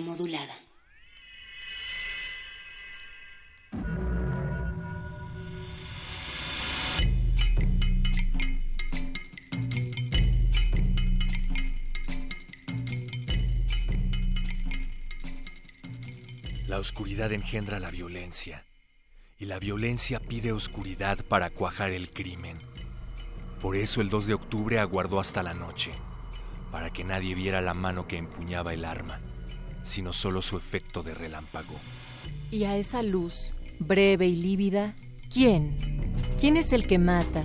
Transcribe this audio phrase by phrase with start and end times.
[0.00, 0.54] Modulada.
[16.66, 18.64] La oscuridad engendra la violencia
[19.38, 22.56] y la violencia pide oscuridad para cuajar el crimen.
[23.60, 25.90] Por eso el 2 de octubre aguardó hasta la noche,
[26.70, 29.20] para que nadie viera la mano que empuñaba el arma,
[29.88, 31.74] sino solo su efecto de relámpago.
[32.50, 34.94] Y a esa luz, breve y lívida,
[35.32, 35.76] ¿quién?
[36.38, 37.44] ¿Quién es el que mata?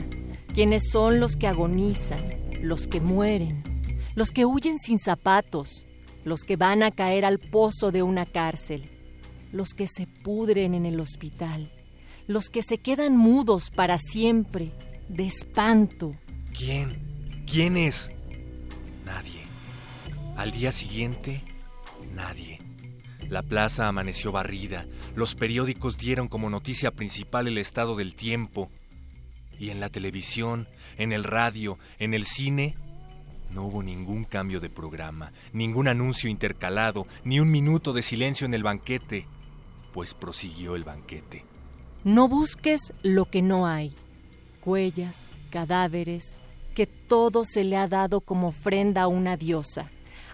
[0.53, 2.23] ¿Quiénes son los que agonizan,
[2.61, 3.63] los que mueren,
[4.15, 5.85] los que huyen sin zapatos,
[6.23, 8.89] los que van a caer al pozo de una cárcel?
[9.53, 11.71] los que se pudren en el hospital,
[12.27, 14.73] los que se quedan mudos para siempre,
[15.07, 16.13] de espanto.
[16.57, 16.97] ¿Quién?
[17.45, 18.09] ¿Quién es?
[19.05, 19.43] Nadie.
[20.35, 21.43] Al día siguiente,
[22.13, 22.59] nadie.
[23.29, 28.69] La plaza amaneció barrida, los periódicos dieron como noticia principal el estado del tiempo,
[29.59, 30.67] y en la televisión,
[30.97, 32.75] en el radio, en el cine,
[33.53, 38.53] no hubo ningún cambio de programa, ningún anuncio intercalado, ni un minuto de silencio en
[38.53, 39.27] el banquete.
[39.93, 41.45] Pues prosiguió el banquete.
[42.03, 43.95] No busques lo que no hay,
[44.59, 46.39] cuellas, cadáveres,
[46.73, 49.89] que todo se le ha dado como ofrenda a una diosa,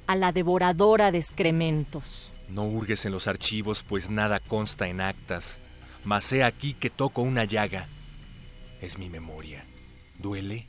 [0.10, 2.34] a la devoradora de excrementos.
[2.50, 5.60] No hurgues en los archivos, pues nada consta en actas,
[6.04, 7.86] mas he aquí que toco una llaga.
[8.82, 9.64] Es mi memoria.
[10.18, 10.66] Duele,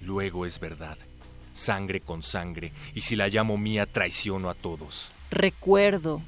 [0.00, 0.96] luego es verdad.
[1.52, 5.10] Sangre con sangre, y si la llamo mía, traiciono a todos.
[5.32, 6.22] Recuerdo,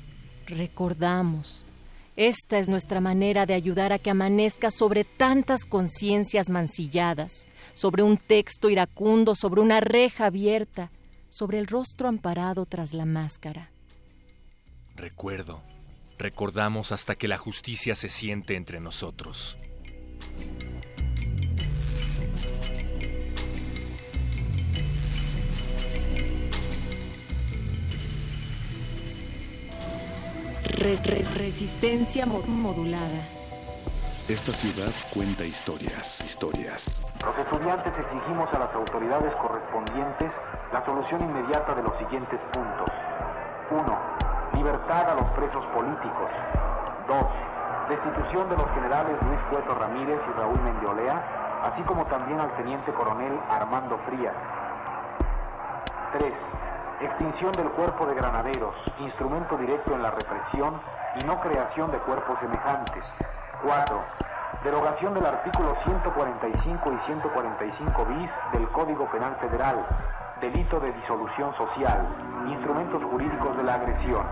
[0.47, 1.65] recordamos,
[2.17, 8.17] esta es nuestra manera de ayudar a que amanezca sobre tantas conciencias mancilladas, sobre un
[8.17, 10.91] texto iracundo, sobre una reja abierta,
[11.31, 13.71] sobre el rostro amparado tras la máscara.
[14.95, 15.63] Recuerdo,
[16.19, 19.57] recordamos hasta que la justicia se siente entre nosotros.
[31.41, 33.40] resistencia modulada.
[34.28, 37.00] Esta ciudad cuenta historias, historias.
[37.25, 40.31] Los estudiantes exigimos a las autoridades correspondientes
[40.72, 42.88] la solución inmediata de los siguientes puntos.
[43.70, 43.98] 1.
[44.54, 46.31] Libertad a los presos políticos.
[47.08, 47.16] 2.
[47.88, 52.92] Destitución de los generales Luis Cueto Ramírez y Raúl Mendiolea, así como también al teniente
[52.92, 54.34] coronel Armando Frías.
[56.19, 56.32] 3
[57.00, 60.78] Extinción del cuerpo de granaderos, instrumento directo en la represión
[61.19, 63.02] y no creación de cuerpos semejantes.
[63.62, 64.03] 4.
[64.65, 69.84] Derogación del artículo 145 y 145 bis del Código Penal Federal,
[70.41, 72.06] delito de disolución social,
[72.47, 74.25] instrumentos jurídicos de la agresión.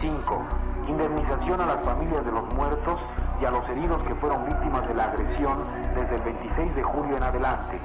[0.00, 0.42] 5.
[0.88, 3.00] Indemnización a las familias de los muertos
[3.40, 5.64] y a los heridos que fueron víctimas de la agresión
[5.94, 7.80] desde el 26 de julio en adelante.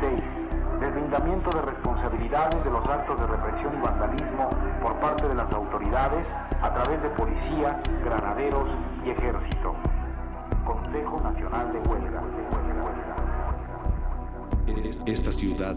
[0.00, 0.47] 6
[0.80, 4.50] deslindamiento de responsabilidades de los actos de represión y vandalismo
[4.82, 6.26] por parte de las autoridades
[6.62, 8.68] a través de policía, granaderos
[9.04, 9.74] y ejército.
[10.64, 12.22] Consejo Nacional de Huelga.
[15.06, 15.76] Esta ciudad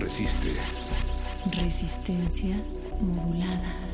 [0.00, 0.56] resiste.
[1.50, 2.56] Resistencia
[3.00, 3.91] modulada.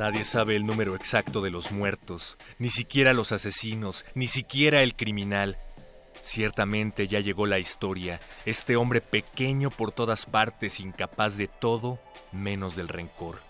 [0.00, 4.96] Nadie sabe el número exacto de los muertos, ni siquiera los asesinos, ni siquiera el
[4.96, 5.58] criminal.
[6.22, 11.98] Ciertamente ya llegó la historia, este hombre pequeño por todas partes, incapaz de todo
[12.32, 13.40] menos del rencor.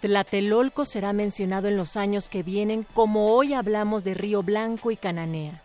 [0.00, 4.96] Tlatelolco será mencionado en los años que vienen como hoy hablamos de Río Blanco y
[4.96, 5.60] Cananea.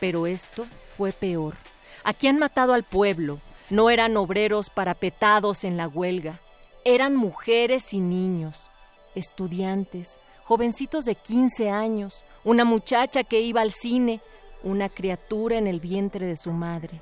[0.00, 0.66] Pero esto
[0.96, 1.54] fue peor.
[2.02, 3.38] Aquí han matado al pueblo.
[3.70, 6.40] No eran obreros parapetados en la huelga.
[6.84, 8.70] Eran mujeres y niños,
[9.14, 14.20] estudiantes, jovencitos de 15 años, una muchacha que iba al cine,
[14.62, 17.00] una criatura en el vientre de su madre,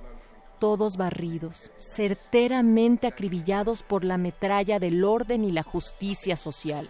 [0.59, 6.89] todos barridos, certeramente acribillados por la metralla del orden y la justicia social.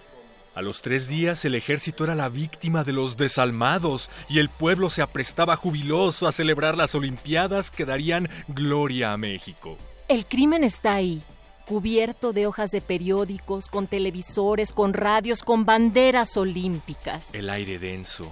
[0.54, 4.90] A los tres días el ejército era la víctima de los desalmados y el pueblo
[4.90, 9.78] se aprestaba jubiloso a celebrar las Olimpiadas que darían gloria a México.
[10.08, 11.22] El crimen está ahí,
[11.72, 17.34] cubierto de hojas de periódicos, con televisores, con radios, con banderas olímpicas.
[17.34, 18.30] El aire denso,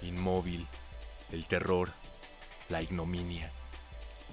[0.00, 0.66] inmóvil,
[1.32, 1.90] el terror,
[2.70, 3.50] la ignominia.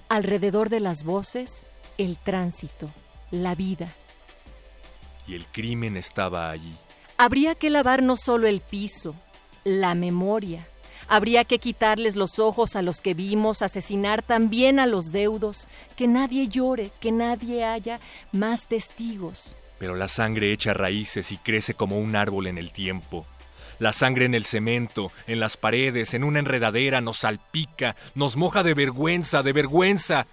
[0.08, 1.66] Alrededor de las voces,
[1.98, 2.90] el tránsito,
[3.30, 3.92] la vida.
[5.28, 6.74] Y el crimen estaba allí.
[7.18, 9.16] Habría que lavar no solo el piso,
[9.66, 10.66] la memoria.
[11.12, 15.68] Habría que quitarles los ojos a los que vimos, asesinar también a los deudos,
[15.98, 18.00] que nadie llore, que nadie haya
[18.32, 19.56] más testigos.
[19.80, 23.26] Pero la sangre echa raíces y crece como un árbol en el tiempo.
[23.80, 28.62] La sangre en el cemento, en las paredes, en una enredadera, nos salpica, nos moja
[28.62, 30.28] de vergüenza, de vergüenza,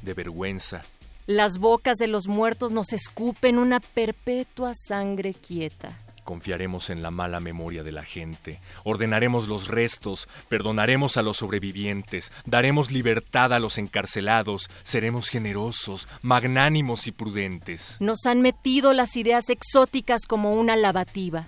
[0.00, 0.82] de vergüenza.
[1.26, 5.98] Las bocas de los muertos nos escupen una perpetua sangre quieta.
[6.28, 12.32] Confiaremos en la mala memoria de la gente, ordenaremos los restos, perdonaremos a los sobrevivientes,
[12.44, 17.96] daremos libertad a los encarcelados, seremos generosos, magnánimos y prudentes.
[18.00, 21.46] Nos han metido las ideas exóticas como una lavativa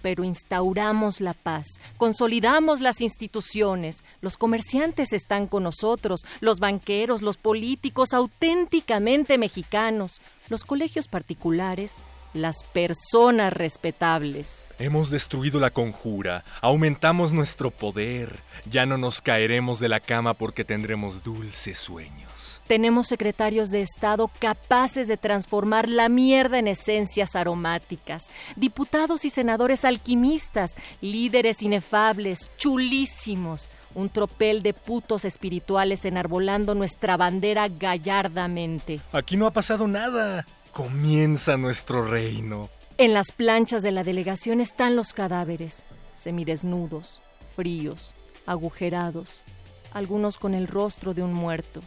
[0.00, 1.66] pero instauramos la paz,
[1.96, 10.20] consolidamos las instituciones, los comerciantes están con nosotros, los banqueros, los políticos auténticamente mexicanos,
[10.50, 11.96] los colegios particulares,
[12.34, 14.66] las personas respetables.
[14.78, 18.36] Hemos destruido la conjura, aumentamos nuestro poder,
[18.68, 22.60] ya no nos caeremos de la cama porque tendremos dulces sueños.
[22.66, 29.84] Tenemos secretarios de Estado capaces de transformar la mierda en esencias aromáticas, diputados y senadores
[29.84, 39.00] alquimistas, líderes inefables, chulísimos, un tropel de putos espirituales enarbolando nuestra bandera gallardamente.
[39.12, 40.46] Aquí no ha pasado nada.
[40.74, 42.68] Comienza nuestro reino.
[42.98, 47.22] En las planchas de la delegación están los cadáveres, semidesnudos,
[47.54, 49.44] fríos, agujerados,
[49.92, 51.80] algunos con el rostro de un muerto.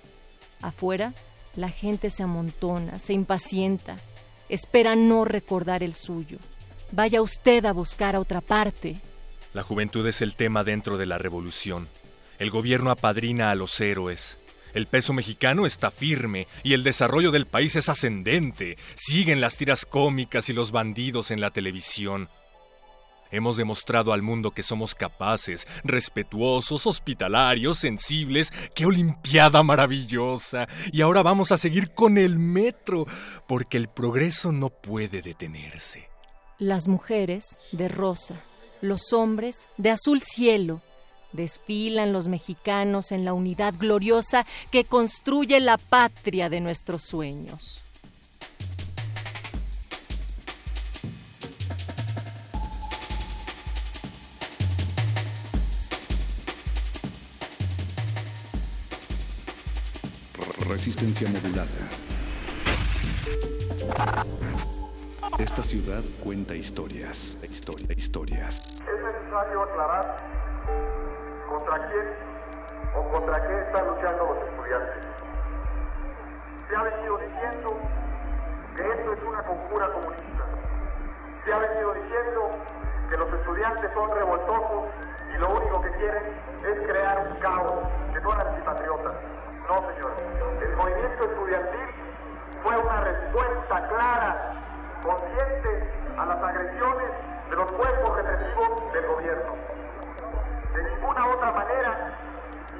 [0.62, 1.13] Afuera,
[1.57, 3.98] la gente se amontona, se impacienta,
[4.48, 6.38] espera no recordar el suyo.
[6.94, 9.01] Vaya usted a buscar a otra parte.
[9.54, 11.90] La juventud es el tema dentro de la revolución.
[12.40, 14.38] El gobierno apadrina a los héroes.
[14.74, 18.78] El peso mexicano está firme y el desarrollo del país es ascendente.
[18.96, 22.30] Siguen las tiras cómicas y los bandidos en la televisión.
[23.31, 28.54] Hemos demostrado al mundo que somos capaces, respetuosos, hospitalarios, sensibles.
[28.74, 30.68] ¡Qué Olimpiada maravillosa!
[30.92, 33.06] Y ahora vamos a seguir con el metro,
[33.48, 36.08] porque el progreso no puede detenerse.
[36.58, 38.42] Las mujeres de rosa,
[38.81, 40.81] los hombres de azul cielo,
[41.33, 47.81] Desfilan los mexicanos en la unidad gloriosa que construye la patria de nuestros sueños.
[60.68, 61.68] Resistencia modulada.
[65.40, 68.80] Esta ciudad cuenta historias, historia, historias.
[68.80, 70.46] Es necesario aclarar
[71.57, 72.14] contra quién
[72.95, 75.04] o contra qué están luchando los estudiantes.
[76.69, 77.78] Se ha venido diciendo
[78.76, 80.44] que esto es una conjura comunista.
[81.45, 82.52] Se ha venido diciendo
[83.09, 84.83] que los estudiantes son revoltosos
[85.33, 86.23] y lo único que quieren
[86.64, 87.73] es crear un caos,
[88.14, 89.14] que son antipatriotas.
[89.68, 90.11] No, señor.
[90.61, 91.90] El movimiento estudiantil
[92.61, 94.54] fue una respuesta clara,
[95.02, 97.09] consciente a las agresiones
[97.49, 99.77] de los cuerpos represivos del gobierno.
[100.78, 102.14] De ninguna otra manera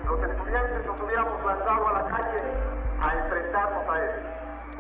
[0.06, 2.44] los estudiantes nos hubiéramos lanzado a la calle
[3.02, 4.12] a enfrentarnos a él.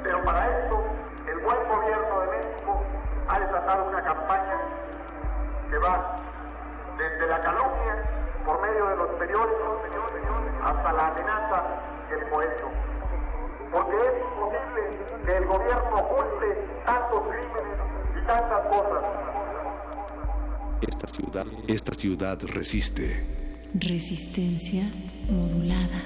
[0.03, 0.83] Pero para esto,
[1.27, 2.83] el buen gobierno de México
[3.27, 4.59] ha desatado una campaña
[5.67, 6.15] que va
[6.95, 7.95] desde la calumnia
[8.45, 9.81] por medio de los periódicos
[10.63, 11.63] hasta la amenaza
[12.11, 12.69] y el cohecho.
[13.71, 17.79] Porque es imposible que el gobierno oculte tantos crímenes
[18.15, 19.03] y tantas cosas
[20.81, 23.23] esta ciudad, resiste.
[23.73, 24.83] Resistencia
[25.29, 26.03] modulada.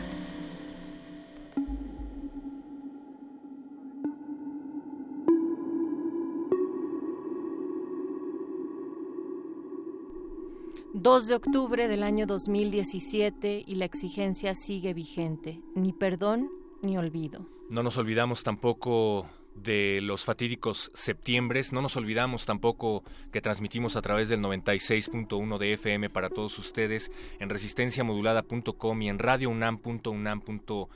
[10.94, 15.62] Dos de octubre del año 2017 y la exigencia sigue vigente.
[15.76, 16.50] Ni perdón
[16.82, 17.46] ni olvido.
[17.70, 19.26] No nos olvidamos tampoco
[19.56, 21.74] de los fatídicos septiembres.
[21.74, 27.12] No nos olvidamos tampoco que transmitimos a través del 96.1 de FM para todos ustedes
[27.40, 30.90] en resistenciamodulada.com y en radiounam.unam.mx.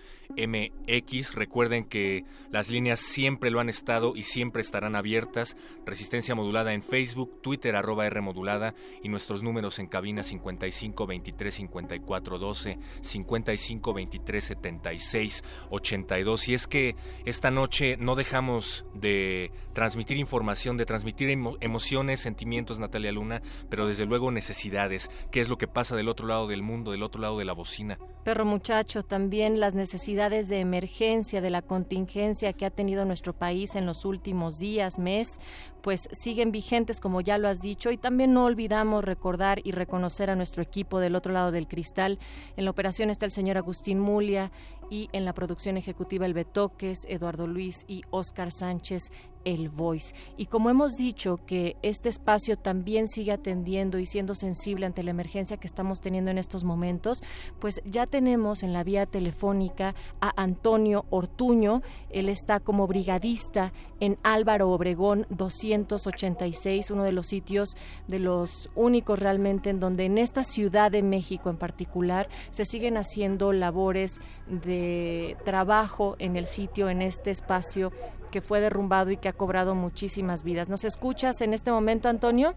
[1.34, 5.58] Recuerden que las líneas siempre lo han estado y siempre estarán abiertas.
[5.86, 11.54] Resistencia modulada en Facebook, Twitter arroba R modulada y nuestros números en cabina 55 23
[11.54, 16.50] 54 12, 55 23 76 82.
[16.50, 23.12] Y es que esta noche no dejamos de transmitir información, de transmitir emociones, sentimientos, Natalia
[23.12, 25.10] Luna, pero desde luego necesidades.
[25.32, 27.54] ¿Qué es lo que pasa del otro lado del mundo, del otro lado de la
[27.54, 27.98] bocina?
[28.24, 33.76] Perro muchacho, también las necesidades de emergencia, de la contingencia que ha tenido nuestro país
[33.76, 35.42] en los últimos días, mes,
[35.82, 40.30] pues siguen vigentes, como ya lo has dicho, y también no olvidamos recordar y reconocer
[40.30, 42.18] a nuestro equipo del otro lado del cristal.
[42.56, 44.52] En la operación está el señor Agustín Mulia
[44.90, 49.12] y en la producción ejecutiva el Betoques, Eduardo Luis y Oscar Sánchez
[49.46, 50.14] el Voice.
[50.36, 55.12] Y como hemos dicho que este espacio también sigue atendiendo y siendo sensible ante la
[55.12, 57.24] emergencia que estamos teniendo en estos momentos,
[57.60, 61.82] pues ya tenemos en la vía telefónica a Antonio Ortuño.
[62.10, 69.20] Él está como brigadista en Álvaro Obregón 286, uno de los sitios de los únicos
[69.20, 75.38] realmente en donde en esta ciudad de México en particular se siguen haciendo labores de
[75.46, 77.92] trabajo en el sitio, en este espacio
[78.36, 80.68] que fue derrumbado y que ha cobrado muchísimas vidas.
[80.68, 82.54] ¿Nos escuchas en este momento, Antonio?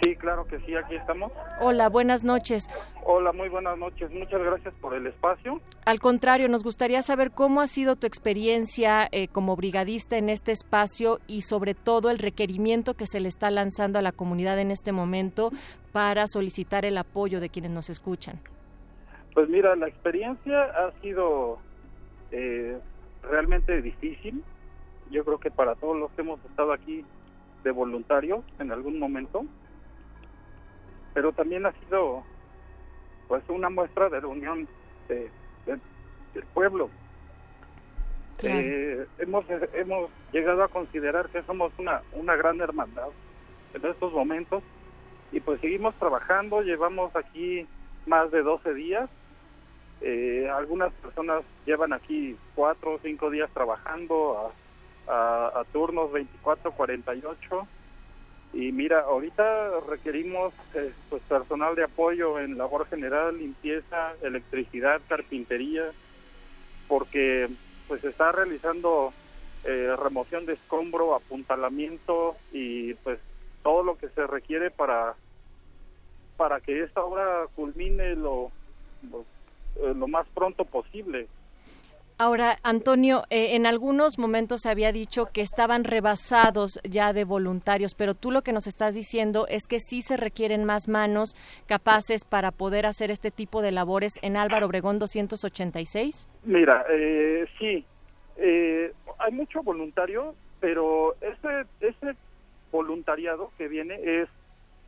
[0.00, 1.30] Sí, claro que sí, aquí estamos.
[1.60, 2.66] Hola, buenas noches.
[3.04, 4.10] Hola, muy buenas noches.
[4.10, 5.60] Muchas gracias por el espacio.
[5.84, 10.50] Al contrario, nos gustaría saber cómo ha sido tu experiencia eh, como brigadista en este
[10.50, 14.70] espacio y sobre todo el requerimiento que se le está lanzando a la comunidad en
[14.70, 15.50] este momento
[15.92, 18.40] para solicitar el apoyo de quienes nos escuchan.
[19.34, 21.58] Pues mira, la experiencia ha sido
[22.30, 22.78] eh,
[23.22, 24.42] realmente difícil
[25.12, 27.04] yo creo que para todos los que hemos estado aquí
[27.62, 29.44] de voluntarios en algún momento,
[31.14, 32.24] pero también ha sido
[33.28, 34.66] pues una muestra de la unión
[35.08, 36.90] del pueblo.
[38.42, 43.10] Eh, hemos hemos llegado a considerar que somos una una gran hermandad
[43.72, 44.64] en estos momentos
[45.30, 47.68] y pues seguimos trabajando, llevamos aquí
[48.06, 49.08] más de 12 días,
[50.00, 54.52] eh, algunas personas llevan aquí cuatro o cinco días trabajando,
[55.08, 57.66] a, turnos 24-48.
[58.54, 65.84] Y mira, ahorita requerimos eh, pues personal de apoyo en labor general, limpieza, electricidad, carpintería,
[66.86, 67.48] porque
[67.88, 69.12] pues se está realizando
[69.64, 73.18] eh, remoción de escombro, apuntalamiento y pues
[73.62, 75.14] todo lo que se requiere para
[76.36, 78.50] para que esta obra culmine lo,
[79.10, 79.24] lo
[79.76, 81.28] eh, más pronto posible.
[82.18, 87.94] Ahora, Antonio, eh, en algunos momentos se había dicho que estaban rebasados ya de voluntarios,
[87.94, 91.34] pero tú lo que nos estás diciendo es que sí se requieren más manos
[91.66, 96.28] capaces para poder hacer este tipo de labores en Álvaro Obregón 286.
[96.44, 97.84] Mira, eh, sí,
[98.36, 102.16] eh, hay mucho voluntario, pero ese, ese
[102.70, 104.28] voluntariado que viene es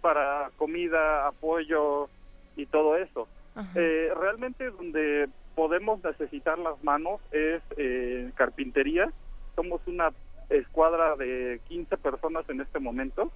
[0.00, 2.08] para comida, apoyo
[2.56, 3.26] y todo eso.
[3.74, 9.10] realmente donde podemos necesitar las manos es eh, carpintería.
[9.54, 10.10] Somos una
[10.50, 13.30] escuadra de 15 personas en este momento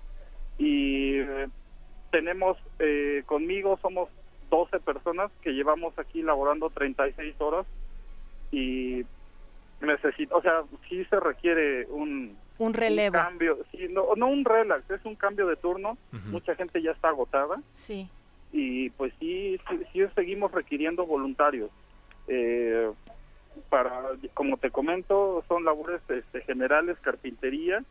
[0.59, 1.49] y eh,
[2.11, 4.09] tenemos eh, conmigo somos
[4.51, 7.67] 12 personas que llevamos aquí laborando 36 horas
[8.51, 9.05] y
[9.81, 13.13] necesito, o sea, sí se requiere un un relevo.
[13.13, 15.97] cambio, sí, no, no un relax, es un cambio de turno.
[16.27, 17.63] Mucha gente ya está agotada.
[17.73, 18.09] Sí.
[18.53, 19.61] Y pues sí,
[19.93, 21.71] sí seguimos requiriendo voluntarios.
[22.29, 22.91] Eh,
[23.71, 24.03] para,
[24.35, 27.83] como te comento, son labores este, generales, carpintería.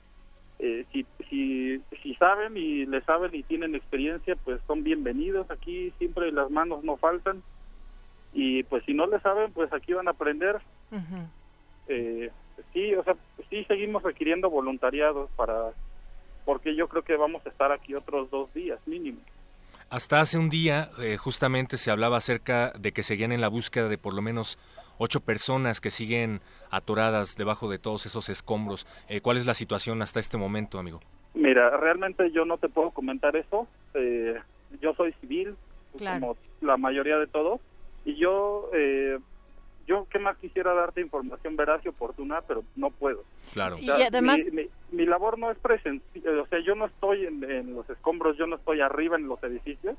[0.60, 5.50] Eh, si, si, si saben y le saben y tienen experiencia, pues son bienvenidos.
[5.51, 7.44] Aquí siempre las manos no faltan.
[8.34, 10.58] Y pues si no le saben, pues aquí van a aprender.
[11.88, 12.32] eh,
[12.74, 13.15] sí, o sea,
[13.50, 15.72] sí seguimos requiriendo voluntariados para,
[16.46, 19.20] porque yo creo que vamos a estar aquí otros dos días mínimo.
[19.89, 23.88] Hasta hace un día eh, justamente se hablaba acerca de que seguían en la búsqueda
[23.88, 24.60] de por lo menos
[24.98, 28.86] ocho personas que siguen atoradas debajo de todos esos escombros.
[29.08, 31.00] Eh, ¿Cuál es la situación hasta este momento, amigo?
[31.34, 33.65] Mira, realmente yo no te puedo comentar eso.
[33.94, 34.38] Eh,
[34.82, 35.56] yo soy civil,
[35.98, 37.62] como la mayoría de todos,
[38.03, 38.70] y yo
[39.88, 43.24] yo qué más quisiera darte información veraz y oportuna, pero no puedo.
[43.53, 43.77] Claro.
[43.79, 44.41] y además
[44.91, 48.58] mi, labor no es presencial, o sea, yo no estoy en, los escombros, yo no
[48.58, 49.96] estoy arriba en los edificios,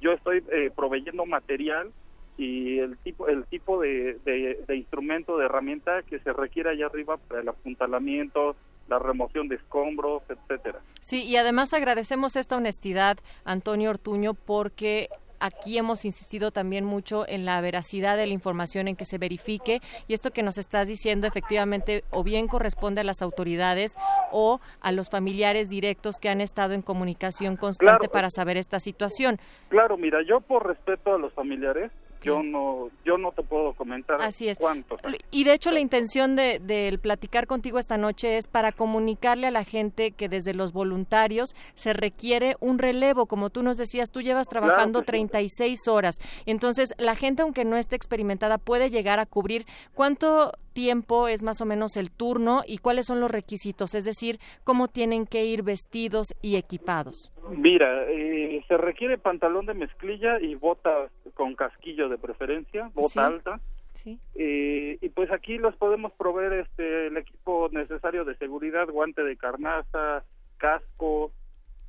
[0.00, 1.90] yo estoy eh, proveyendo material
[2.36, 7.16] y el tipo el tipo de, de, instrumento de herramienta que se requiere allá arriba
[7.16, 8.56] para el apuntalamiento
[8.88, 15.78] la remoción de escombros etcétera sí y además agradecemos esta honestidad Antonio Ortuño porque aquí
[15.78, 20.14] hemos insistido también mucho en la veracidad de la información, en que se verifique y
[20.14, 23.96] esto que nos estás diciendo efectivamente o bien corresponde a las autoridades
[24.30, 29.38] o a los familiares directos que han estado en comunicación constante para saber esta situación.
[29.68, 31.90] Claro, mira, yo por respeto a los familiares
[32.22, 34.58] yo no yo no te puedo comentar Así es.
[34.58, 35.00] cuántos.
[35.30, 39.50] Y de hecho la intención de, de, platicar contigo esta noche es para comunicarle a
[39.50, 44.20] la gente que desde los voluntarios se requiere un relevo, como tú nos decías, tú
[44.20, 46.18] llevas trabajando 36 horas.
[46.46, 51.60] Entonces, la gente aunque no esté experimentada puede llegar a cubrir cuánto tiempo es más
[51.60, 55.62] o menos el turno y cuáles son los requisitos, es decir, cómo tienen que ir
[55.62, 57.32] vestidos y equipados.
[57.50, 63.60] Mira, eh, se requiere pantalón de mezclilla y botas con casquillo de preferencia, bota alta.
[63.94, 64.18] Sí.
[64.34, 69.36] Eh, y pues aquí los podemos proveer este el equipo necesario de seguridad, guante de
[69.36, 70.24] carnaza,
[70.56, 71.32] casco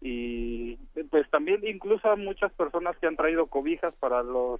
[0.02, 0.78] y
[1.12, 4.60] pues también incluso a muchas personas que han traído cobijas para los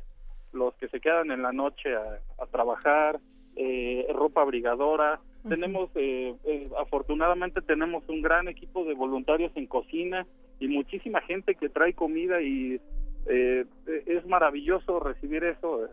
[0.54, 3.20] los que se quedan en la noche a, a trabajar
[3.55, 5.20] eh, ropa abrigadora.
[5.48, 10.27] Tenemos, eh, eh, afortunadamente tenemos un gran equipo de voluntarios en cocina
[10.60, 12.79] y muchísima gente que trae comida y
[13.25, 13.65] eh,
[14.05, 15.88] es maravilloso recibir eso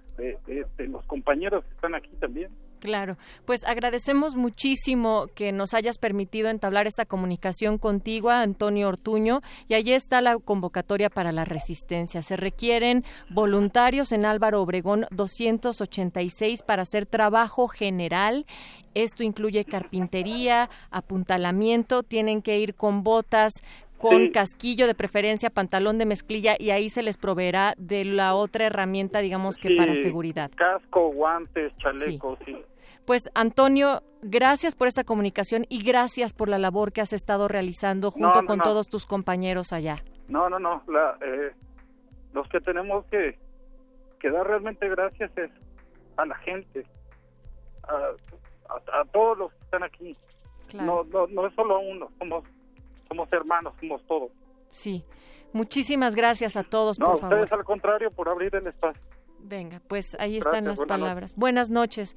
[0.79, 2.51] los compañeros que están aquí también.
[2.79, 9.75] Claro, pues agradecemos muchísimo que nos hayas permitido entablar esta comunicación contigo, Antonio Ortuño, y
[9.75, 12.23] allí está la convocatoria para la resistencia.
[12.23, 18.47] Se requieren voluntarios en Álvaro Obregón 286 para hacer trabajo general.
[18.95, 23.63] Esto incluye carpintería, apuntalamiento, tienen que ir con botas,
[23.99, 28.67] con casquillo de preferencia, pantalón de mezclilla y ahí se les proveerá de la otra
[28.67, 30.51] herramienta, digamos que para seguridad.
[30.55, 32.57] Casco, guantes, chalecos, sí.
[33.09, 38.11] Pues Antonio, gracias por esta comunicación y gracias por la labor que has estado realizando
[38.11, 40.05] junto con todos tus compañeros allá.
[40.29, 40.83] No, no, no,
[41.23, 41.55] eh,
[42.35, 43.39] los que tenemos que,
[44.21, 45.51] que dar realmente gracias es
[46.19, 46.85] a la gente,
[47.85, 50.15] a, todos los que están aquí.
[50.75, 52.45] No, no, no es solo uno, somos
[53.09, 54.31] somos hermanos, somos todos.
[54.69, 55.03] Sí.
[55.55, 57.39] Muchísimas gracias a todos, no, por favor.
[57.39, 59.01] ustedes al contrario por abrir el espacio.
[59.41, 61.35] Venga, pues ahí están las palabras.
[61.37, 62.17] Buenas noches.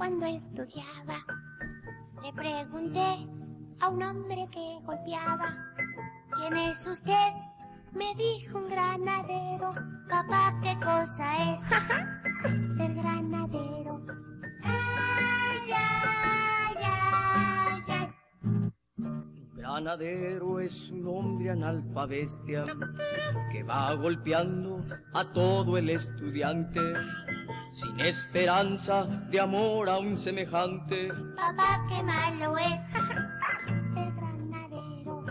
[0.00, 1.18] Cuando estudiaba.
[2.22, 3.28] Le pregunté
[3.80, 5.54] a un hombre que golpeaba,
[6.34, 7.34] ¿quién es usted?
[7.92, 9.74] Me dijo un granadero,
[10.08, 11.60] papá, ¿qué cosa es
[12.78, 14.00] ser granadero?
[14.62, 18.72] Ay, ay, ay, ay.
[19.52, 22.64] Granadero es un hombre analfabestia
[23.52, 24.82] que va golpeando
[25.12, 26.80] a todo el estudiante
[27.70, 31.08] sin esperanza de amor a un semejante.
[31.36, 35.24] Papá, qué malo es ser granadero.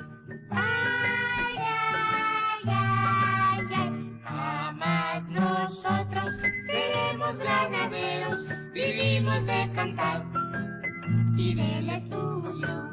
[0.49, 4.19] Ay, ay, ay, ay.
[4.23, 10.25] Jamás nosotros seremos granaderos, vivimos de cantar
[11.35, 12.91] y del estudio.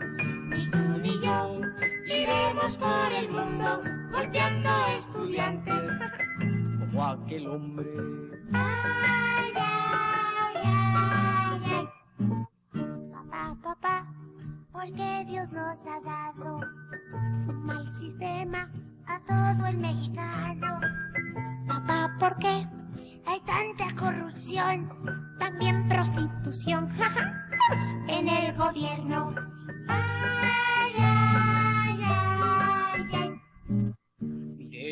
[0.49, 1.61] Ni tú ni yo
[2.07, 5.89] iremos por el mundo golpeando estudiantes
[6.81, 8.36] como aquel hombre.
[13.13, 14.07] Papá, papá,
[14.73, 16.61] ¿por qué Dios nos ha dado
[17.49, 18.71] un mal sistema
[19.07, 20.81] a todo el mexicano?
[21.67, 22.67] Papá, ¿por qué
[23.27, 24.89] hay tanta corrupción?
[25.89, 27.49] prostitución, jaja,
[28.09, 29.35] en el gobierno.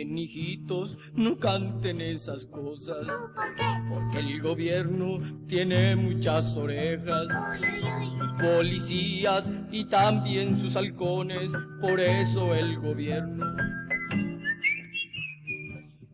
[0.04, 3.06] Miren, hijitos, no canten esas cosas.
[3.06, 3.64] ¿Por qué?
[3.88, 7.26] Porque el gobierno tiene muchas orejas.
[8.18, 11.52] Sus policías y también sus halcones.
[11.80, 13.46] Por eso el gobierno.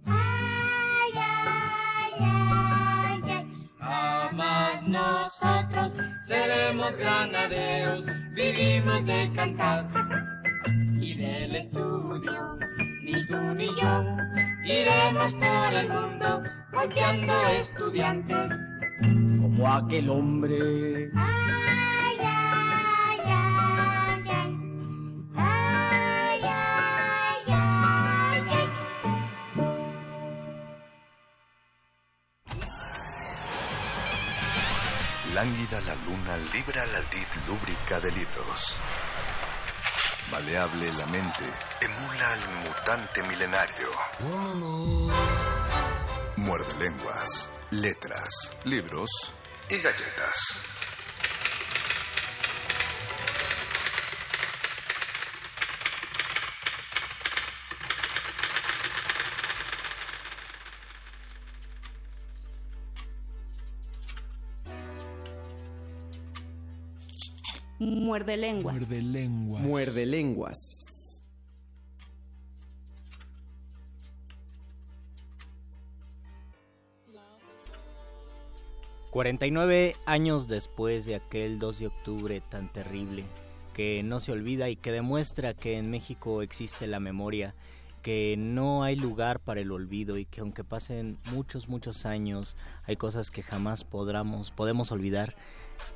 [0.06, 3.46] Ay, ay, ay, ay.
[3.78, 8.04] Jamás nosotros seremos granaderos.
[8.34, 9.88] Vivimos de cantar
[11.00, 12.58] y del estudio.
[13.10, 14.04] Ni tú ni yo
[14.64, 16.42] iremos por el mundo
[16.72, 18.52] golpeando estudiantes.
[19.40, 21.10] Como aquel hombre.
[21.16, 24.30] Ay, ay, ay, ay.
[25.36, 28.68] Ay, ay, ay, ay.
[35.34, 38.78] Lánguida la luna libra la lid lúbrica de libros.
[40.30, 41.44] Maleable la mente
[41.80, 43.88] emula al mutante milenario.
[46.36, 49.10] Muerde lenguas, letras, libros
[49.68, 50.69] y galletas.
[67.80, 68.76] Muerde lenguas.
[68.76, 69.62] Muerde lenguas.
[69.62, 70.86] Muerde lenguas.
[79.10, 83.24] ...49 años después de aquel 2 de octubre tan terrible...
[83.74, 87.54] ...que no se olvida y que demuestra que en México existe la memoria...
[88.02, 92.56] ...que no hay lugar para el olvido y que aunque pasen muchos, muchos años...
[92.84, 95.34] ...hay cosas que jamás podremos, podemos olvidar...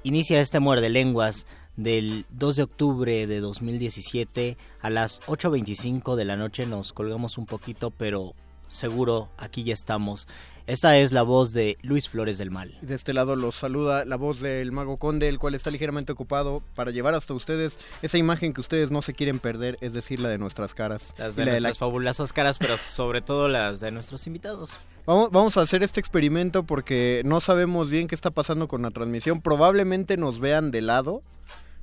[0.02, 6.36] Inicia este muerde lenguas del 2 de octubre de 2017 a las 8.25 de la
[6.36, 8.34] noche nos colgamos un poquito, pero
[8.68, 10.26] seguro aquí ya estamos.
[10.66, 12.78] Esta es la voz de Luis Flores del Mal.
[12.80, 16.62] De este lado los saluda la voz del Mago Conde, el cual está ligeramente ocupado
[16.74, 20.30] para llevar hasta ustedes esa imagen que ustedes no se quieren perder, es decir, la
[20.30, 21.14] de nuestras caras.
[21.18, 24.70] Las de Y la nuestras fabulosas caras, pero sobre todo las de nuestros invitados.
[25.04, 28.90] Vamos, vamos a hacer este experimento porque no sabemos bien qué está pasando con la
[28.90, 29.42] transmisión.
[29.42, 31.22] Probablemente nos vean de lado,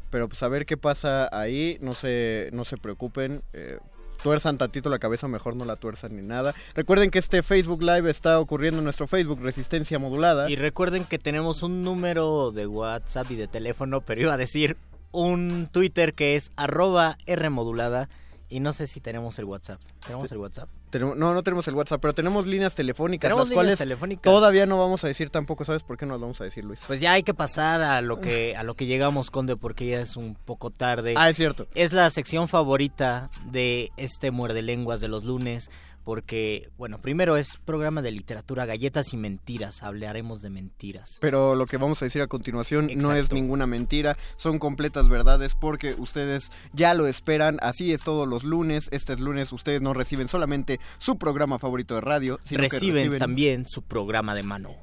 [0.09, 1.77] pero pues a ver qué pasa ahí.
[1.81, 3.43] No se, no se preocupen.
[3.53, 3.77] eh,
[4.23, 6.53] tuerzan tantito la cabeza, mejor no la tuerzan ni nada.
[6.75, 10.49] Recuerden que este Facebook Live está ocurriendo en nuestro Facebook Resistencia Modulada.
[10.49, 14.77] Y recuerden que tenemos un número de WhatsApp y de teléfono, pero iba a decir
[15.11, 18.09] un Twitter que es arroba Rmodulada.
[18.49, 19.79] Y no sé si tenemos el WhatsApp.
[20.05, 20.69] ¿Tenemos el WhatsApp?
[20.91, 24.23] Tenemos- no, no tenemos el WhatsApp, pero tenemos líneas telefónicas, Tenemos las líneas cuales telefónicas.
[24.31, 25.65] todavía no vamos a decir tampoco.
[25.65, 26.81] ¿Sabes por qué no las vamos a decir, Luis?
[26.85, 30.01] Pues ya hay que pasar a lo que a lo que llegamos, Conde, porque ya
[30.01, 31.13] es un poco tarde.
[31.17, 31.67] Ah, es cierto.
[31.73, 35.71] Es la sección favorita de este Muerde Lenguas de los lunes,
[36.03, 39.83] porque, bueno, primero es programa de literatura, galletas y mentiras.
[39.83, 41.17] Hablaremos de mentiras.
[41.19, 45.55] Pero lo que vamos a decir a continuación no es ninguna mentira, son completas verdades
[45.55, 50.27] porque ustedes ya lo esperan, así es todos los lunes, este lunes ustedes no reciben
[50.27, 54.75] solamente su programa favorito de radio, sino Reciben, que también su programa de mano.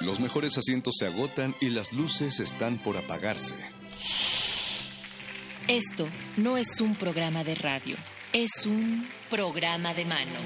[0.00, 3.56] Los mejores asientos se agotan y las luces están por apagarse.
[5.68, 7.96] Esto no es un programa de radio,
[8.32, 10.38] es un programa de mano.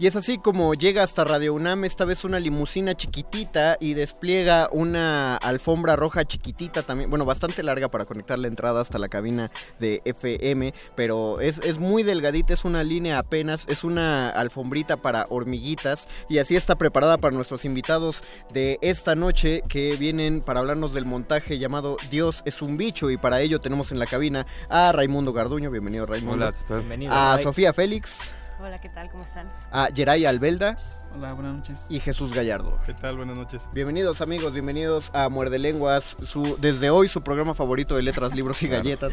[0.00, 4.68] Y es así como llega hasta Radio UNAM, esta vez una limusina chiquitita y despliega
[4.70, 9.50] una alfombra roja chiquitita también, bueno, bastante larga para conectar la entrada hasta la cabina
[9.80, 15.26] de FM, pero es, es muy delgadita, es una línea apenas, es una alfombrita para
[15.30, 20.94] hormiguitas y así está preparada para nuestros invitados de esta noche que vienen para hablarnos
[20.94, 24.92] del montaje llamado Dios es un bicho y para ello tenemos en la cabina a
[24.92, 26.46] Raimundo Garduño, bienvenido Raimundo.
[26.46, 26.78] Hola, ¿qué tal?
[26.78, 27.36] Bienvenido, A.
[27.42, 28.37] Sofía Félix.
[28.60, 29.08] Hola, ¿qué tal?
[29.10, 29.46] ¿Cómo están?
[29.70, 30.74] a Geray Albelda
[31.14, 31.86] Hola, buenas noches.
[31.88, 32.76] y Jesús Gallardo.
[32.84, 33.16] ¿Qué tal?
[33.16, 33.62] Buenas noches.
[33.72, 38.60] Bienvenidos amigos, bienvenidos a Muerde Lenguas, su, desde hoy su programa favorito de letras, libros
[38.62, 38.82] y Claro.
[38.82, 39.12] galletas.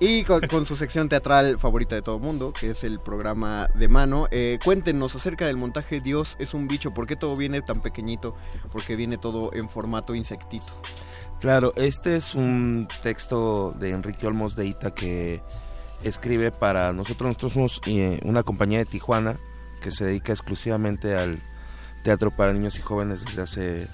[0.00, 3.68] Y con, con su sección teatral favorita de todo el mundo, que es el programa
[3.74, 4.28] de mano.
[4.30, 8.36] Eh, cuéntenos acerca del montaje Dios es un bicho, ¿por qué todo viene tan pequeñito?
[8.72, 10.72] ¿Por qué viene todo en formato insectito?
[11.40, 15.42] Claro, este es un texto de Enrique Olmos de Ita que
[16.02, 17.28] escribe para nosotros.
[17.28, 19.36] Nosotros somos eh, una compañía de Tijuana
[19.80, 21.40] que se dedica exclusivamente al
[22.02, 23.88] teatro para niños y jóvenes desde hace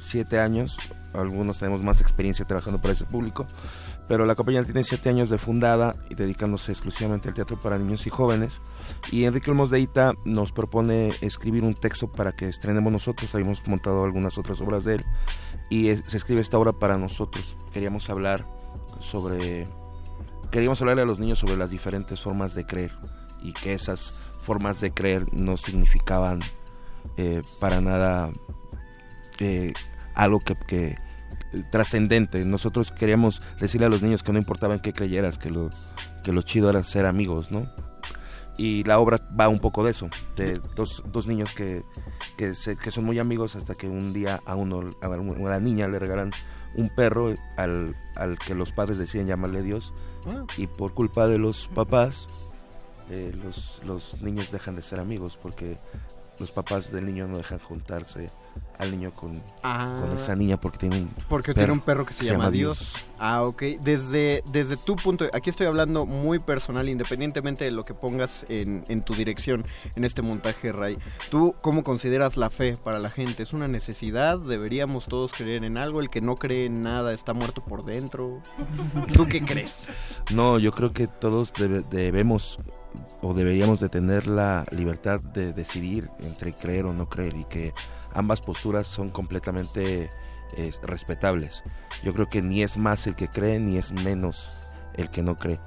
[0.00, 0.78] siete años,
[1.12, 3.46] algunos tenemos más experiencia trabajando para ese público,
[4.08, 8.06] pero la compañía tiene siete años de fundada y dedicándose exclusivamente al teatro para niños
[8.06, 8.60] y jóvenes.
[9.12, 13.66] Y Enrique Olmos de Ita nos propone escribir un texto para que estrenemos nosotros, habíamos
[13.68, 15.04] montado algunas otras obras de él,
[15.68, 17.56] y se escribe esta obra para nosotros.
[17.72, 18.46] Queríamos hablar
[18.98, 19.66] sobre
[20.50, 22.92] queríamos hablarle a los niños sobre las diferentes formas de creer
[23.42, 26.40] y que esas formas de creer no significaban
[27.16, 28.30] eh, para nada
[29.38, 29.72] eh,
[30.14, 30.96] algo que, eh,
[31.70, 32.44] trascendente.
[32.44, 35.70] Nosotros queríamos decirle a los niños que no importaba en qué creyeras, que lo,
[36.42, 37.70] chido era ser amigos, ¿no?
[38.56, 41.82] Y la obra va un poco de eso, de dos, niños que,
[42.90, 46.30] son muy amigos hasta que un día a uno, a la niña le regalan
[46.74, 49.94] un perro al, al que los padres deciden llamarle Dios.
[50.56, 52.26] Y por culpa de los papás
[53.10, 55.78] eh, los, los niños dejan de ser amigos porque
[56.38, 58.30] los papás del niño no dejan juntarse
[58.80, 60.00] al niño con, Ah.
[60.00, 62.94] con esa niña porque tiene un Porque tiene un perro que se, llama, Dios.
[63.18, 63.62] Ah, ok.
[63.82, 68.82] Desde, desde tu punto, aquí estoy hablando muy personal, independientemente de lo que pongas en,
[68.88, 70.96] en tu dirección en este montaje, Ray.
[71.30, 73.42] ¿Tú cómo consideras la fe para la gente?
[73.42, 74.38] ¿Es una necesidad?
[74.38, 76.00] ¿Deberíamos todos creer en algo?
[76.00, 78.40] ¿El que no cree en nada está muerto por dentro?
[79.12, 79.84] ¿Tú qué crees?
[80.32, 82.58] No, yo creo que todos debe- debemos
[83.22, 87.72] o deberíamos de tener la libertad de decidir entre creer o no creer y que
[88.14, 90.08] ambas posturas son completamente
[90.56, 91.62] eh, respetables.
[92.02, 94.50] Yo creo que ni es más el que cree ni es menos
[94.94, 95.60] el que no cree.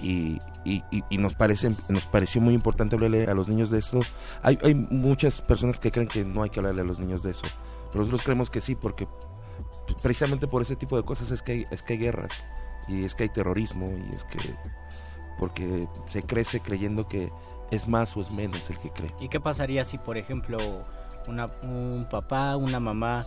[0.00, 3.78] Y, y- y- y nos, parece, nos pareció muy importante hablarle a los niños de
[3.78, 4.00] esto.
[4.42, 7.30] Hay, hay muchas personas que creen que no hay que hablarle a los niños de
[7.30, 7.42] eso.
[7.90, 9.08] Pero nosotros creemos que sí porque
[10.02, 12.44] precisamente por ese tipo de cosas es que hay, es que hay guerras
[12.88, 14.38] y es que hay terrorismo y es que
[15.38, 17.30] porque se crece creyendo que
[17.70, 19.14] es más o es menos el que cree.
[19.20, 20.56] ¿Y qué pasaría si, por ejemplo,
[21.28, 23.26] una, un papá, una mamá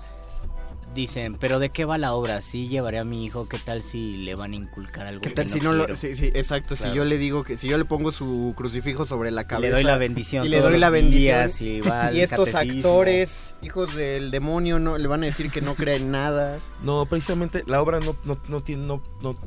[0.96, 2.42] dicen, pero ¿de qué va la obra?
[2.42, 3.48] ¿Sí llevaré a mi hijo?
[3.48, 5.96] ¿Qué tal si le van a inculcar algo ¿Qué que tal no si no lo.?
[5.96, 6.76] Sí, sí, exacto.
[6.76, 7.58] Si yo le digo que.
[7.58, 9.68] Si yo le pongo su crucifijo sobre la cabeza.
[9.70, 11.20] Le doy la bendición Y le doy la bendición.
[11.48, 12.78] días y va al y estos catecismo.
[12.90, 16.58] actores, hijos del demonio, no le van a decir que no creen nada.
[16.84, 19.38] No, precisamente la obra no, no, no tiene, no, no-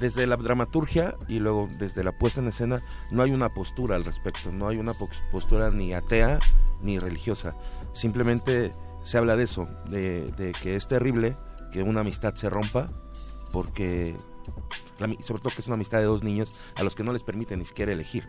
[0.00, 4.04] desde la dramaturgia y luego desde la puesta en escena, no hay una postura al
[4.04, 6.38] respecto, no hay una pos- postura ni atea
[6.82, 7.54] ni religiosa.
[7.92, 8.70] Simplemente
[9.02, 11.36] se habla de eso, de, de que es terrible
[11.72, 12.86] que una amistad se rompa
[13.52, 14.16] porque,
[14.98, 17.56] sobre todo que es una amistad de dos niños a los que no les permite
[17.56, 18.28] ni siquiera elegir,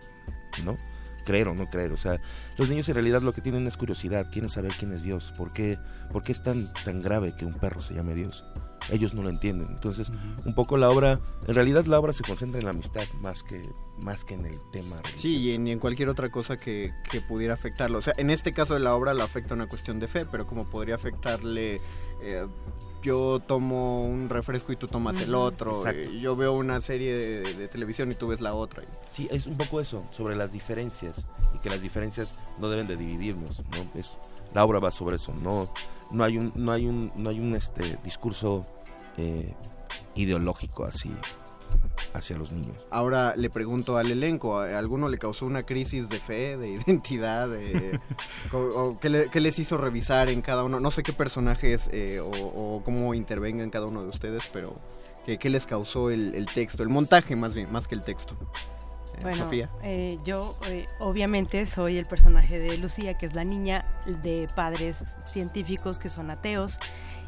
[0.64, 0.78] ¿no?
[1.26, 2.20] Creer o no creer, o sea,
[2.58, 5.54] los niños en realidad lo que tienen es curiosidad, quieren saber quién es Dios, por
[5.54, 5.78] qué,
[6.12, 8.44] por qué es tan, tan grave que un perro se llame Dios.
[8.92, 9.68] Ellos no lo entienden.
[9.70, 10.12] Entonces,
[10.46, 13.62] un poco la obra, en realidad la obra se concentra en la amistad más que,
[14.04, 14.98] más que en el tema.
[15.16, 17.98] Sí, y en, y en cualquier otra cosa que, que pudiera afectarlo.
[18.00, 20.48] O sea, en este caso de la obra le afecta una cuestión de fe, pero
[20.48, 21.82] como podría afectarle.
[22.22, 22.48] eh,
[23.02, 25.78] yo tomo un refresco y tú tomas el otro.
[25.78, 26.10] Exacto.
[26.10, 28.84] eh, yo veo una serie de, de televisión y tú ves la otra.
[29.14, 31.26] Sí, es un poco eso, sobre las diferencias
[31.56, 34.00] y que las diferencias no deben de dividirnos, ¿no?
[34.00, 34.18] Es,
[34.54, 35.70] la obra va sobre eso, no,
[36.12, 38.66] no hay un, no hay un, no hay un este discurso
[39.18, 39.54] eh,
[40.16, 41.12] ideológico así
[42.14, 42.76] hacia los niños.
[42.90, 47.50] Ahora le pregunto al elenco, ¿a alguno le causó una crisis de fe, de identidad?
[47.50, 48.00] De,
[48.52, 50.80] o, o ¿qué, le- qué les hizo revisar en cada uno?
[50.80, 54.80] No sé qué personajes eh, o, o cómo intervenga en cada uno de ustedes, pero
[55.26, 56.82] ¿qué, qué les causó el, el texto?
[56.82, 58.36] El montaje más bien, más que el texto.
[59.14, 59.70] Eh, Bueno, Sofía.
[59.84, 63.86] eh, yo eh, obviamente soy el personaje de Lucía, que es la niña
[64.24, 66.80] de padres científicos que son ateos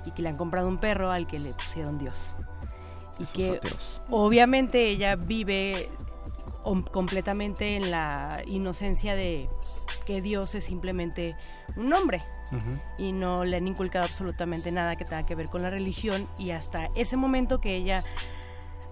[0.06, 2.36] y que le han comprado un perro al que le pusieron Dios.
[3.20, 4.02] Y Esos que ateos.
[4.10, 5.90] obviamente ella vive
[6.64, 9.50] om- completamente en la inocencia de
[10.06, 11.36] que Dios es simplemente
[11.76, 12.22] un nombre
[12.98, 16.52] y no le han inculcado absolutamente nada que tenga que ver con la religión y
[16.52, 18.04] hasta ese momento que ella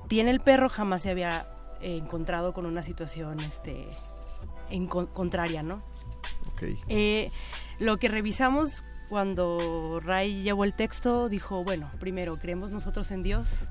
[0.08, 3.90] tiene el perro jamás se había eh, encontrado con una situación este
[4.70, 5.82] en con- contraria, ¿no?
[6.88, 7.30] Eh,
[7.80, 13.66] lo que revisamos cuando Ray llevó el texto dijo, bueno, primero, ¿creemos nosotros en Dios?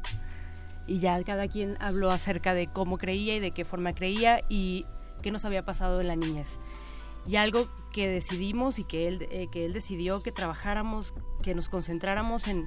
[0.86, 4.84] Y ya cada quien habló acerca de cómo creía y de qué forma creía y
[5.22, 6.58] qué nos había pasado en la niñez.
[7.26, 11.68] Y algo que decidimos y que él, eh, que él decidió que trabajáramos, que nos
[11.68, 12.66] concentráramos en,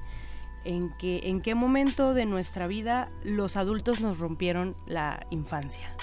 [0.63, 5.95] en, que, en qué momento de nuestra vida los adultos nos rompieron la infancia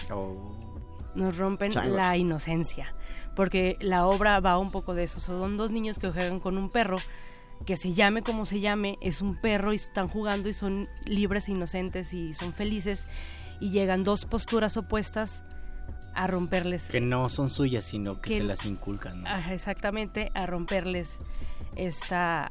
[1.18, 1.96] nos rompen Changos.
[1.96, 2.94] la inocencia.
[3.38, 5.20] Porque la obra va un poco de eso.
[5.20, 6.96] Son dos niños que juegan con un perro
[7.66, 11.46] que se llame como se llame, es un perro y están jugando y son libres
[11.46, 13.06] e inocentes y son felices
[13.60, 15.44] y llegan dos posturas opuestas
[16.16, 19.22] a romperles Que no son suyas, sino que, Que- se las inculcan.
[19.22, 19.30] ¿no?
[19.30, 21.18] Ajá, exactamente, a romperles
[21.76, 22.48] esta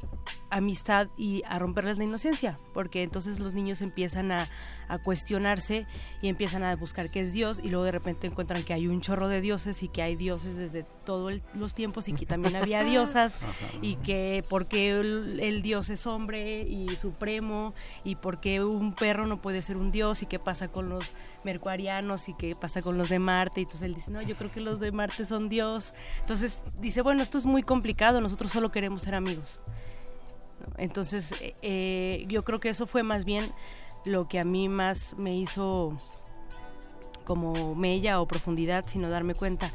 [0.48, 4.48] amistad y a romperles la inocencia, porque entonces los niños empiezan a,
[4.88, 5.86] a cuestionarse
[6.20, 9.00] y empiezan a buscar qué es Dios y luego de repente encuentran que hay un
[9.00, 12.84] chorro de dioses y que hay dioses desde todos los tiempos y que también había
[12.84, 13.38] diosas
[13.82, 17.74] y que porque el, el dios es hombre y supremo
[18.04, 21.12] y porque un perro no puede ser un dios y qué pasa con los
[21.44, 23.60] mercuarianos y qué pasa con los de Marte.
[23.60, 27.02] Y entonces él dice no yo creo que los de Marte son dios entonces dice
[27.02, 29.60] bueno esto es muy complicado nosotros solo queremos ser amigos
[30.76, 33.52] entonces eh, yo creo que eso fue más bien
[34.04, 35.96] lo que a mí más me hizo
[37.24, 39.70] como mella o profundidad, sino darme cuenta,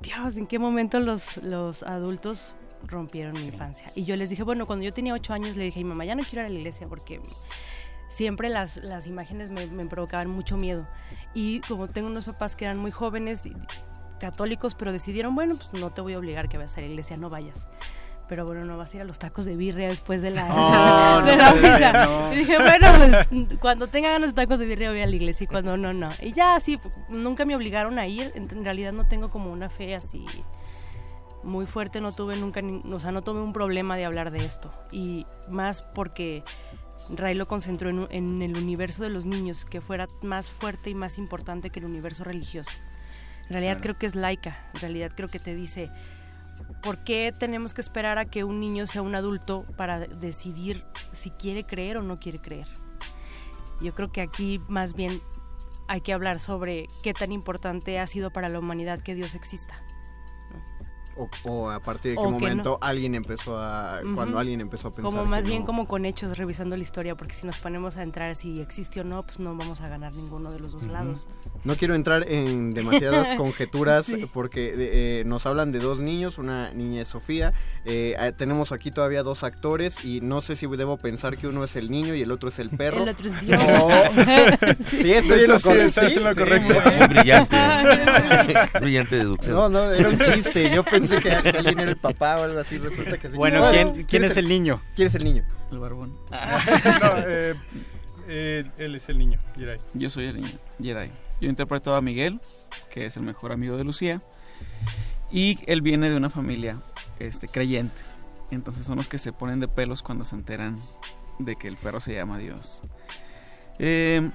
[0.00, 3.90] Dios, ¿en qué momento los, los adultos rompieron mi infancia?
[3.94, 6.04] Y yo les dije, bueno, cuando yo tenía ocho años le dije a mi mamá,
[6.04, 7.20] ya no quiero ir a la iglesia porque
[8.08, 10.86] siempre las, las imágenes me, me provocaban mucho miedo.
[11.34, 13.48] Y como tengo unos papás que eran muy jóvenes,
[14.18, 17.16] católicos, pero decidieron, bueno, pues no te voy a obligar que vayas a la iglesia,
[17.16, 17.68] no vayas
[18.28, 21.22] pero bueno, no vas a ir a los tacos de birria después de la, Oh,
[21.24, 21.92] de no la misa.
[22.06, 22.32] no.
[22.32, 25.44] Y dije, bueno, pues cuando tenga ganas de tacos de birria voy a la iglesia
[25.44, 26.08] y cuando no, no.
[26.20, 28.32] Y ya, sí, nunca me obligaron a ir.
[28.34, 30.24] En, realidad no tengo como una fe así
[31.42, 34.44] muy fuerte, no tuve nunca, ni- o sea, no tuve un problema de hablar de
[34.44, 34.72] esto.
[34.90, 36.42] Y más porque
[37.10, 41.16] Ray lo concentró en, el universo de los niños, que fuera más fuerte y más
[41.16, 42.70] importante que el universo religioso.
[43.44, 43.82] En realidad Claro.
[43.82, 45.90] creo que es laica, en realidad creo que te dice,
[46.82, 51.30] ¿por qué tenemos que esperar a que un niño sea un adulto para decidir si
[51.30, 52.68] quiere creer o no quiere creer?
[53.80, 55.20] Yo creo que aquí más bien
[55.86, 59.82] hay que hablar sobre qué tan importante ha sido para la humanidad que Dios exista.
[61.18, 62.86] O, o a partir de qué O que momento no.
[62.86, 64.00] alguien empezó a...
[64.14, 65.66] Cuando alguien empezó a pensar Como más bien no.
[65.66, 69.04] como con hechos revisando la historia, porque si nos ponemos a entrar si existe o
[69.04, 71.26] no, pues no vamos a ganar ninguno de los dos lados.
[71.64, 74.26] No quiero entrar en demasiadas conjeturas Sí.
[74.32, 77.52] porque eh, nos hablan de dos niños, una niña es Sofía,
[77.84, 81.64] eh, eh, tenemos aquí todavía dos actores y no sé si debo pensar que uno
[81.64, 83.02] es el niño y el otro es el perro.
[83.02, 83.62] El otro es Dios.
[83.82, 83.90] O-
[85.00, 86.74] sí, estoy en lo, Sí, cor- estás sí, en lo sí, correcto.
[86.74, 86.98] muy bien.
[86.98, 87.56] Muy brillante.
[88.80, 89.56] brillante deducción.
[89.56, 90.70] No, no, era un chiste.
[90.74, 92.78] Yo pensé que, que alguien era el papá o algo así.
[92.78, 93.36] Resulta que sí.
[93.36, 94.80] Bueno, ¿quién- quién es el niño?
[94.94, 95.44] ¿Quién es el niño?
[95.70, 96.14] El barbón.
[96.30, 97.12] No,
[98.30, 99.80] eh, él es el niño, Jirai.
[99.94, 101.10] Yo soy el niño, Jedi.
[101.40, 102.40] Yo interpreto a Miguel,
[102.90, 104.20] que es el mejor amigo de Lucía.
[105.30, 106.78] Y él viene de una familia
[107.18, 108.02] este, creyente.
[108.50, 110.76] Entonces son los que se ponen de pelos cuando se enteran
[111.38, 112.80] de que el perro se llama Dios.
[113.78, 114.30] Eh,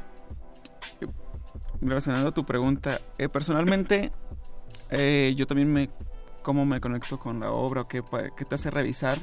[1.82, 4.12] relacionado a tu pregunta, eh, personalmente
[4.90, 5.90] eh, yo también me
[6.44, 8.04] cómo me conecto con la obra o qué,
[8.38, 9.18] qué te hace revisar.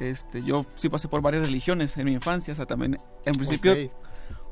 [0.00, 3.72] Este, yo sí pasé por varias religiones en mi infancia, o sea, también en principio
[3.72, 3.90] Ok.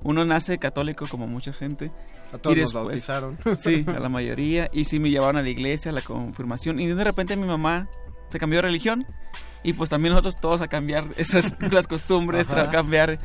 [0.03, 1.93] uno nace católico como mucha gente.
[2.33, 3.39] A todos y nos después- bautizaron.
[3.57, 4.69] Sí, a la mayoría.
[4.73, 6.81] Y sí me llevaron a la iglesia, a la confirmación.
[6.81, 7.89] Y de repente mi mamá
[8.29, 9.07] se cambió de religión.
[9.67, 13.19] Y pues también nosotros todos a cambiar esas las costumbres, a cambiar.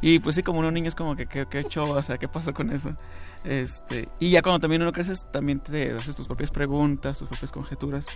[0.00, 2.54] Y pues sí, como unos niños como que qué qué show, o sea, qué pasó
[2.54, 2.94] con eso.
[3.42, 7.50] Este, y ya cuando también uno creces, también te haces tus propias preguntas, tus propias
[7.50, 8.06] conjeturas.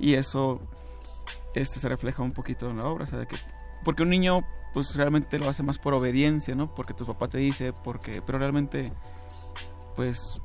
[0.00, 0.58] Y eso
[1.54, 3.36] este se refleja un poquito en la obra, o sea, de que
[3.84, 4.40] porque un niño
[4.72, 6.74] pues realmente lo hace más por obediencia, ¿no?
[6.74, 8.90] Porque tu papá te dice, porque pero realmente
[9.96, 10.40] pues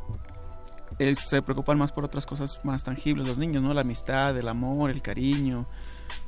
[1.16, 3.74] se preocupan más por otras cosas más tangibles los niños, ¿no?
[3.74, 5.66] La amistad, el amor, el cariño.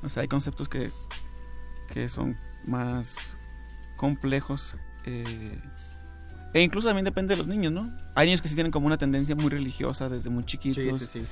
[0.04, 0.92] O sea, hay conceptos que,
[1.92, 3.38] que son más
[3.96, 4.76] complejos.
[5.06, 5.62] eh,
[6.54, 7.96] e incluso también depende de los niños, ¿no?
[8.16, 10.84] Hay niños que sí tienen como una tendencia muy religiosa desde muy chiquitos.
[10.84, 11.28] Sí, sí, sí.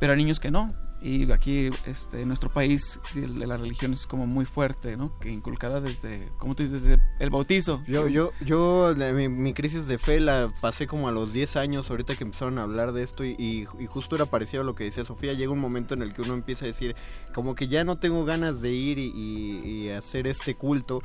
[0.00, 0.74] Pero hay niños que no.
[1.02, 5.18] Y aquí, este, en nuestro país, la religión es como muy fuerte, ¿no?
[5.18, 7.82] Que inculcada desde, como tú dices, desde el bautizo.
[7.86, 11.88] Yo, yo, yo, mi, mi crisis de fe la pasé como a los 10 años,
[11.90, 15.06] ahorita que empezaron a hablar de esto, y, justo era parecido a lo que decía
[15.06, 15.32] Sofía.
[15.32, 16.94] Llega un momento en el que uno empieza a decir,
[17.32, 21.00] como que ya no tengo ganas de ir y hacer este culto.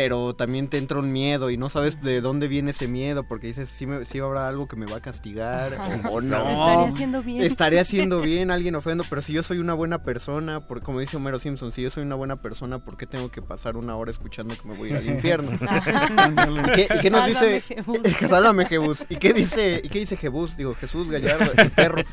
[0.00, 3.48] Pero también te entra un miedo y no sabes de dónde viene ese miedo porque
[3.48, 6.36] dices, si me, habrá algo que me va a castigar o, o no.
[6.48, 7.42] Estaré haciendo bien.
[7.42, 11.16] Estaré haciendo bien, alguien ofendo, pero si yo soy una buena persona, por, como dice
[11.16, 14.12] Homero Simpson, si yo soy una buena persona, ¿por qué tengo que pasar una hora
[14.12, 15.50] escuchando que me voy a ir al infierno?
[15.52, 17.60] ¿Y qué, y qué nos Sálvame, dice?
[17.62, 17.98] Jebús.
[18.28, 19.06] Sálvame, Jebús.
[19.08, 20.56] ¿Y qué dice, y qué dice Jebús?
[20.56, 22.04] Digo, Jesús Gallardo, el perro.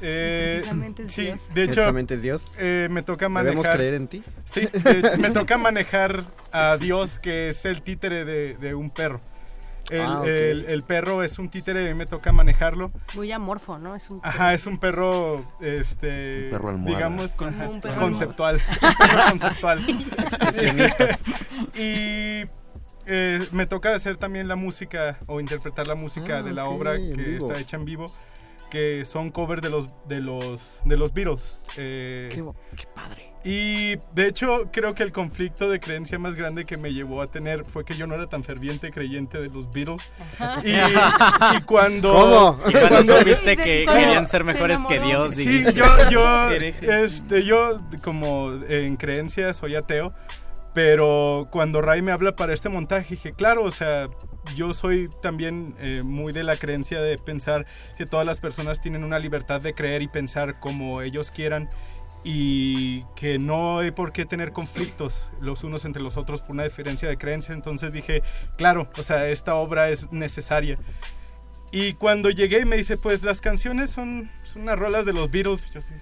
[0.00, 1.48] Eh, Precisamente es sí, Dios.
[1.54, 2.42] de hecho, Precisamente es Dios.
[2.58, 3.54] eh, me toca manejar.
[3.56, 4.22] ¿Debemos creer en ti?
[4.44, 9.20] Sí, de me toca manejar a Dios, que es el títere de, de un perro.
[9.90, 10.26] El, Ah, ok.
[10.26, 12.92] el- el perro es un títere, a mí me toca manejarlo.
[13.14, 13.96] Muy amorfo, ¿no?
[13.96, 16.96] Es un Ajá, es un perro, este, Un perro almohada.
[16.96, 17.30] digamos.
[17.40, 18.56] Un perro conceptual.
[18.70, 19.86] Es un perro conceptual.
[21.74, 22.44] Y
[23.06, 26.76] eh, me toca hacer también la música o interpretar la música Ah, de la ok,
[26.78, 27.48] obra que vivo.
[27.48, 28.12] está hecha en vivo.
[28.70, 31.58] Que son cover de los de los de los Beatles.
[31.76, 33.32] Eh, Qué, padre.
[33.44, 37.26] y de hecho creo que el conflicto de creencia más grande que me llevó a
[37.26, 40.02] tener fue que yo no era tan ferviente creyente de los Beatles.
[40.64, 40.70] Y,
[41.56, 42.12] y cuando...
[42.12, 42.60] ¿Cómo?
[42.68, 45.72] Y cuando supiste que querían ser mejores que Dios, Sí, dijiste.
[45.74, 46.50] yo, yo,
[47.04, 50.12] este, yo como en creencia soy ateo,
[50.74, 54.08] pero cuando Ray me habla para este montaje dije, claro, o sea,
[54.56, 59.04] yo soy también eh, muy de la creencia de pensar que todas las personas tienen
[59.04, 61.68] una libertad de creer y pensar como ellos quieran
[62.24, 66.64] y que no hay por qué tener conflictos los unos entre los otros por una
[66.64, 67.54] diferencia de creencia.
[67.54, 68.22] Entonces dije,
[68.56, 70.74] claro, o sea, esta obra es necesaria.
[71.70, 75.66] Y cuando llegué me dice, pues las canciones son, son unas rolas de los Beatles.
[75.68, 75.94] Y yo así,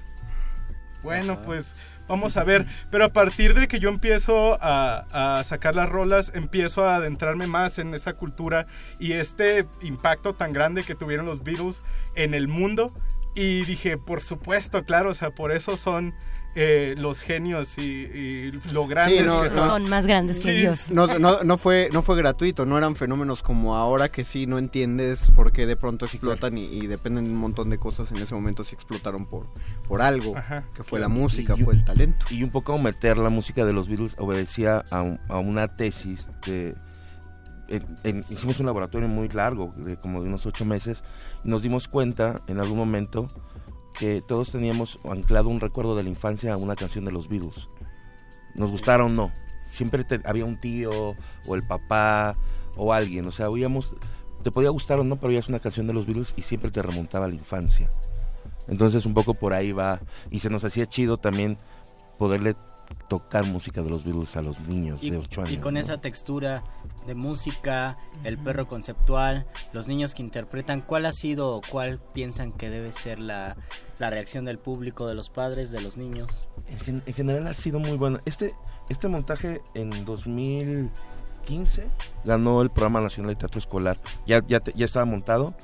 [1.02, 1.74] bueno, pues
[2.08, 2.66] vamos a ver.
[2.90, 7.46] Pero a partir de que yo empiezo a, a sacar las rolas, empiezo a adentrarme
[7.46, 8.66] más en esa cultura
[8.98, 11.82] y este impacto tan grande que tuvieron los Beatles
[12.14, 12.92] en el mundo.
[13.34, 16.14] Y dije, por supuesto, claro, o sea, por eso son
[16.58, 19.66] eh, los genios y, y lo grandes no, que no.
[19.66, 20.60] Son más grandes que Sí.
[20.60, 20.90] Dios.
[20.90, 24.56] No, no, no, fue, no fue gratuito, no eran fenómenos como ahora que sí no
[24.58, 28.10] entiendes por qué de pronto explotan y, y dependen de un montón de cosas.
[28.10, 29.48] En ese momento sí explotaron por,
[29.86, 30.64] por algo, Ajá.
[30.74, 32.24] que fue la música, y- fue el talento.
[32.30, 36.28] Y un poco meter la música de los Beatles obedecía a, un- a una tesis
[36.46, 36.74] de...
[37.68, 41.02] en- en- hicimos un laboratorio muy largo, de como de unos ocho meses,
[41.44, 43.26] y nos dimos cuenta en algún momento
[43.98, 47.68] que todos teníamos anclado un recuerdo de la infancia a una canción de los Beatles.
[48.54, 49.32] Nos gustara o no.
[49.66, 51.14] Siempre había un tío
[51.46, 52.34] o el papá
[52.76, 53.26] o alguien.
[53.26, 53.96] O sea, oíamos,
[54.42, 56.82] te podía gustar o no, pero oías una canción de los Beatles y siempre te
[56.82, 57.90] remontaba a la infancia.
[58.68, 60.00] Entonces un poco por ahí va.
[60.30, 61.56] Y se nos hacía chido también
[62.18, 62.54] poderle
[63.08, 65.52] tocar música de los Beatles a los niños Y, de 8 años.
[65.52, 65.80] y con ¿no?
[65.80, 66.64] esa textura
[67.06, 72.50] de música, el perro conceptual, los niños que interpretan, ¿cuál ha sido o cuál piensan
[72.52, 73.56] que debe ser la,
[73.98, 76.48] la reacción del público, de los padres, de los niños?
[76.86, 78.18] En, en general ha sido muy bueno.
[78.24, 78.54] Este,
[78.88, 81.88] este montaje en 2015
[82.24, 83.96] ganó el Programa Nacional de Teatro Escolar.
[84.26, 85.54] Ya, ya, te- ya estaba montado.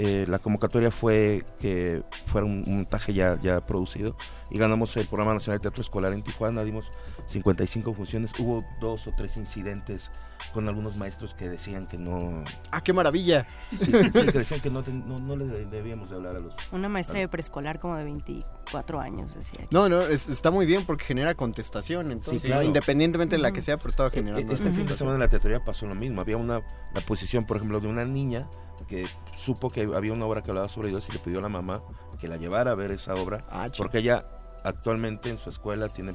[0.00, 4.14] Eh, la convocatoria fue que fuera un, montaje ya, ya producido
[4.48, 6.62] y ganamos el Programa Nacional de Teatro Escolar en Tijuana.
[6.62, 6.92] Dimos
[7.26, 8.30] 55 funciones.
[8.38, 10.12] Hubo dos o tres incidentes
[10.54, 12.42] con algunos maestros que decían que no...
[12.70, 13.46] ¡Ah, qué maravilla!
[13.70, 16.54] Sí, sí, que decían que no, no, no le debíamos de hablar a los...
[16.72, 19.66] Una maestra de preescolar como de 24 años, decía.
[19.70, 22.62] No, no, es- está muy bien porque genera contestación, entonces, claro.
[22.62, 24.52] independientemente de la que sea, pero estaba E- generando.
[24.52, 26.20] Este fin de semana en la teatrería pasó lo mismo.
[26.20, 26.62] Había una
[26.94, 28.48] la posición, por ejemplo, de una niña
[28.86, 31.48] que supo que había una obra que hablaba sobre Dios y le pidió a la
[31.48, 31.82] mamá
[32.20, 34.24] que la llevara a ver esa obra, Ah, porque ella
[34.64, 36.12] actualmente en su escuela tiene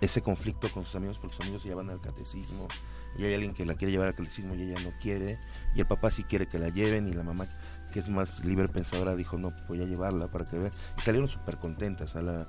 [0.00, 2.68] ese conflicto con sus amigos porque sus amigos se llevan al catecismo
[3.18, 5.38] y hay alguien que la quiere llevar al catecismo y ella no quiere
[5.74, 7.46] y el papá sí quiere que la lleven y la mamá
[7.92, 11.28] que es más libre pensadora dijo no voy a llevarla para que vea y salieron
[11.28, 12.48] súper contentas a la,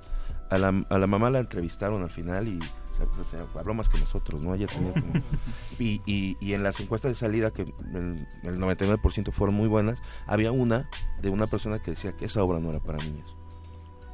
[0.49, 2.59] a la a la mamá la entrevistaron al final y
[2.99, 5.13] o o sea, habló más que nosotros no ella tenía como
[5.79, 10.01] y, y, y en las encuestas de salida, que el, el 99% fueron muy buenas,
[10.27, 10.89] había una
[11.21, 13.35] de una persona que decía que esa obra no era para niños.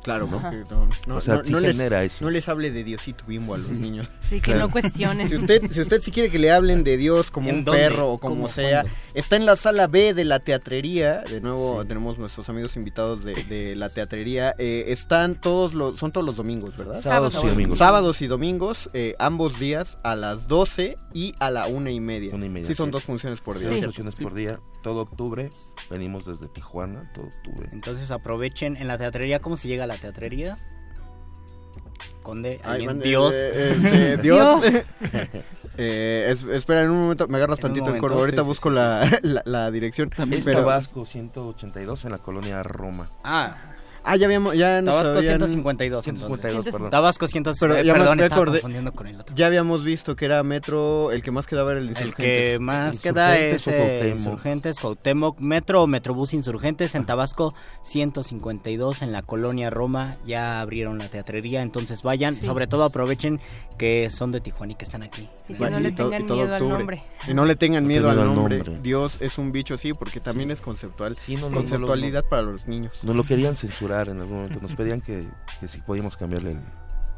[0.08, 0.42] Claro, ¿no?
[0.42, 2.24] porque no, no, o sea, no- sí no les, eso.
[2.24, 4.10] no les hable de Diosito bimbo a los niños.
[4.22, 5.28] Sí, que no cuestionen.
[5.28, 7.82] Si usted, si usted sí quiere que le hablen de Dios como ¿En un dónde?
[7.82, 8.48] perro o como ¿Cómo?
[8.50, 9.00] sea, ¿Cuándo?
[9.14, 11.24] está en la sala B de la teatrería.
[11.24, 14.56] De nuevo tenemos nuestros amigos invitados de, de la teatrería.
[14.58, 17.02] Eh, están todos los, son todos los domingos, ¿verdad?
[17.02, 17.78] Sábados y domingos.
[17.78, 22.34] Sábados y domingos, eh, ambos días a las 12 y a la una y media.
[22.34, 22.92] Una y media, sí, son sí.
[22.92, 23.70] dos funciones por día.
[23.70, 25.50] Dos funciones por día, todo octubre.
[25.90, 27.70] Venimos desde Tijuana, todo octubre.
[27.72, 30.58] Entonces aprovechen en la teatrería, ¿cómo se llega a la teatrería?
[32.24, 33.34] Conde, Ay, alguien, man, Dios.
[33.36, 34.62] eh, este, Dios.
[34.62, 34.84] Dios.
[35.80, 38.22] Eh, es- espera, en un momento me agarras En tantito el córdoba.
[38.22, 40.10] Ahorita sí, sí, busco sí, la, la, la dirección.
[40.32, 43.08] Es pero- Tabasco 182 en la colonia Roma.
[43.24, 43.56] Ah,
[44.10, 46.08] Ah, ya habíamos, ya nos Tabasco habían- 152.
[46.08, 46.28] entonces.
[46.28, 46.90] 152, perdón.
[46.90, 48.60] Tabasco 100, Pero eh, ya me- perdón, me estaba acordé.
[48.60, 49.36] confundiendo con el otro.
[49.36, 52.18] Ya habíamos visto que era metro, el que más quedaba era el El Insurgentes.
[52.54, 54.18] que más queda Insurgentes es eh, Cuauhtémoc.
[54.18, 57.54] Insurgentes, Cuauhtémoc, Metro o Metrobús Insurgentes en Tabasco
[57.84, 60.16] 152 en la colonia Roma.
[60.26, 62.34] Ya abrieron la teatrería, entonces vayan.
[62.36, 62.46] Sí.
[62.46, 63.40] Sobre todo aprovechen
[63.78, 65.28] que son de Tijuana y que están aquí.
[65.50, 66.78] Y que no le tengan y todo miedo al octubre.
[66.78, 67.04] nombre.
[67.28, 68.58] Y no le tengan No miedo al nombre.
[68.58, 68.80] nombre.
[68.82, 71.18] Dios es un bicho, sí, porque también es conceptual.
[71.20, 72.94] Sí, no, no, Conceptualidad para los niños.
[73.04, 74.60] Nos lo querían censurar en algún momento.
[74.62, 75.26] Nos pedían que,
[75.60, 76.60] que si podíamos cambiarle el,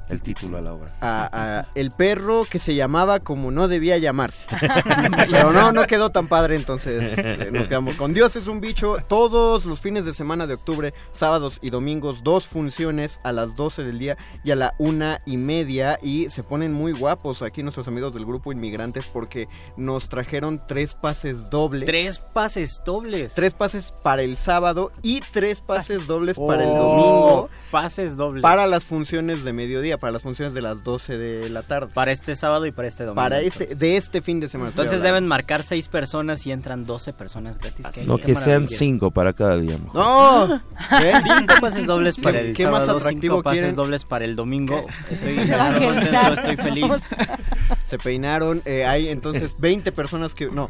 [0.09, 0.95] el título a la obra.
[1.01, 1.29] a-
[1.59, 4.43] a el perro que se llamaba como no debía llamarse.
[5.29, 8.97] Pero no, no quedó tan padre, entonces eh, nos quedamos con Dios es un bicho.
[9.07, 13.83] Todos los fines de semana de octubre, sábados y domingos, dos funciones a las 12
[13.83, 15.99] del día y a la una y media.
[16.01, 19.47] Y se ponen muy guapos aquí nuestros amigos del grupo Inmigrantes porque
[19.77, 21.85] nos trajeron tres pases dobles.
[21.85, 23.33] Tres pases dobles.
[23.33, 27.49] Tres pases para el sábado y tres pases dobles para el Oh, domingo.
[27.71, 28.41] Pases dobles.
[28.41, 31.91] Para las funciones de mediodía, para las funciones de las 12 de la tarde.
[31.93, 33.21] Para este sábado y para este domingo.
[33.21, 34.71] Para este, de este fin de semana.
[34.71, 37.85] Entonces deben marcar seis personas y entran 12 personas gratis.
[37.93, 38.77] ¿Qué- No, qué que sean maravilla.
[38.77, 39.77] cinco para cada día.
[39.77, 39.95] mejor.
[39.95, 40.61] ¡No!
[40.99, 41.13] ¿Qué?
[41.23, 43.75] Cinco pases dobles para ¿Qué- el qué más sábado, atractivo cinco pases quieren?
[43.75, 44.85] dobles para el domingo.
[45.11, 46.93] Estoy, Se estoy contento, estoy feliz.
[47.83, 48.61] Se peinaron.
[48.65, 50.47] eh, hay entonces 20 personas que.
[50.47, 50.69] No.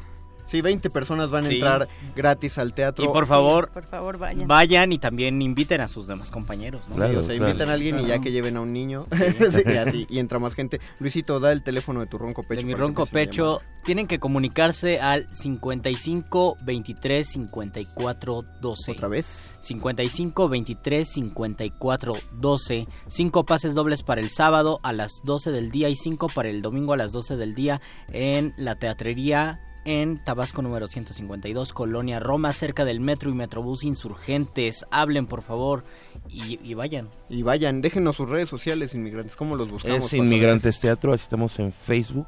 [0.49, 1.55] Sí, 20 personas van a Sí.
[1.55, 3.05] entrar gratis al teatro.
[3.05, 4.47] Y por favor, Por favor, vayan.
[4.47, 6.83] vayan y también inviten a sus demás compañeros.
[6.89, 6.95] ¿no?
[7.07, 9.05] Sí, o sea, invitan a alguien y ya que lleven a un niño.
[9.49, 10.79] Sí, y así, y entra más gente.
[10.99, 12.61] Luisito, da el teléfono de tu ronco pecho.
[12.61, 18.91] De mi ronco pecho, tienen que comunicarse al 55 23 54 12.
[18.91, 19.51] ¿Otra vez?
[19.59, 22.87] 55 23 54 12.
[23.07, 26.61] Cinco pases dobles para el sábado a las 12 del día y cinco para el
[26.61, 27.81] domingo a las 12 del día
[28.11, 34.85] en la teatrería en Tabasco número 152, Colonia Roma, cerca del metro y metrobús insurgentes.
[34.91, 35.83] Hablen, por favor,
[36.29, 37.07] y, y vayan.
[37.29, 39.35] Y vayan, déjenos sus redes sociales, inmigrantes.
[39.35, 40.05] ¿Cómo los buscamos?
[40.05, 42.27] Es Inmigrantes Teatro, así estamos en Facebook.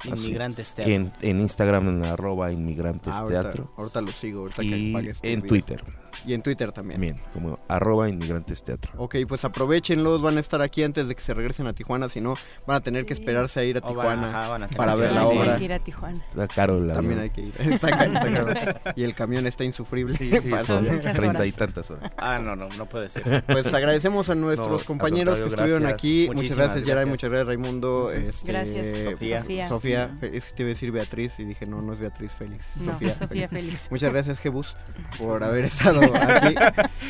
[0.00, 0.94] así, Inmigrantes Teatro.
[0.94, 3.72] En, en Instagram en arroba Inmigrantes Ah, ahorita, Teatro.
[3.76, 5.48] ahorita lo sigo, ahorita que y apague este en video.
[5.48, 5.84] Twitter.
[6.26, 7.00] Y en Twitter también.
[7.00, 8.92] Bien, como arroba Inmigrantes Teatro.
[8.96, 12.20] Ok, pues aprovechenlos, van a estar aquí antes de que se regresen a Tijuana, si
[12.20, 12.34] no
[12.66, 14.76] van a tener que esperarse a ir a O van- Tijuana ajá, van a tener
[14.78, 15.26] para ver la Sí.
[15.38, 15.52] obra.
[15.52, 16.18] Hay que ir a Tijuana.
[16.18, 17.54] Está caro También hay que ir.
[17.60, 18.92] Está caro, está caro.
[18.96, 20.16] Y el camión está insufrible.
[20.16, 22.10] Sí, sí, son treinta y tantas horas.
[22.16, 23.44] Ah, no, no, no puede ser.
[23.44, 25.94] Pues agradecemos a nuestros No, compañeros que estuvieron gracias.
[25.98, 26.30] aquí.
[26.34, 27.08] Muchas gracias, Yaray, gracias.
[27.08, 28.10] muchas gracias, Raimundo.
[28.12, 28.88] Este, Gracias.
[29.12, 29.40] Sofía.
[29.42, 29.68] Sofía.
[29.68, 32.64] Sofía, es que te iba a decir Beatriz y dije, no, no es Beatriz Félix.
[32.76, 33.90] No, Sofía, Sofía Félix.
[33.90, 34.74] Muchas gracias, Jebus,
[35.18, 36.54] por haber estado aquí.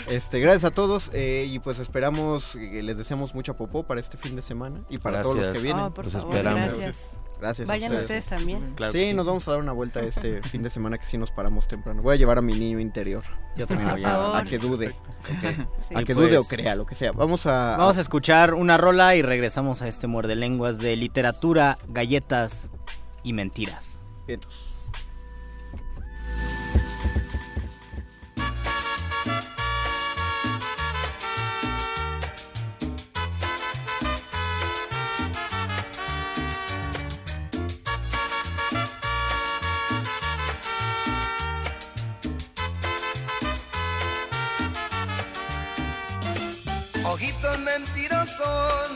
[0.08, 4.16] Este, gracias a todos eh, y pues esperamos, eh, les deseamos mucha popó para este
[4.16, 5.84] fin de semana y para todos los que vienen.
[5.84, 6.74] Oh, por Los favor, esperamos.
[6.74, 7.18] gracias.
[7.38, 7.68] Gracias.
[7.68, 8.72] a Vayan ustedes también.
[8.76, 11.30] Claro sí, nos vamos a dar una vuelta este fin de semana que sí nos
[11.30, 12.00] paramos temprano.
[12.00, 13.22] Voy a llevar a mi niño interior.
[13.56, 14.44] Yo también a, voy a- a...
[14.44, 14.94] que dude.
[15.80, 15.94] Sí.
[15.94, 17.12] A que pues- dude o crea, lo que sea.
[17.12, 17.76] Vamos a.
[17.76, 22.70] Vamos a escuchar una rola y regresamos a este muerde lenguas de literatura, galletas
[23.22, 24.00] y mentiras.
[24.26, 24.65] Vientos.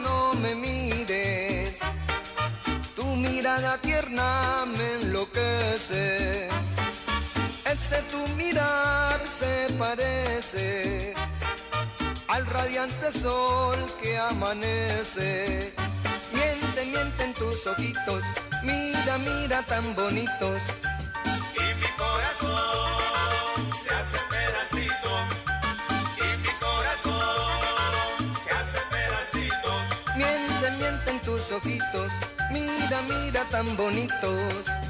[0.02, 1.78] No me mires.
[2.94, 6.48] Tu mirada tierna me enloquece.
[7.64, 11.14] Ese tu mirar se parece
[12.28, 15.74] al radiante sol que amanece.
[16.32, 18.22] Miente, miente en tus ojitos,
[18.62, 20.60] mira, mira tan bonitos.
[32.50, 34.89] Mira, mira tan bonitos.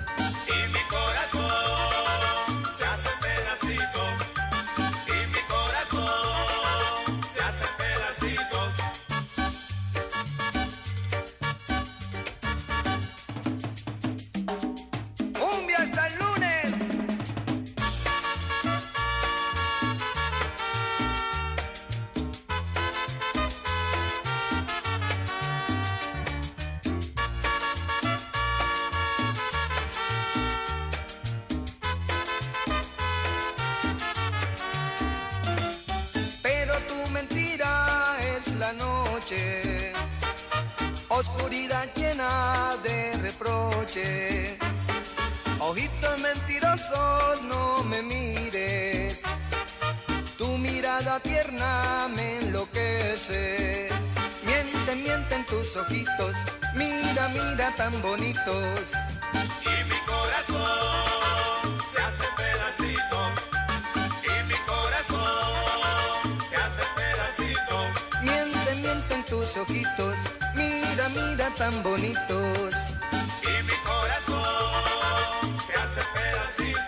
[57.77, 58.81] Tan bonitos.
[59.63, 63.33] Y mi corazón se hace pedacitos.
[64.23, 67.87] Y mi corazón se hace pedacitos.
[68.23, 70.17] Miente, miente en tus ojitos.
[70.55, 72.75] Mira, mira tan bonitos.
[73.43, 76.80] Y mi corazón se hace pedacitos.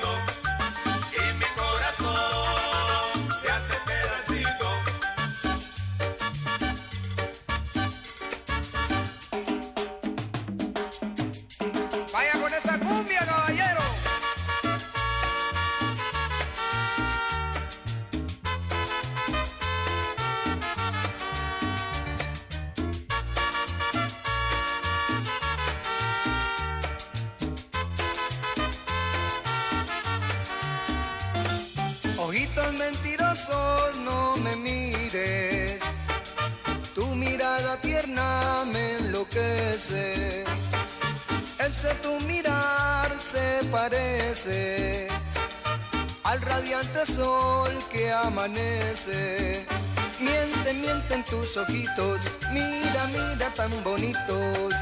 [53.62, 54.74] Tan bonitos.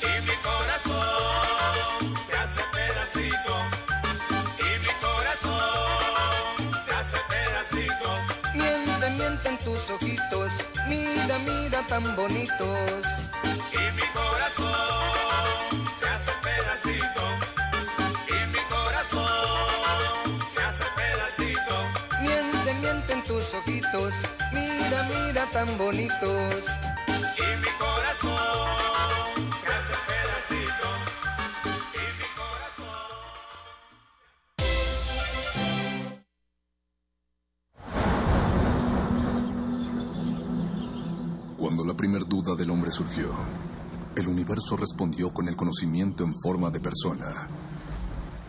[0.00, 3.54] Y mi corazón se hace pedacito.
[4.58, 6.54] Y mi corazón
[6.84, 8.08] se hace pedacito.
[8.54, 10.52] Miente, miente en tus ojitos,
[10.88, 13.02] mira, mira tan bonitos.
[13.72, 17.24] Y mi corazón se hace pedacito.
[18.28, 21.74] Y mi corazón se hace pedacito.
[22.20, 24.12] Miente, miente en tus ojitos,
[24.52, 26.62] mira, mira tan bonitos.
[45.72, 47.48] Conocimiento en forma de persona.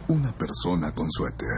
[0.10, 1.58] Una persona con suéter.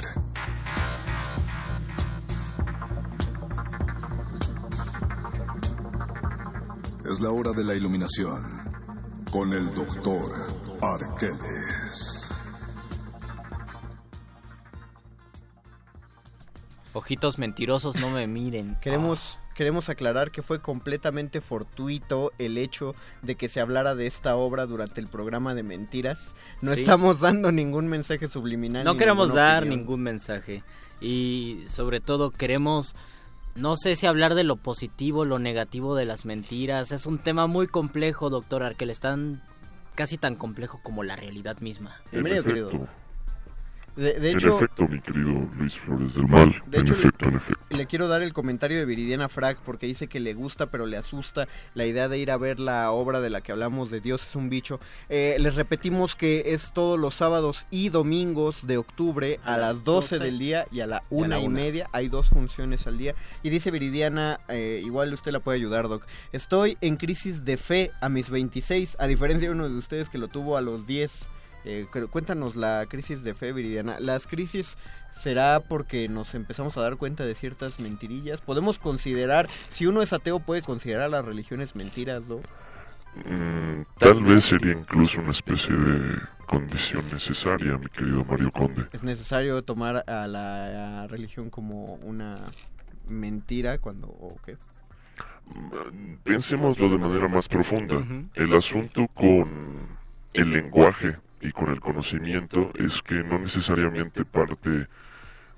[7.09, 8.43] Es la hora de la iluminación
[9.32, 10.34] con el doctor
[10.84, 12.32] Arqueles.
[16.93, 18.78] Ojitos mentirosos, no me miren.
[18.82, 19.24] Queremos,
[19.56, 22.93] queremos aclarar que fue completamente fortuito el hecho
[23.24, 26.36] de que se hablara de esta obra durante el programa de mentiras.
[26.62, 26.82] No Sí.
[26.82, 28.84] estamos dando ningún mensaje subliminal.
[28.84, 29.80] No ni queremos dar opinión.
[29.80, 30.64] ningún mensaje.
[31.01, 32.95] Y sobre todo queremos,
[33.56, 36.91] no sé si hablar de lo positivo, lo negativo de las mentiras.
[36.91, 38.89] Es un tema muy complejo, doctor Arquel.
[38.89, 39.41] Es tan,
[39.95, 42.01] casi tan complejo como la realidad misma.
[42.12, 42.88] Bienvenido, En querido.
[43.96, 46.54] De, de en hecho, efecto, mi querido Luis Flores del Mal.
[46.68, 47.64] de en hecho, efecto, en efecto.
[47.70, 50.98] le quiero dar el comentario de Viridiana Frag porque dice que le gusta pero le
[50.98, 54.26] asusta la idea de ir a ver la obra de la que hablamos de Dios
[54.26, 54.80] es un bicho.
[55.10, 60.16] Eh, les repetimos que es todos los sábados y domingos de octubre a, las 12,
[60.16, 61.89] 12 del día y a la y una la y media.
[61.91, 63.16] Hay dos funciones al día.
[63.43, 66.06] Y dice Viridiana, eh, igual usted la puede ayudar, Doc.
[66.32, 70.18] Estoy en crisis de fe a mis 26, a diferencia de uno de ustedes que
[70.18, 71.30] lo tuvo a los 10.
[71.66, 73.99] Eh, pero cuéntanos la crisis de fe, Viridiana.
[73.99, 74.78] ¿Las crisis
[75.11, 78.39] será porque nos empezamos a dar cuenta de ciertas mentirillas?
[78.39, 82.38] ¿Podemos considerar, si uno es ateo, puede considerar las religiones mentiras, ¿no?
[83.16, 88.86] Mm, tal vez sería incluso una especie de condición necesaria, mi querido Mario Conde.
[88.91, 92.38] ¿Es necesario tomar a la religión como una
[93.07, 94.07] mentira cuando...
[94.07, 94.57] o qué?
[96.24, 98.03] Pensémoslo de manera más profunda.
[98.34, 99.88] El asunto con
[100.34, 104.88] el lenguaje y con el conocimiento es que no necesariamente parte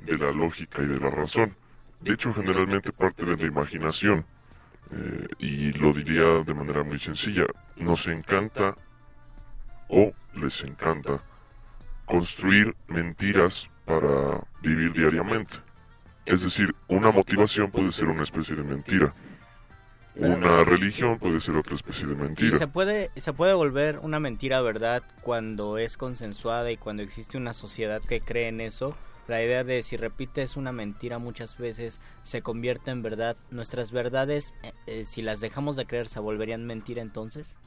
[0.02, 1.56] de la lógica y de la razón.
[2.02, 4.26] De hecho, generalmente parte de la imaginación.
[4.92, 7.46] Eh, y lo diría de manera muy sencilla.
[7.76, 8.76] Nos encanta
[9.90, 11.22] o les encanta
[12.06, 15.58] construir mentiras para vivir diariamente.
[16.26, 19.14] Es decir, una motivación puede ser una especie de mentira.
[20.20, 22.58] Una religión puede ser otra especie de Y mentira.
[22.58, 27.54] se puede, se puede volver una mentira verdad cuando es consensuada y cuando existe una
[27.54, 28.96] sociedad que cree en eso.
[29.28, 33.36] La idea de si repites una mentira muchas veces se convierte en verdad.
[33.52, 37.58] Nuestras verdades, eh, eh, si las dejamos de creer, se volverían mentira entonces.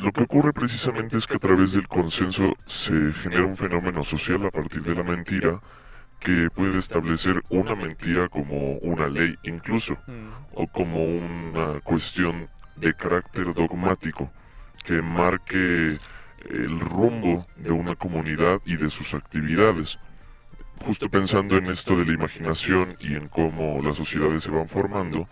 [0.00, 4.44] Lo que ocurre precisamente es que a través del consenso se genera un fenómeno social
[4.46, 5.60] a partir de la mentira
[6.20, 9.96] que puede establecer una mentira como una ley incluso
[10.52, 14.30] o como una cuestión de carácter dogmático
[14.84, 15.98] que marque
[16.50, 19.98] el rumbo de una comunidad y de sus actividades.
[20.80, 25.28] Justo pensando en esto de la imaginación y en cómo las sociedades se van formando,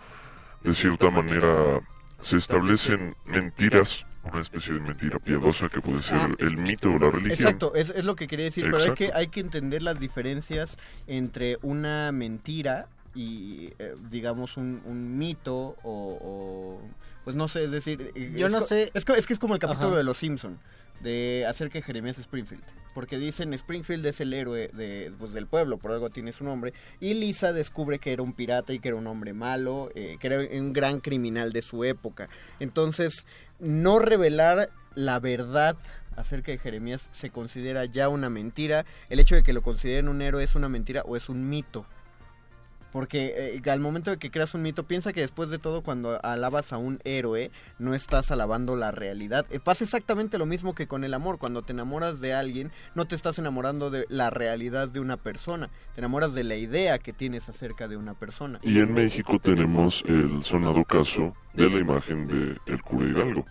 [0.63, 1.79] de cierta manera
[2.19, 6.29] se establecen mentiras, una especie de mentira piadosa que puede ser Ah.
[6.39, 7.31] el mito o la religión.
[7.31, 10.77] Exacto, es, es lo que quería decir, pero hay que, hay que entender las diferencias
[11.07, 16.81] entre una mentira y, eh, digamos, un, un mito o, o,
[17.23, 18.11] Pues no sé, es decir...
[18.35, 19.97] Yo es no sé- Es, es que es como el capítulo Ajá.
[19.97, 20.59] de Los Simpson
[21.01, 22.63] de acerca de Jeremías Springfield.
[22.93, 26.73] Porque dicen Springfield es el héroe de, pues, del pueblo, por algo tiene su nombre.
[26.99, 30.27] Y Lisa descubre que era un pirata y que era un hombre malo, eh, que
[30.27, 32.27] era un gran criminal de su época.
[32.59, 33.27] Entonces,
[33.59, 35.77] no revelar la verdad
[36.15, 38.85] acerca de Jeremías se considera ya una mentira.
[39.09, 41.85] El hecho de que lo consideren un héroe es una mentira o es un mito.
[42.91, 46.23] Porque eh, al momento de que creas un mito, piensa que después de todo, cuando
[46.23, 49.45] alabas a un héroe, no estás alabando la realidad.
[49.49, 51.37] Eh, pasa exactamente lo mismo que con el amor.
[51.37, 55.69] Cuando te enamoras de alguien, no te estás enamorando de la realidad de una persona.
[55.93, 58.59] Te enamoras de la idea que tienes acerca de una persona.
[58.63, 63.45] Y en México tenemos el sonado caso de la imagen de el cura Hidalgo.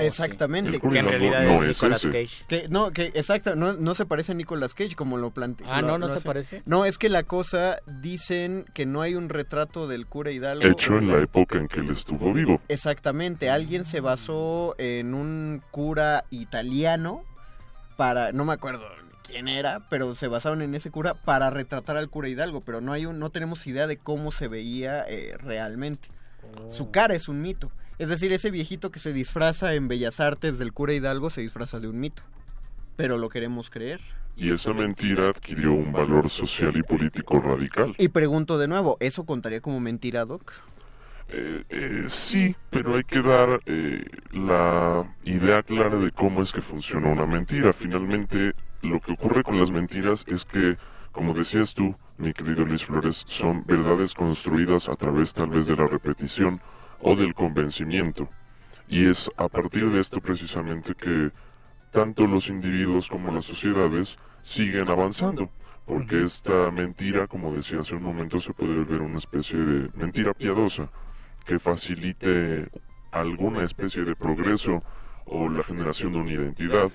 [0.00, 0.70] Exactamente.
[0.70, 2.10] El cura Que en realidad no es es Nicolas ese.
[2.10, 2.44] Cage.
[2.48, 5.66] Que, no, que exacto, no, no se parece a Nicolas Cage como lo plantea.
[5.68, 5.98] Ah, ¿no?
[5.98, 6.62] ¿No se parece?
[6.66, 10.66] No, es que la cosa, dicen que no hay un retrato del cura Hidalgo.
[10.66, 12.60] Hecho en la época en que él estuvo vivo.
[12.68, 17.24] Exactamente, alguien se basó en un cura italiano
[17.96, 18.86] para, no me acuerdo
[19.28, 22.92] quién era, pero se basaron en ese cura para retratar al cura Hidalgo, pero no
[22.92, 26.08] hay un, no tenemos idea de cómo se veía eh, realmente.
[26.70, 27.70] Su cara es un mito.
[27.98, 31.80] Es decir, ese viejito que se disfraza en Bellas Artes del cura Hidalgo se disfraza
[31.80, 32.22] de un mito.
[32.96, 34.00] Pero lo queremos creer.
[34.36, 37.96] Y esa mentira adquirió un valor social y político radical.
[37.98, 40.52] Y pregunto de nuevo, ¿eso contaría como mentira, Doc?
[41.30, 46.62] Eh, eh, sí, pero hay que dar eh, la idea clara de cómo es que
[46.62, 47.72] funciona una mentira.
[47.72, 50.78] Finalmente, lo que ocurre con las mentiras es que,
[51.10, 55.74] como decías tú, mi querido Luis Flores, son verdades construidas a través tal vez de
[55.74, 56.60] la repetición
[57.00, 58.28] o del convencimiento.
[58.88, 61.30] Y es a partir de esto precisamente que
[61.92, 65.50] tanto los individuos como las sociedades siguen avanzando.
[65.86, 70.34] Porque esta mentira, como decía hace un momento, se puede volver una especie de mentira
[70.34, 70.90] piadosa
[71.46, 72.68] que facilite
[73.10, 74.82] alguna especie de progreso
[75.24, 76.90] o la generación de una identidad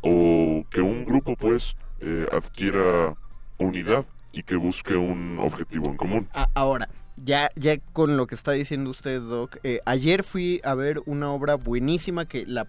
[0.00, 3.14] o que un grupo pues eh, adquiera
[3.58, 6.28] unidad y que busque un objetivo en común.
[6.54, 6.88] Ahora,
[7.24, 11.30] ya, ya con lo que está diciendo usted, Doc, eh, ayer fui a ver una
[11.30, 12.66] obra buenísima que la...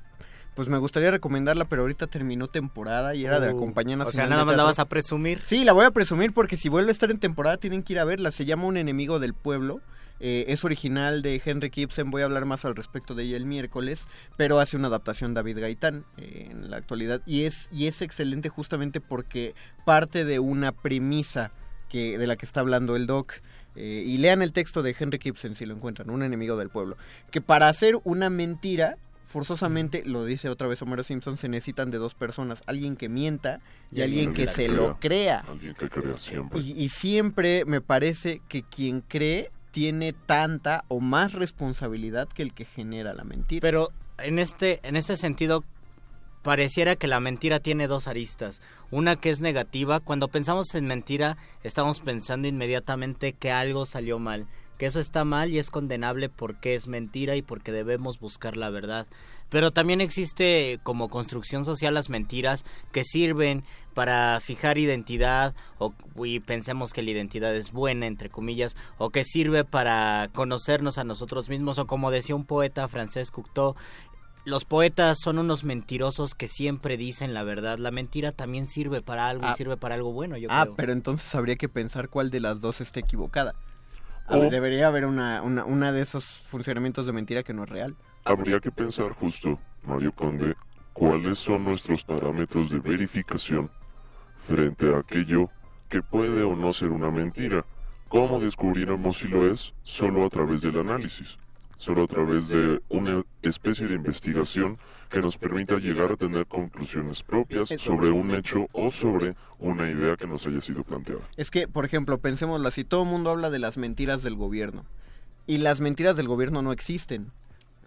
[0.54, 3.99] Pues me gustaría recomendarla, pero ahorita terminó temporada y era de la Uh, Compañía o
[3.99, 5.41] Nacional sea, de nada más la vas a presumir.
[5.45, 7.99] Sí, la voy a presumir porque si vuelve a estar en temporada tienen que ir
[7.99, 8.32] a verla.
[8.32, 9.80] Se llama Un enemigo del pueblo.
[10.20, 12.12] Eh, es original de Henry Gibson.
[12.12, 14.10] Voy a hablar más al respecto de ella el miércoles.
[14.36, 17.22] Pero hace una adaptación David Gaitán eh, en la actualidad.
[17.26, 21.52] Y es, y es excelente justamente porque parte de una premisa
[21.88, 23.36] que, de la que está hablando el doc.
[23.76, 26.97] Eh, y lean el texto de Henry Gibson si lo encuentran, un enemigo del pueblo.
[27.32, 28.97] Que para hacer una mentira,
[29.28, 33.61] forzosamente, lo dice otra vez Homero Simpson, se necesitan de dos personas, alguien que mienta
[33.91, 35.45] y, alguien que se lo crea.
[35.47, 36.59] Alguien que crea siempre.
[36.59, 42.53] Y, y siempre me parece que quien cree tiene tanta o más responsabilidad que el
[42.53, 43.61] que genera la mentira.
[43.61, 45.63] Pero en este, en este sentido,
[46.42, 48.62] pareciera que la mentira tiene dos aristas.
[48.89, 50.00] Una que es negativa.
[50.00, 54.48] Cuando pensamos en mentira, estamos pensando inmediatamente que algo salió mal.
[54.78, 58.70] Que eso está mal y es condenable porque es mentira y porque debemos buscar la
[58.70, 59.08] verdad.
[59.52, 62.64] Pero también existe como construcción social las mentiras
[62.94, 68.78] que sirven para fijar identidad o y pensemos que la identidad es buena entre comillas
[68.98, 73.76] o que sirve para conocernos a nosotros mismos o como decía un poeta francés Cocteau
[74.44, 77.78] los poetas son unos mentirosos que siempre dicen la verdad.
[77.78, 79.52] La mentira también sirve para algo Ah.
[79.54, 80.76] y sirve para algo bueno, yo ah, creo.
[80.76, 83.54] pero entonces habría que pensar cuál de las dos esté equivocada.
[84.28, 87.64] A O- ver, debería haber una, una, una de esos funcionamientos de mentira que no
[87.66, 87.96] es real.
[88.24, 90.56] Habría que pensar justo, Mario Conde,
[90.94, 93.70] cuáles son nuestros parámetros de verificación
[94.48, 95.50] frente a aquello
[95.89, 97.66] que puede o no ser una mentira.
[98.10, 99.74] ¿Cómo descubriremos si lo es?
[99.84, 101.38] Solo a través del análisis,
[101.82, 104.77] solo a través de una especie de investigación
[105.09, 110.15] que nos permita llegar a tener conclusiones propias sobre un hecho o sobre una idea
[110.15, 111.21] que nos haya sido planteada.
[111.38, 114.86] Es que, por ejemplo, pensémoslo así, todo el mundo habla de las mentiras del gobierno.
[115.47, 117.32] Y las mentiras del gobierno no existen.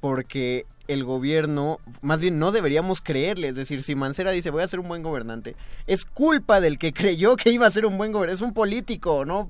[0.01, 3.49] Porque el gobierno, más bien no deberíamos creerle.
[3.49, 5.55] Es decir, si Mancera dice voy a ser un buen gobernante,
[5.87, 8.43] es culpa del que creyó que iba a ser un buen gobernante.
[8.43, 9.49] Es un político, ¿no?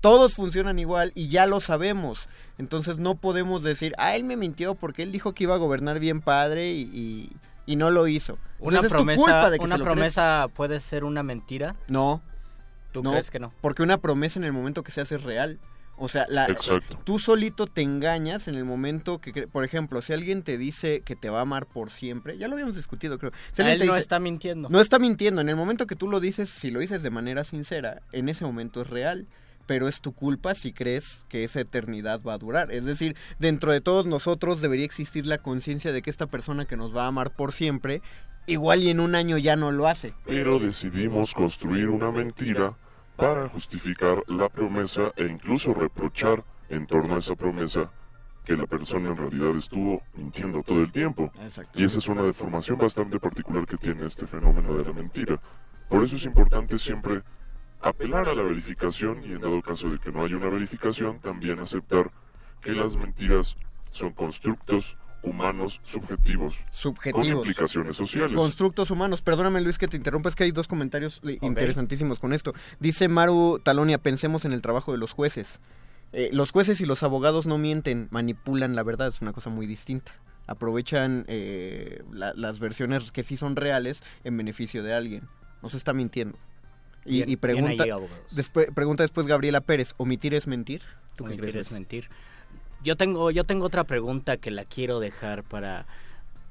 [0.00, 2.28] Todos funcionan igual y ya lo sabemos.
[2.58, 5.98] Entonces no podemos decir, ah, él me mintió porque él dijo que iba a gobernar
[6.00, 7.32] bien padre y, y-
[7.66, 8.38] y no lo hizo.
[8.58, 9.94] Una Entonces, es tu promesa, culpa de que una se lo crees.
[9.96, 11.76] promesa puede ser una mentira.
[11.88, 12.22] No.
[12.92, 13.52] ¿Tú No, crees que no?
[13.60, 15.58] Porque una promesa en el momento que se hace es real.
[16.02, 16.98] O sea, la, Exacto.
[17.04, 21.14] tú solito te engañas en el momento que, por ejemplo, si alguien te dice que
[21.14, 23.32] te va a amar por siempre, ya lo habíamos discutido, creo.
[23.52, 24.70] Si A él te no dice- está mintiendo.
[24.70, 25.42] No está mintiendo.
[25.42, 28.46] En el momento que tú lo dices, si lo dices de manera sincera, en ese
[28.46, 29.26] momento es real.
[29.70, 32.72] Pero es tu culpa si crees que esa eternidad va a durar.
[32.72, 36.76] Es decir, dentro de todos nosotros debería existir la conciencia de que esta persona que
[36.76, 38.02] nos va a amar por siempre,
[38.48, 40.12] igual y en un año ya no lo hace.
[40.26, 42.76] pero decidimos construir una mentira
[43.14, 47.92] para justificar la promesa e incluso reprochar en torno a esa promesa
[48.44, 51.30] que la persona en realidad estuvo mintiendo todo el tiempo.
[51.76, 55.40] Y esa es una deformación bastante particular que tiene este fenómeno de la mentira.
[55.88, 57.22] Por eso es importante siempre
[57.80, 61.58] apelar a la verificación y en dado caso de que no haya una verificación, también
[61.58, 62.10] aceptar
[62.60, 63.56] que las mentiras
[63.90, 66.54] son constructos humanos subjetivos,
[67.12, 68.36] con implicaciones sociales.
[68.36, 69.20] Constructos humanos.
[69.20, 70.28] Perdóname, Luis, que te interrumpa.
[70.30, 72.54] Es que hay dos comentarios eh, interesantísimos con esto.
[72.78, 75.60] Dice Maru Talonia, pensemos en el trabajo de los jueces.
[76.12, 79.08] Eh, los jueces y los abogados no mienten, manipulan la verdad.
[79.08, 80.12] Es una cosa muy distinta.
[80.46, 85.28] Aprovechan eh, la- las versiones que sí son reales en beneficio de alguien.
[85.62, 86.38] No se está mintiendo.
[87.04, 87.84] Y, Bien- y pregunta,
[88.32, 90.82] después, pregunta después Gabriela Pérez, ¿omitir es mentir?
[91.16, 91.66] ¿Tú qué Mentir crees?
[91.68, 92.08] es mentir.
[92.82, 95.86] Yo tengo, yo tengo otra pregunta que la quiero dejar para,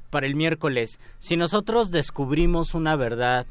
[0.09, 0.99] para el miércoles.
[1.19, 3.45] Si nosotros descubrimos una verdad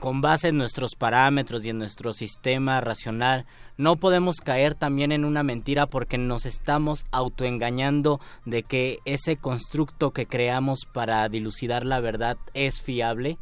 [0.00, 3.46] con base en nuestros parámetros y en nuestro sistema racional,
[3.76, 10.12] no podemos caer también en una mentira porque nos estamos autoengañando de que ese constructo
[10.12, 13.38] que creamos para dilucidar la verdad es fiable.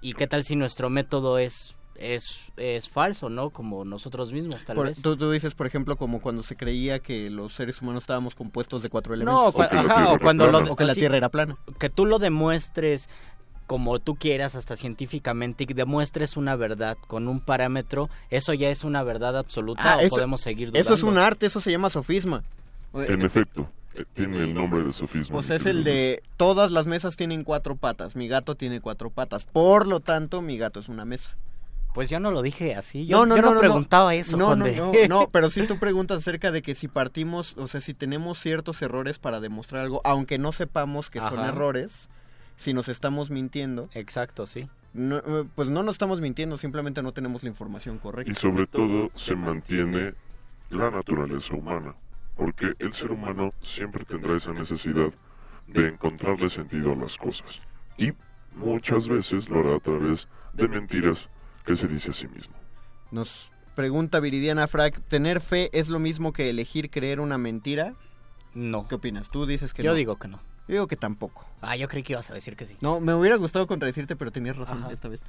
[0.00, 3.50] ¿Y qué tal si nuestro método es es, es falso, ¿no?
[3.50, 5.02] Como nosotros mismos, tal Por- vez.
[5.02, 8.82] tú, tú dices, por ejemplo, como cuando se creía que los seres humanos estábamos compuestos
[8.82, 9.44] de cuatro elementos.
[9.44, 11.56] No, cua- ajá, o cuando lo o que la Tierra era plana.
[11.78, 13.08] Que tú lo demuestres
[13.66, 18.82] como tú quieras, hasta científicamente, y demuestres una verdad con un parámetro, eso ya es
[18.82, 20.80] una verdad absoluta Ah, o eso- podemos seguir dudando.
[20.80, 22.42] Eso es un arte, eso se llama sofisma.
[22.94, 25.38] En efecto, eh, tiene el nombre de sofisma.
[25.38, 29.10] O sea, es el de todas las mesas tienen cuatro patas, mi gato tiene cuatro
[29.10, 31.36] patas, por lo tanto mi gato es una mesa.
[31.92, 34.36] Pues yo no lo dije así, yo yo no, preguntaba eso.
[34.36, 37.80] No, no, no, no, pero sí tú preguntas acerca de que si partimos, o sea,
[37.80, 42.08] si tenemos ciertos errores para demostrar algo, aunque no sepamos que son errores,
[42.56, 43.88] si nos estamos mintiendo.
[43.94, 44.68] Exacto, sí.
[44.92, 48.30] no, eh, pues no nos estamos mintiendo, simplemente no tenemos la información correcta.
[48.30, 50.14] Y sobre todo se mantiene
[50.70, 51.94] la naturaleza humana,
[52.36, 55.12] porque el ser humano siempre tendrá esa necesidad
[55.66, 57.60] de encontrarle sentido a las cosas.
[57.98, 58.12] Y
[58.54, 61.28] muchas veces lo hará a través de mentiras
[61.70, 62.54] que se dice a sí mismo.
[63.10, 67.94] Nos pregunta Viridiana Frack, ¿tener fe es lo mismo que elegir creer una mentira?
[68.54, 68.86] No.
[68.88, 69.30] ¿Qué opinas?
[69.30, 69.96] Tú dices que Yo no.
[69.96, 70.38] digo que no.
[70.68, 71.46] Yo digo que tampoco.
[71.62, 72.76] Ah, yo creí que ibas a decir que sí.
[72.80, 75.20] No, me hubiera gustado contradecirte, pero tenías razón esta vez.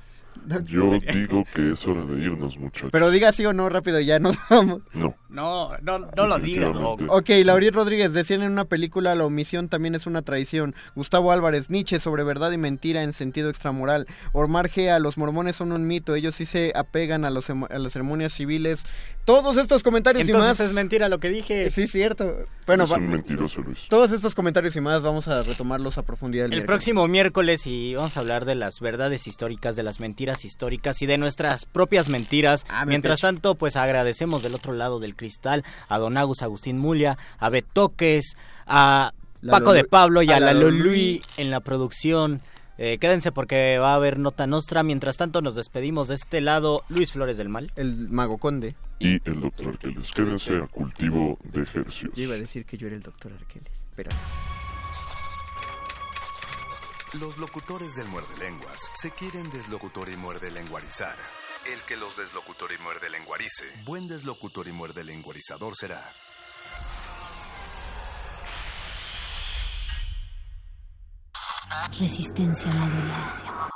[0.66, 2.90] Yo digo que es hora de irnos, muchachos.
[2.92, 4.82] Pero diga sí o no rápido, ya nos vamos.
[4.94, 5.16] No.
[5.30, 7.04] No, no, no lo digas, Doc.
[7.08, 10.76] Ok, Laurier Rodríguez, decían en una película, la omisión también es una traición.
[10.94, 14.08] Gustavo Álvarez, Nietzsche sobre verdad y mentira en sentido extramoral.
[14.34, 17.94] Ormar Gea, los mormones son un mito, ellos sí se apegan a, los, a las
[17.94, 18.86] ceremonias civiles.
[19.24, 20.70] Todos estos comentarios y Entonces más...
[20.70, 21.70] es mentira lo que dije.
[21.72, 22.36] Sí, cierto.
[22.68, 23.86] Bueno, es un mentiroso, Luis.
[23.90, 26.68] todos estos comentarios y más vamos a retomarlos a profundidad el, El miércoles.
[26.68, 31.06] próximo miércoles y vamos a hablar de las verdades históricas, de las mentiras históricas y
[31.06, 32.66] de nuestras propias mentiras.
[32.70, 33.28] Ah, me Mientras pecho.
[33.28, 38.38] tanto, pues agradecemos del otro lado del cristal a Don Agus Agustín Mulia, a Betoques,
[38.68, 42.42] a La Paco de Pablo y a, a la en la producción.
[42.78, 44.82] Eh, quédense porque va a haber nota nostra.
[44.82, 47.72] Mientras tanto, nos despedimos de este lado, Luis Flores del Mal.
[47.76, 48.76] El mago conde.
[49.00, 50.12] Y el doctor Arqueles.
[50.12, 52.14] Quédense a cultivo de ejercicios.
[52.16, 54.10] Yo iba a decir que yo era el doctor Arqueles, pero...
[57.20, 61.14] Los locutores del muerde lenguas se quieren deslocutor y muerde lenguarizar.
[61.74, 66.02] El que los deslocutor y muerde lenguarice, buen deslocutor y muerde lenguarizador será.
[72.00, 73.70] Resistencia modulada.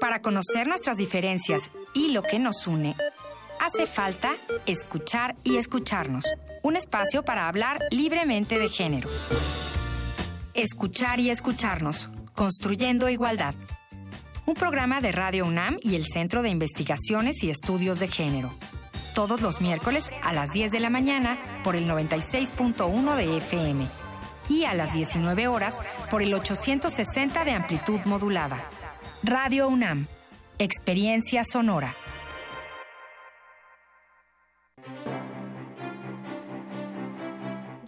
[0.00, 2.96] Para conocer nuestras diferencias y lo que nos une,
[3.62, 4.34] hace falta
[4.66, 6.24] escuchar y escucharnos.
[6.62, 9.08] Un espacio para hablar libremente de género.
[10.52, 13.54] Escuchar y escucharnos, construyendo igualdad.
[14.46, 18.52] Un programa de Radio UNAM y el Centro de Investigaciones y Estudios de Género.
[19.14, 23.86] Todos los miércoles a las 10 de la mañana por el 96.1 de FM
[24.48, 28.58] y a las 19 horas por el 860 de amplitud modulada.
[29.22, 30.08] Radio UNAM.
[30.58, 31.94] Experiencia sonora.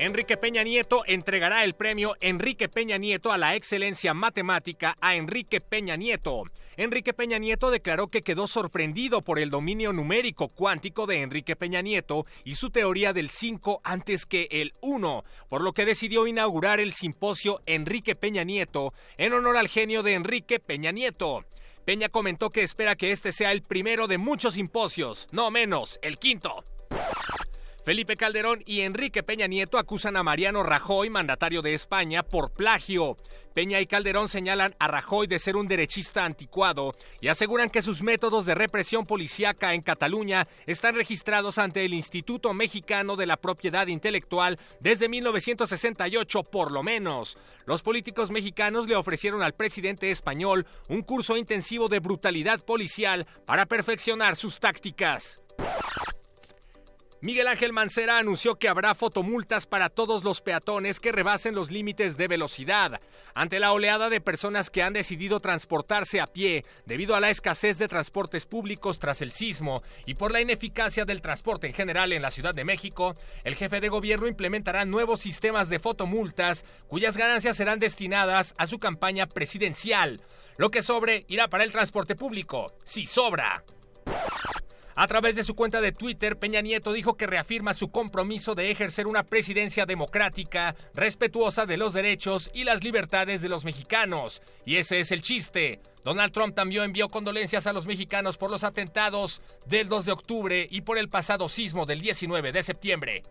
[0.00, 5.60] Enrique Peña Nieto entregará el premio Enrique Peña Nieto a la excelencia matemática a Enrique
[5.60, 6.44] Peña Nieto.
[6.76, 11.82] Enrique Peña Nieto declaró que quedó sorprendido por el dominio numérico cuántico de Enrique Peña
[11.82, 16.78] Nieto y su teoría del 5 antes que el 1, por lo que decidió inaugurar
[16.78, 21.44] el simposio Enrique Peña Nieto en honor al genio de Enrique Peña Nieto.
[21.84, 26.18] Peña comentó que espera que este sea el primero de muchos simposios, no menos, el
[26.18, 26.64] quinto.
[27.88, 33.16] Felipe Calderón y Enrique Peña Nieto acusan a Mariano Rajoy, mandatario de España, por plagio.
[33.54, 38.02] Peña y Calderón señalan a Rajoy de ser un derechista anticuado y aseguran que sus
[38.02, 43.86] métodos de represión policíaca en Cataluña están registrados ante el Instituto Mexicano de la Propiedad
[43.86, 47.38] Intelectual desde 1968 por lo menos.
[47.64, 53.64] Los políticos mexicanos le ofrecieron al presidente español un curso intensivo de brutalidad policial para
[53.64, 55.40] perfeccionar sus tácticas.
[57.20, 62.16] Miguel Ángel Mancera anunció que habrá fotomultas para todos los peatones que rebasen los límites
[62.16, 63.00] de velocidad.
[63.34, 67.76] Ante la oleada de personas que han decidido transportarse a pie debido a la escasez
[67.76, 72.22] de transportes públicos tras el sismo y por la ineficacia del transporte en general en
[72.22, 77.56] la Ciudad de México, el jefe de gobierno implementará nuevos sistemas de fotomultas cuyas ganancias
[77.56, 80.22] serán destinadas a su campaña presidencial.
[80.56, 83.64] Lo que sobre irá para el transporte público, si sobra.
[85.00, 88.72] A través de su cuenta de Twitter, Peña Nieto dijo que reafirma su compromiso de
[88.72, 94.42] ejercer una presidencia democrática, respetuosa de los derechos y las libertades de los mexicanos.
[94.66, 95.80] Y ese es el chiste.
[96.02, 100.68] Donald Trump también envió condolencias a los mexicanos por los atentados del 2 de octubre
[100.68, 103.22] y por el pasado sismo del 19 de septiembre.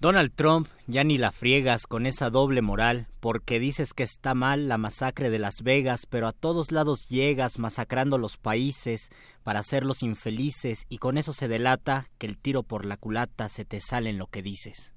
[0.00, 4.66] Donald Trump, ya ni la friegas con esa doble moral, porque dices que está mal
[4.66, 9.10] la masacre de Las Vegas, pero a todos lados llegas masacrando los países
[9.42, 13.66] para hacerlos infelices y con eso se delata que el tiro por la culata se
[13.66, 14.94] te sale en lo que dices.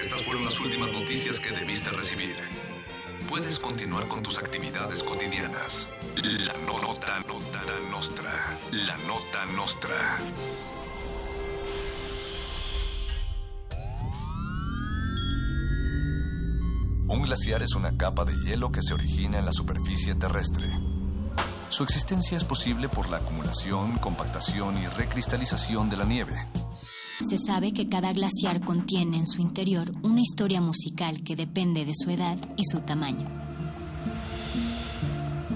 [0.00, 2.34] Estas fueron las últimas noticias que debiste recibir.
[3.28, 5.92] Puedes continuar con tus actividades cotidianas.
[6.22, 8.58] La no- nota, nota nostra.
[8.72, 10.18] La nota nostra.
[17.08, 20.66] Un glaciar es una capa de hielo que se origina en la superficie terrestre.
[21.68, 26.34] Su existencia es posible por la acumulación, compactación y recristalización de la nieve.
[27.20, 31.94] Se sabe que cada glaciar contiene en su interior una historia musical que depende de
[31.94, 33.45] su edad y su tamaño.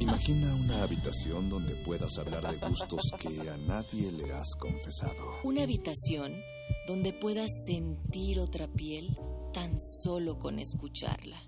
[0.00, 5.40] Imagina una habitación donde puedas hablar de gustos que a nadie le has confesado.
[5.44, 6.42] Una habitación
[6.86, 9.16] donde puedas sentir otra piel
[9.52, 11.38] tan solo con escucharla.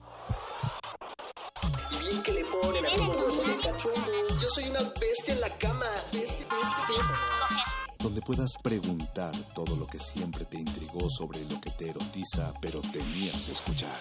[1.91, 4.43] Y bien que le ponen a todos los.
[4.43, 5.87] Yo soy una bestia en la cama.
[6.13, 7.97] Bestia, bestia, bestia.
[7.99, 12.81] Donde puedas preguntar todo lo que siempre te intrigó sobre lo que te erotiza, pero
[12.81, 14.01] temías escuchar.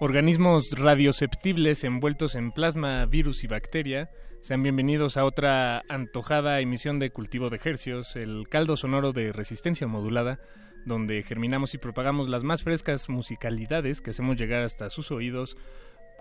[0.00, 4.08] Organismos radioceptibles envueltos en plasma, virus y bacteria,
[4.40, 9.88] sean bienvenidos a otra antojada emisión de Cultivo de Hercios, el caldo sonoro de resistencia
[9.88, 10.38] modulada,
[10.86, 15.56] donde germinamos y propagamos las más frescas musicalidades que hacemos llegar hasta sus oídos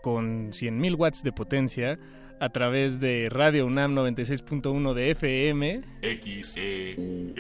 [0.01, 1.99] con 100.000 watts de potencia
[2.39, 7.35] a través de Radio UNAM 96.1 de FM, XEUN.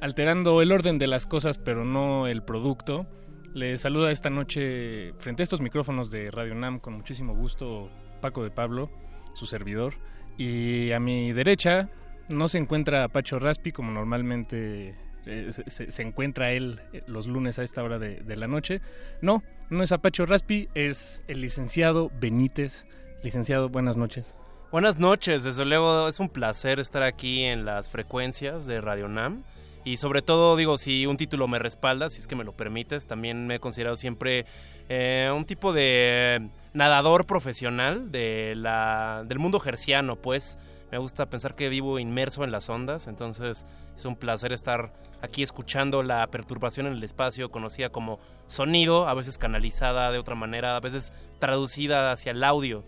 [0.00, 3.06] alterando el orden de las cosas pero no el producto.
[3.54, 7.90] Les saluda esta noche frente a estos micrófonos de Radio UNAM con muchísimo gusto
[8.20, 8.90] Paco de Pablo,
[9.34, 9.94] su servidor.
[10.36, 11.88] Y a mi derecha
[12.28, 14.94] no se encuentra Pacho Raspi como normalmente
[15.26, 18.80] eh, se encuentra él eh, los lunes a esta hora de, de la noche.
[19.20, 22.84] No, no es Apacho Raspi, es el licenciado Benítez.
[23.22, 24.34] Licenciado, buenas noches.
[24.70, 29.42] Buenas noches, desde luego es un placer estar aquí en las frecuencias de Radio Nam.
[29.88, 33.06] Y sobre todo, digo, si un título me respalda, si es que me lo permites,
[33.06, 34.44] también me he considerado siempre
[34.90, 40.58] eh, un tipo de nadador profesional de la, del mundo gerciano, pues.
[40.92, 43.64] Me gusta pensar que vivo inmerso en las ondas, entonces
[43.96, 49.14] es un placer estar aquí escuchando la perturbación en el espacio, conocida como sonido, a
[49.14, 52.84] veces canalizada de otra manera, a veces traducida hacia el audio.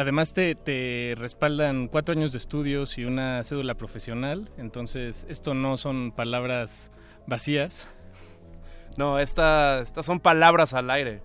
[0.00, 5.76] Además te, te respaldan cuatro años de estudios y una cédula profesional, entonces esto no
[5.76, 6.90] son palabras
[7.26, 7.86] vacías.
[8.96, 11.20] No, esta- estas son palabras al aire.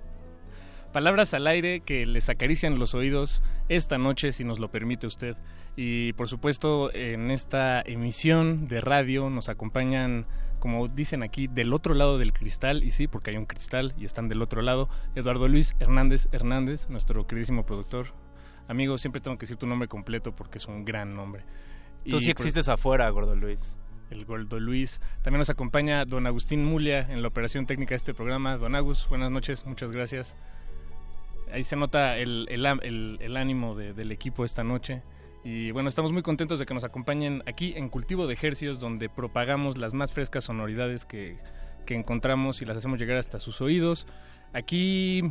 [0.92, 5.38] Palabras al aire que les acarician los oídos esta noche, si nos lo permite usted.
[5.78, 10.26] Y por supuesto, en esta emisión de radio nos acompañan,
[10.60, 14.04] como dicen aquí, del otro lado del cristal, y sí, porque hay un cristal y
[14.04, 18.08] están del otro lado, Eduardo Luis Hernández Hernández, nuestro queridísimo productor.
[18.68, 21.44] Amigo, siempre tengo que decir tu nombre completo porque es un gran nombre.
[22.10, 23.78] Tú Y sí por- existes afuera, Gordo Luis.
[24.12, 25.00] el Gordo Luis.
[25.24, 28.58] También nos acompaña don Agustín Mulia en la operación técnica de este programa.
[28.58, 30.36] Don Agus, buenas noches, muchas gracias.
[31.52, 35.02] Ahí se nota el, el, el- el ánimo de- del equipo esta noche.
[35.44, 39.10] Y bueno, estamos muy contentos de que nos acompañen aquí en Cultivo de Ejercios, donde
[39.10, 41.38] propagamos las más frescas sonoridades que,
[41.86, 44.08] que encontramos y las hacemos llegar hasta sus oídos.
[44.54, 45.22] Aquí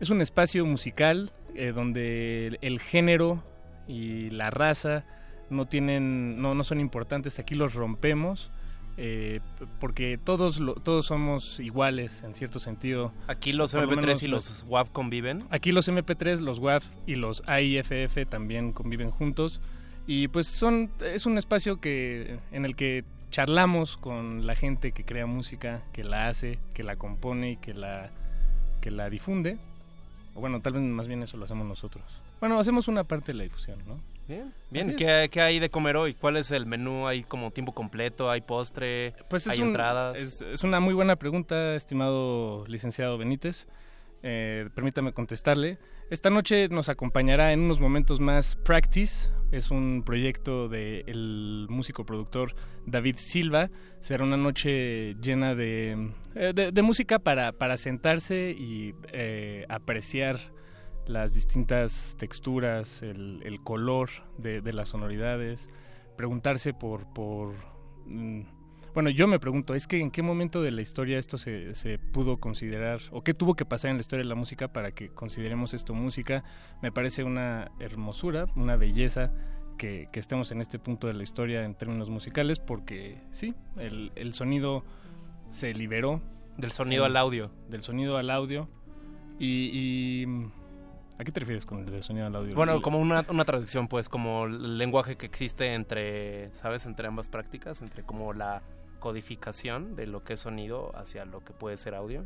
[0.00, 3.42] es un espacio musical eh, donde el, el género
[3.88, 5.04] y la raza
[5.50, 7.38] no tienen, no, no son importantes.
[7.38, 8.50] Aquí los rompemos
[8.98, 9.40] eh,
[9.78, 13.12] porque todos lo- todos somos iguales en cierto sentido.
[13.28, 15.44] Aquí los Por lo MP3 menos y los WAV conviven.
[15.50, 19.60] Aquí los MP3, los WAV y los AIFF también conviven juntos
[20.06, 25.04] y pues son es un espacio que en el que charlamos con la gente que
[25.04, 28.10] crea música, que la hace, que la compone y que la
[28.80, 29.58] que la difunde.
[30.36, 32.04] Bueno, tal vez más bien eso lo hacemos nosotros.
[32.40, 34.00] Bueno, hacemos una parte de la difusión, ¿no?
[34.28, 34.96] Bien, bien.
[34.96, 36.14] ¿Qué, qué hay de comer hoy?
[36.14, 37.06] ¿Cuál es el menú?
[37.06, 38.30] ¿Hay como tiempo completo?
[38.30, 39.14] ¿Hay postre?
[39.30, 40.16] Pues es, ¿Hay un- entradas?
[40.18, 43.66] es, es una muy buena pregunta, estimado licenciado Benítez.
[44.22, 45.78] Eh, permítame contestarle.
[46.08, 49.28] Esta noche nos acompañará en unos momentos más Practice.
[49.50, 52.54] Es un proyecto del músico productor
[52.86, 53.70] David Silva.
[53.98, 60.52] Será una noche llena de, eh, de, de música para, para sentarse y eh, apreciar
[61.06, 65.68] las distintas texturas, el, el color de, de las sonoridades,
[66.16, 67.54] preguntarse por, por
[68.06, 68.42] mm,
[68.96, 71.98] bueno, yo me pregunto, es que en qué momento de la historia esto se, se
[71.98, 75.10] pudo considerar, o qué tuvo que pasar en la historia de la música para que
[75.10, 76.44] consideremos esto música.
[76.80, 79.32] Me parece una hermosura, una belleza
[79.76, 84.12] que, que estemos en este punto de la historia en términos musicales, porque sí, el,
[84.14, 84.82] el sonido
[85.50, 86.22] se liberó.
[86.56, 87.50] Del sonido al audio.
[87.68, 88.66] Del sonido al audio.
[89.38, 90.26] Y, y,
[91.18, 92.54] ¿A qué te refieres con el del sonido al audio?
[92.54, 96.86] Bueno, como una, una traducción, pues, como el lenguaje que existe entre, ¿sabes?
[96.86, 98.62] Entre ambas prácticas, entre como la
[98.98, 102.24] codificación de lo que es sonido hacia lo que puede ser audio.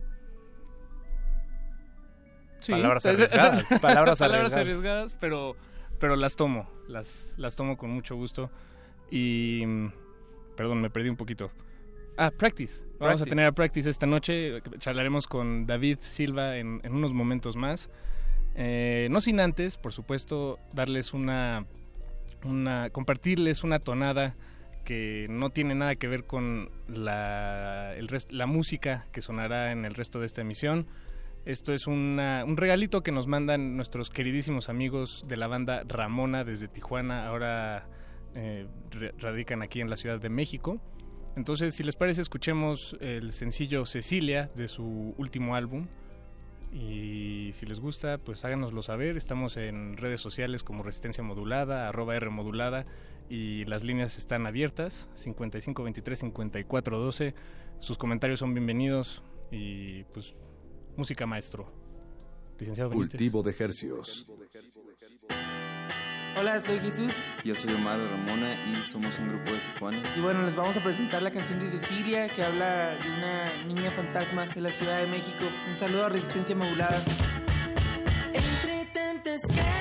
[2.61, 3.71] Sí, Palabras es- es- arriesgadas.
[3.73, 4.61] es- Palabras palabras arriesgadas.
[4.61, 5.57] arriesgadas, pero,
[5.99, 8.51] pero las tomo, las, las tomo con mucho gusto.
[9.11, 9.93] Y, mm,
[10.57, 11.51] perdón, me perdí un poquito.
[12.17, 12.85] Ah, Practice.
[12.99, 14.61] Vamos a tener a Practice esta noche.
[14.79, 17.89] Charlaremos con David Silva en, en unos momentos más.
[18.57, 21.65] Eh, no sin antes, por supuesto, darles una,
[22.45, 24.35] una, compartirles una tonada
[24.85, 27.95] que no tiene nada que ver con la,
[28.47, 30.87] música que sonará en el resto de esta emisión.
[31.45, 32.19] Esto es un
[32.57, 37.27] regalito que nos mandan nuestros queridísimos amigos de la banda Ramona desde Tijuana.
[37.27, 37.87] Ahora
[38.35, 38.67] eh,
[39.19, 40.81] radican aquí en la Ciudad de México.
[41.37, 45.87] Entonces, si les parece, escuchemos el sencillo Cecilia de su último álbum.
[46.73, 49.17] Y si les gusta, pues háganoslo saber.
[49.17, 52.87] Estamos en redes sociales como Resistencia Modulada, arroba R Modulada.
[53.31, 57.35] Y las líneas están abiertas, 55 23 54 12.
[57.79, 59.23] Sus comentarios son bienvenidos.
[59.53, 60.35] Y pues,
[60.97, 61.73] música maestro.
[62.59, 63.13] Licenciado Benítez.
[63.13, 64.27] Cultivo de hercios.
[66.39, 67.13] Hola, soy Jesús
[67.45, 70.03] Yo soy Omar Ramona y somos un grupo de Tijuana.
[70.17, 73.91] y bueno, les vamos a presentar la canción de Cecilia que habla de una niña
[73.93, 75.45] fantasma de la Ciudad de México.
[75.69, 77.03] Un saludo a Resistencia Modulada.
[78.33, 79.80] Entre tantas calles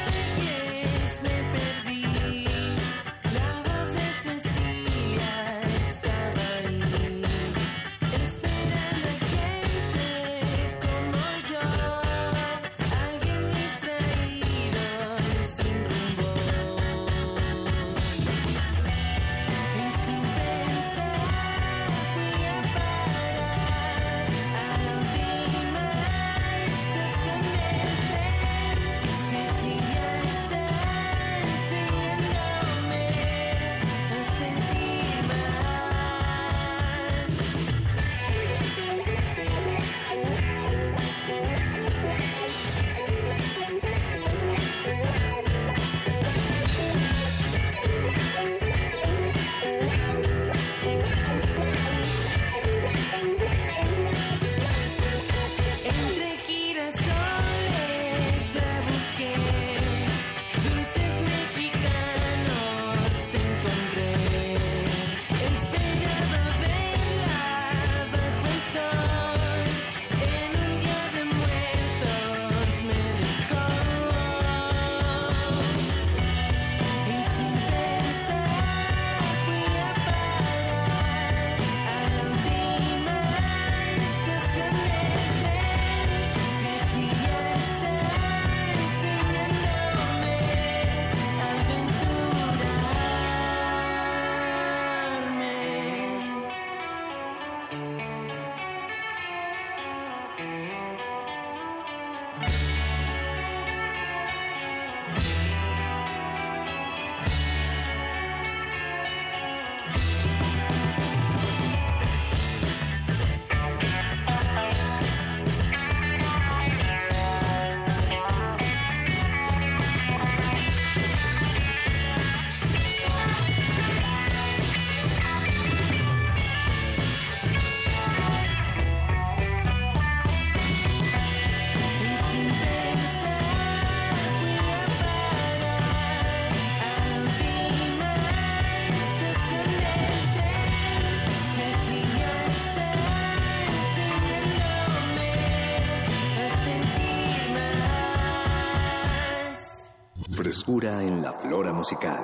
[150.69, 152.21] Frescura en la flora musical.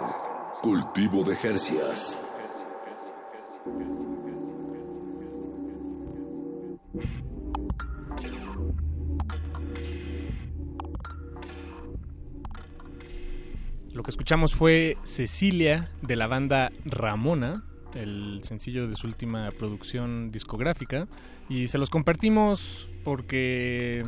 [0.62, 2.22] Cultivo de hercios.
[13.94, 17.64] Lo que escuchamos fue Cecilia de la banda Ramona,
[17.96, 21.08] el sencillo de su última producción discográfica.
[21.50, 24.04] Y se los compartimos porque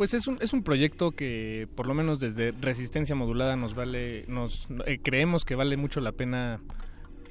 [0.00, 4.24] pues es un, es un proyecto que por lo menos desde Resistencia Modulada nos vale,
[4.28, 6.62] nos eh, creemos que vale mucho la pena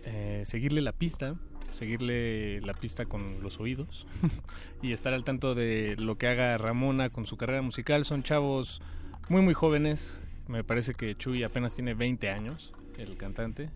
[0.06, 1.34] eh, seguirle la pista,
[1.72, 4.06] seguirle la pista con los oídos
[4.84, 8.06] y estar al tanto de lo que haga Ramona con su carrera musical.
[8.06, 8.84] Son chavos
[9.30, 10.20] muy muy jóvenes.
[10.48, 13.72] Me parece que Chuy apenas tiene 20 años, el cantante.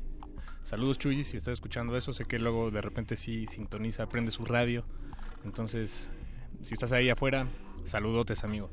[0.61, 4.45] Saludos Chuy, si estás escuchando eso, sé que luego de repente sí sintoniza, prende su
[4.45, 4.85] radio.
[5.45, 6.11] Entonces,
[6.63, 7.47] si estás ahí afuera,
[7.85, 8.69] saludotes amigo.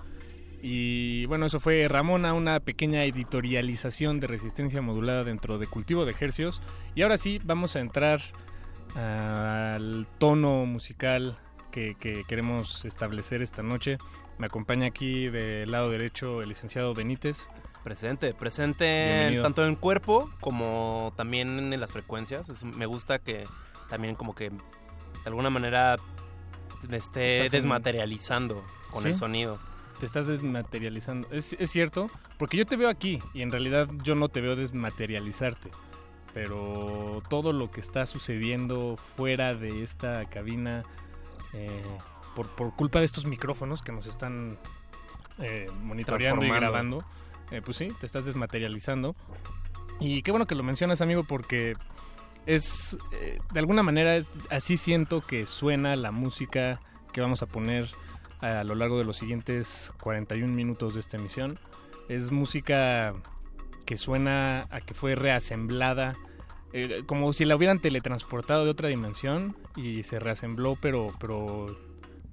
[0.63, 6.13] Y bueno, eso fue Ramona, una pequeña editorialización de resistencia modulada dentro de cultivo de
[6.13, 6.61] ejercios.
[6.95, 8.21] Y ahora sí, vamos a entrar
[8.95, 11.39] al tono musical
[11.71, 13.99] que, que queremos establecer esta noche.
[14.39, 17.47] Me acompaña aquí del lado derecho el licenciado Benítez.
[17.85, 22.49] Presente, presente tanto en cuerpo como también en las frecuencias.
[22.51, 23.45] Es- me gusta que
[23.89, 24.59] también como que de
[25.27, 25.97] alguna manera
[26.89, 29.59] me esté Estás en- desmaterializando con el sonido.
[30.01, 31.29] Te estás desmaterializando.
[31.31, 32.09] Es, es cierto,
[32.39, 35.71] porque yo te veo aquí y en realidad yo no te veo desmaterializarte.
[36.33, 40.85] Pero todo lo que está sucediendo fuera de esta cabina,
[41.53, 41.83] eh,
[42.37, 44.57] por, por culpa de estos micrófonos que nos están
[45.39, 47.05] eh, monitoreando y grabando,
[47.51, 49.17] eh, pues sí, te estás desmaterializando.
[49.99, 51.75] Y qué bueno que lo mencionas, amigo, porque
[52.47, 56.81] es, eh, de alguna manera, así siento que suena la música
[57.13, 57.91] que vamos a poner
[58.41, 61.59] a lo largo de los siguientes 41 minutos de esta emisión.
[62.09, 63.15] Es música
[63.85, 66.15] que suena a que fue reasemblada,
[66.73, 71.77] eh, como si la hubieran teletransportado de otra dimensión y se reasembló, pero, pero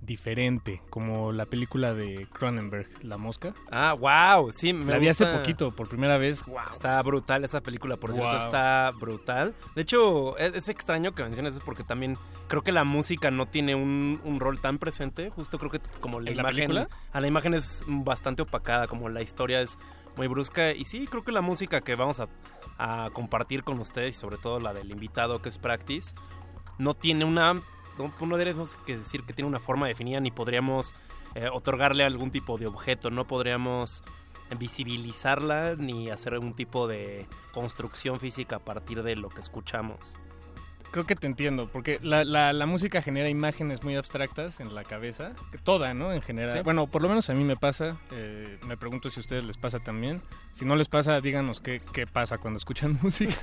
[0.07, 3.53] diferente, como la película de Cronenberg, La Mosca.
[3.69, 6.43] Ah, wow, sí, me La vi hace poquito, por primera vez.
[6.45, 6.61] Wow.
[6.71, 9.53] Está brutal esa película, por cierto, está brutal.
[9.75, 12.17] De hecho, es, es extraño que menciones eso porque también
[12.47, 15.29] creo que la música no tiene un, un rol tan presente.
[15.29, 16.55] Justo creo que como la ¿En la imagen.
[16.55, 16.87] película?
[17.11, 19.77] a la imagen es bastante opacada, como la historia es
[20.15, 20.71] muy brusca.
[20.71, 22.29] Y sí, creo que la música que vamos a,
[22.77, 26.15] a compartir con ustedes, y sobre todo la del invitado que es Practice,
[26.77, 27.61] no tiene una.
[27.97, 30.93] No, no tenemos que decir que tiene una forma definida, ni podríamos
[31.35, 34.03] eh, otorgarle algún tipo de objeto, no podríamos
[34.57, 40.17] visibilizarla ni hacer algún tipo de construcción física a partir de lo que escuchamos.
[40.91, 44.85] Creo que te entiendo, porque la, la, la música genera imágenes muy abstractas en la
[44.85, 45.33] cabeza,
[45.63, 46.13] toda, ¿no?
[46.13, 46.57] En general.
[46.57, 46.63] Sí.
[46.63, 49.57] Bueno, por lo menos a mí me pasa, eh, me pregunto si a ustedes les
[49.57, 50.21] pasa también.
[50.53, 53.35] Si no les pasa, díganos qué, qué pasa cuando escuchan música.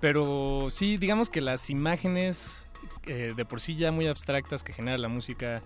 [0.00, 2.64] Pero sí, digamos que las imágenes
[3.06, 5.62] eh, de por sí ya muy abstractas que genera la música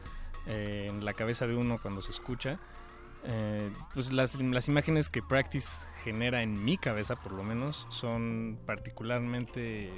[0.46, 2.58] eh, en la cabeza de uno cuando se escucha,
[3.24, 5.68] eh, pues las, las imágenes que Practice
[6.04, 9.90] genera en mi cabeza, por lo menos, son particularmente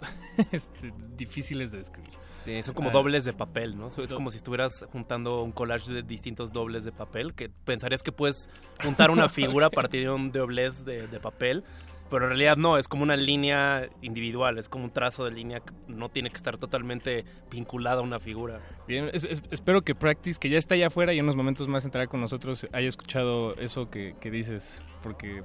[0.52, 2.10] este, difíciles de describir.
[2.34, 3.86] Sí, son como Ah, dobles de papel, ¿no?
[3.86, 8.12] Es como si estuvieras juntando un collage de distintos dobles de papel, que pensarías que
[8.12, 8.50] puedes
[8.82, 11.64] juntar una figura a partir de un doblez de, de papel,
[12.10, 15.60] pero en realidad no, es como una línea individual, es como un trazo de línea
[15.60, 18.60] que no tiene que estar totalmente vinculada a una figura.
[18.86, 21.68] Bien, es- es- espero que Practice, que ya está allá afuera y en unos momentos
[21.68, 25.42] más entrará con nosotros, haya escuchado eso que, que dices, porque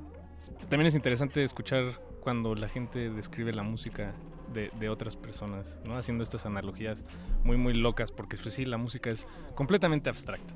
[0.70, 4.14] también es interesante escuchar cuando la gente describe la música
[4.52, 5.98] de, otras personas, ¿no?
[5.98, 7.04] Haciendo estas analogías
[7.44, 10.54] muy, muy locas, porque pues, sí, la música es completamente abstracta.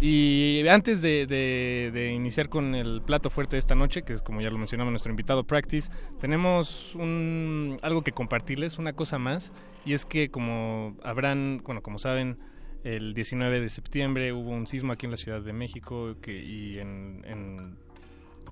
[0.00, 4.50] Y antes de, iniciar con el plato fuerte de esta noche, que es como ya
[4.50, 5.90] lo mencionaba nuestro invitado Practice,
[6.20, 9.52] tenemos un, algo que compartirles, una cosa más,
[9.86, 12.38] y es que como habrán, bueno, como saben,
[12.82, 16.78] el 19 de septiembre hubo un sismo aquí en la Ciudad de México que, y
[16.78, 17.78] en-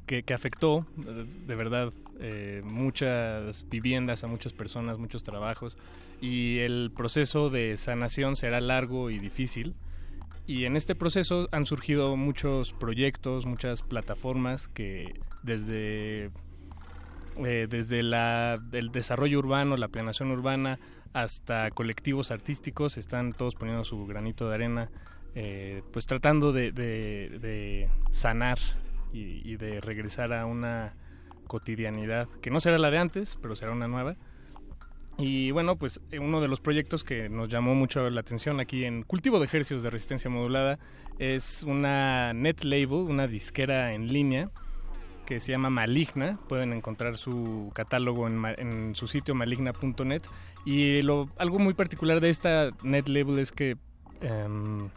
[0.06, 5.77] que, que afectó de verdad eh, muchas viviendas, a muchas personas, muchos trabajos,
[6.20, 9.74] y el proceso de sanación será largo y difícil.
[10.47, 16.31] Y en este proceso han surgido muchos proyectos, muchas plataformas que desde,
[17.44, 20.78] eh, desde la, el desarrollo urbano, la planeación urbana,
[21.12, 24.90] hasta colectivos artísticos están todos poniendo su granito de arena,
[25.35, 28.59] eh, pues tratando de, de- de sanar
[29.13, 30.95] y, de regresar a una
[31.47, 34.17] cotidianidad que no será la de antes, pero será una nueva.
[35.19, 38.85] Y bueno, pues eh, uno de los proyectos que nos llamó mucho la atención aquí
[38.85, 40.79] en Cultivo de Ejercicios de Resistencia Modulada
[41.19, 44.51] es una net label, una disquera en línea
[45.27, 46.39] que se llama Maligna.
[46.49, 50.23] Pueden encontrar su catálogo en, su sitio maligna.net.
[50.65, 53.77] Y algo muy particular de esta net label es que
[54.21, 54.89] em,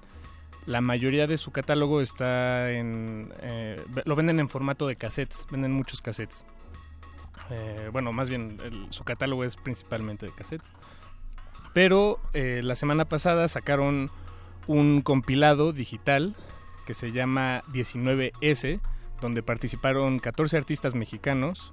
[0.66, 3.32] la mayoría de su catálogo está en...
[3.42, 6.46] eh, lo venden en formato de cassettes, venden muchos cassettes.
[7.52, 8.58] Eh, bueno, más bien
[8.90, 10.72] su catálogo es principalmente de cassettes.
[11.74, 14.10] Pero eh, la semana pasada sacaron
[14.66, 16.36] un compilado digital
[16.88, 18.80] que se llama 19S,
[19.22, 21.72] donde participaron 14 artistas mexicanos,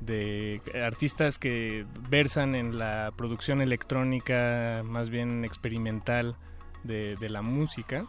[0.00, 6.36] de artistas que versan en la producción electrónica más bien experimental
[6.82, 8.06] de la música.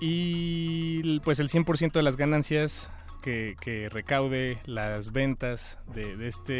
[0.00, 2.90] Y pues el 100% de las ganancias
[3.22, 6.52] que, que recaude las ventas de, de este,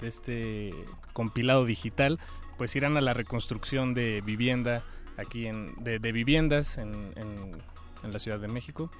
[0.00, 0.70] de este
[1.12, 2.18] compilado digital,
[2.58, 4.82] pues irán a la reconstrucción de vivienda
[5.16, 7.62] aquí en, de, de viviendas en, en-
[8.02, 8.90] en la Ciudad de México.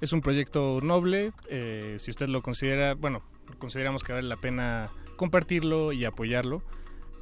[0.00, 3.22] Es un proyecto noble, eh, si usted lo considera, bueno,
[3.58, 6.62] consideramos que vale la pena compartirlo y apoyarlo.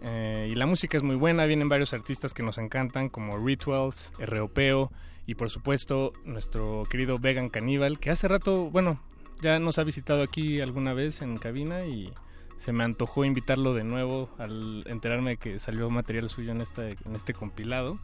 [0.02, 4.12] Eh, y la música es muy buena, vienen varios artistas que nos encantan, como Rituals,
[4.18, 4.92] ROPO
[5.26, 9.00] y por supuesto nuestro querido Vegan Cannibal, que hace rato, bueno,
[9.40, 12.12] ya nos ha visitado aquí alguna vez en cabina y
[12.56, 17.16] se me antojó invitarlo de nuevo al enterarme que salió material suyo en este, en
[17.16, 17.98] este compilado.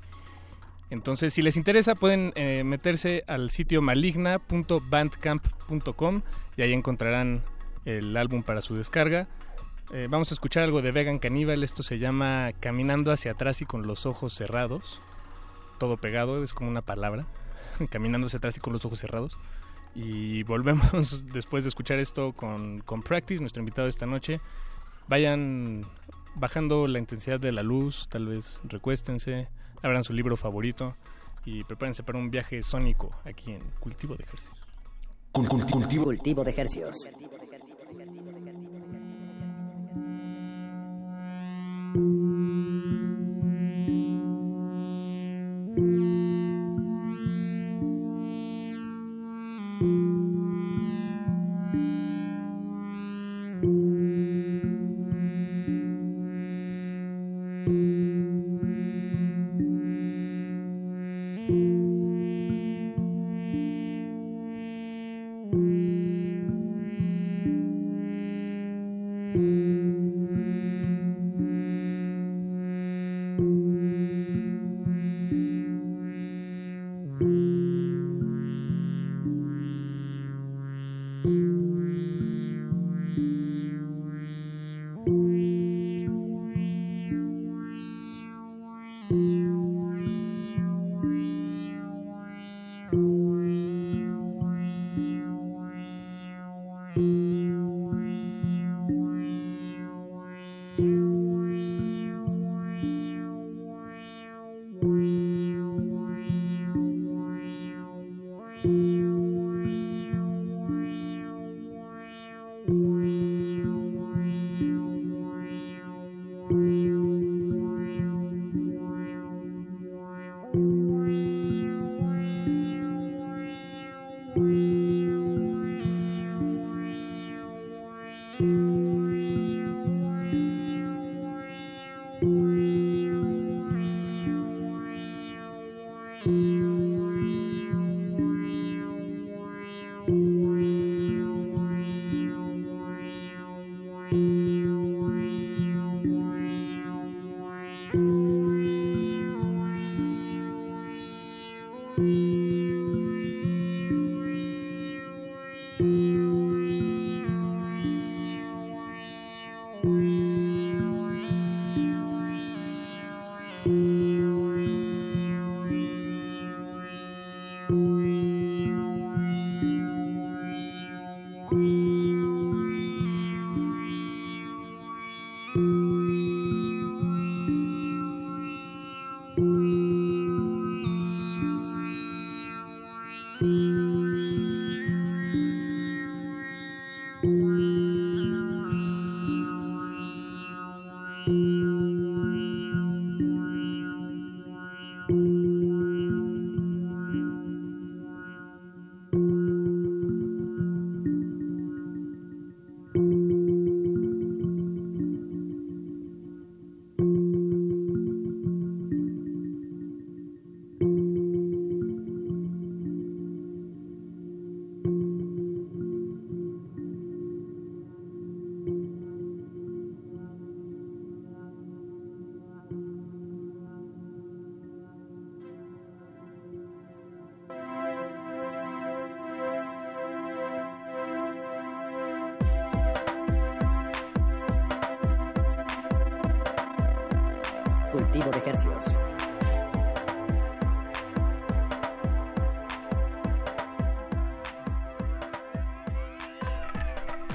[0.91, 6.23] Entonces, si les interesa, pueden eh, meterse al sitio maligna.bandcamp.com
[6.57, 7.43] y ahí encontrarán
[7.85, 9.29] el álbum para su descarga.
[9.93, 11.63] Eh, vamos a escuchar algo de Vegan Cannibal.
[11.63, 15.03] Esto se llama Caminando hacia atrás y con los ojos cerrados.
[15.79, 17.27] Todo pegado, es como una palabra.
[17.91, 19.37] Caminando hacia atrás y con los ojos cerrados.
[19.95, 24.41] Y volvemos después de escuchar esto con, con Practice, nuestro invitado de esta noche.
[25.09, 25.87] Vayan
[26.35, 29.49] bajando la intensidad de la luz, tal vez recuéstense,
[29.83, 30.95] abran su libro favorito
[31.45, 34.59] y prepárense para un viaje sónico aquí en Cultivo de Ejercicios.
[35.33, 36.05] Cultivo.
[36.05, 37.11] Cultivo de ejercicios.
[37.13, 37.49] Cultivo de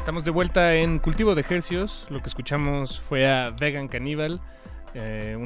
[0.03, 2.07] Estamos de vuelta en Cultivo de Ejercios.
[2.09, 4.41] Lo que escuchamos fue a Vegan Cannibal,
[4.95, 5.37] eh,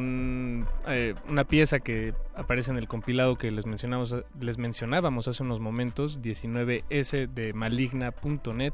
[0.87, 7.27] eh, una pieza que aparece en el compilado que les mencionábamos hace unos momentos, 19S
[7.31, 8.73] de maligna.net.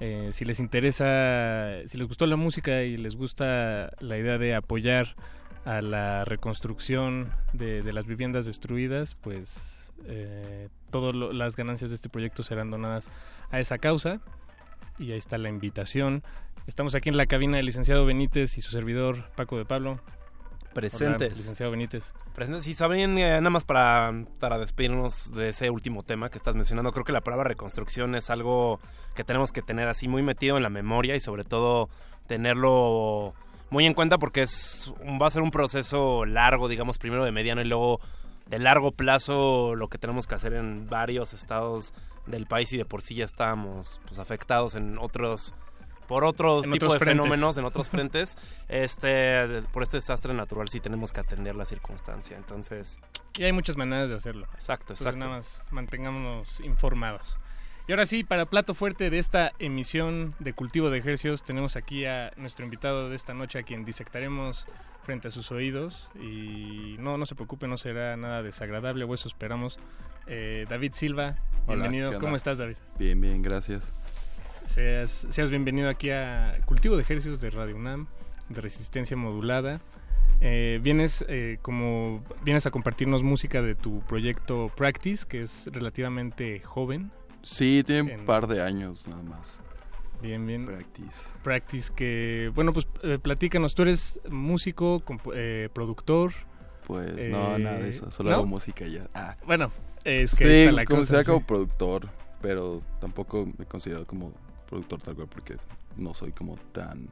[0.00, 4.54] Eh, si les interesa, si les gustó la música y les gusta la idea de
[4.54, 5.14] apoyar
[5.64, 12.08] a la reconstrucción de, de las viviendas destruidas, pues eh, todas las ganancias de este
[12.08, 13.08] proyecto serán donadas
[13.50, 14.20] a esa causa
[14.98, 16.22] y ahí está la invitación.
[16.66, 20.00] Estamos aquí en la cabina del licenciado Benítez y su servidor Paco de Pablo.
[20.74, 21.28] Presentes.
[21.28, 22.12] Hola, licenciado Benítez.
[22.34, 22.66] Presentes.
[22.66, 26.92] Y saben, eh, nada más para, para despedirnos de ese último tema que estás mencionando,
[26.92, 28.80] creo que la palabra reconstrucción es algo
[29.14, 31.90] que tenemos que tener así muy metido en la memoria y sobre todo
[32.26, 33.34] tenerlo
[33.72, 37.62] muy en cuenta porque es va a ser un proceso largo, digamos, primero de mediano
[37.62, 38.00] y luego
[38.46, 41.94] de largo plazo lo que tenemos que hacer en varios estados
[42.26, 45.54] del país y de por sí ya estábamos pues afectados en otros
[46.06, 47.24] por otros tipos de frentes.
[47.24, 48.36] fenómenos en otros frentes
[48.68, 53.00] este por este desastre natural sí tenemos que atender la circunstancia entonces
[53.38, 54.46] Y hay muchas maneras de hacerlo.
[54.52, 55.18] Exacto, Entonces, exacto.
[55.18, 57.38] nada más mantengámonos informados.
[57.88, 62.04] Y ahora sí, para plato fuerte de esta emisión de Cultivo de Ejercios, tenemos aquí
[62.04, 64.66] a nuestro invitado de esta noche, a quien disectaremos
[65.02, 66.08] frente a sus oídos.
[66.14, 69.80] Y no, no se preocupe, no será nada desagradable, o eso esperamos.
[70.28, 72.20] Eh, David Silva, Hola, bienvenido.
[72.20, 72.76] ¿Cómo estás, David?
[73.00, 73.92] Bien, bien, gracias.
[74.66, 78.06] Seas, seas bienvenido aquí a Cultivo de Ejercicios de Radio UNAM,
[78.48, 79.80] de resistencia modulada.
[80.40, 86.60] Eh, vienes eh, como vienes a compartirnos música de tu proyecto Practice, que es relativamente
[86.60, 87.10] joven.
[87.42, 89.58] Sí, tiene En- un par de años nada más.
[90.20, 90.66] Bien, bien.
[90.66, 91.28] Practice.
[91.42, 93.74] Practice, que bueno, pues eh, platícanos.
[93.74, 95.02] Tú eres músico,
[95.34, 96.32] eh, productor.
[96.86, 98.36] Pues no, nada de eso, solo ¿no?
[98.36, 99.08] hago música ya.
[99.14, 99.36] Ah.
[99.46, 99.70] Bueno,
[100.04, 101.24] es que sí, está la cosa, sí.
[101.24, 102.08] como productor,
[102.40, 104.32] pero tampoco me considero como
[104.68, 105.56] productor tal cual porque
[105.96, 107.08] no soy como tan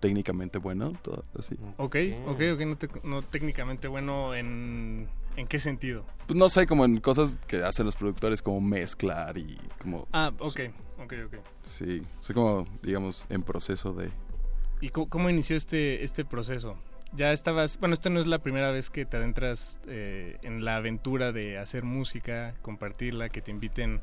[0.00, 1.56] técnicamente bueno, todo así.
[1.78, 1.96] Ok,
[2.26, 6.04] ok, ok, no, te- no técnicamente bueno en, en qué sentido.
[6.26, 10.06] Pues no sé, como en cosas que hacen los productores como mezclar y como...
[10.12, 10.60] Ah, ok,
[10.98, 11.34] ok, ok.
[11.64, 14.10] Sí, soy como, digamos, en proceso de...
[14.80, 16.76] ¿Y cómo, cómo inició este, este proceso?
[17.12, 20.76] Ya estabas, bueno, esta no es la primera vez que te adentras eh, en la
[20.76, 24.00] aventura de hacer música, compartirla, que te inviten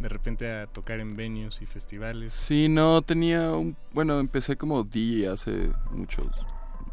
[0.00, 2.32] de repente a tocar en venues y festivales.
[2.34, 3.76] Sí, no, tenía un...
[3.92, 6.26] Bueno, empecé como DJ hace muchos,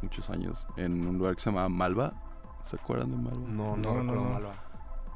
[0.01, 2.13] muchos años en un lugar que se llamaba Malva.
[2.65, 3.47] ¿Se acuerdan de Malva?
[3.47, 4.29] No, no No, recuerdo no, no.
[4.33, 4.53] Malva.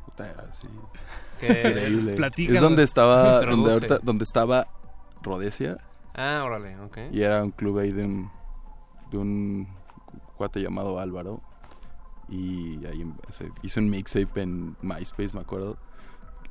[0.06, 0.68] Puta, era así.
[1.40, 1.48] ¿Qué?
[1.48, 2.14] Increíble.
[2.16, 2.56] Platícanos.
[2.56, 3.74] Es donde estaba, donde, Introduce.
[3.88, 4.68] ahorita- donde estaba
[5.22, 5.78] Rodesia.
[6.16, 6.98] Ah, órale, ok.
[7.12, 8.32] Y era un club ahí de un,
[9.12, 9.68] de un
[10.38, 11.42] cuate llamado Álvaro.
[12.30, 15.78] Y ahí em- se- hice un mixtape en MySpace, me acuerdo.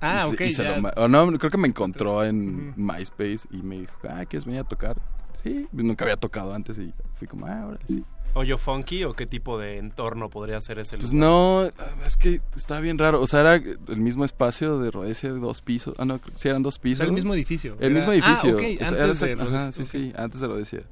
[0.07, 0.77] Ah, Y se- ok, y se ya.
[0.77, 4.45] lo ma- o no, creo que me encontró en MySpace y me dijo, ah, ¿quieres
[4.45, 4.97] venir a tocar?
[5.43, 8.05] Sí, nunca había tocado antes y fui como, ah, ahora sí.
[8.37, 11.29] ¿Hoyo funky o qué tipo de entorno podría ser ese Pues lugar?
[11.31, 11.73] no,
[12.05, 13.23] es que estaba bien raro.
[13.23, 15.95] O sea, era el mismo espacio de Rodesia de dos pisos.
[15.99, 17.07] Ah, no, sí eran dos pisos.
[17.07, 17.75] el mismo edificio.
[17.79, 18.55] El Era- mismo Ah, edificio.
[18.57, 20.83] ok, O sea, antes era de exact- Rodesia, Ajá, sí, sí, antes de Rodesia.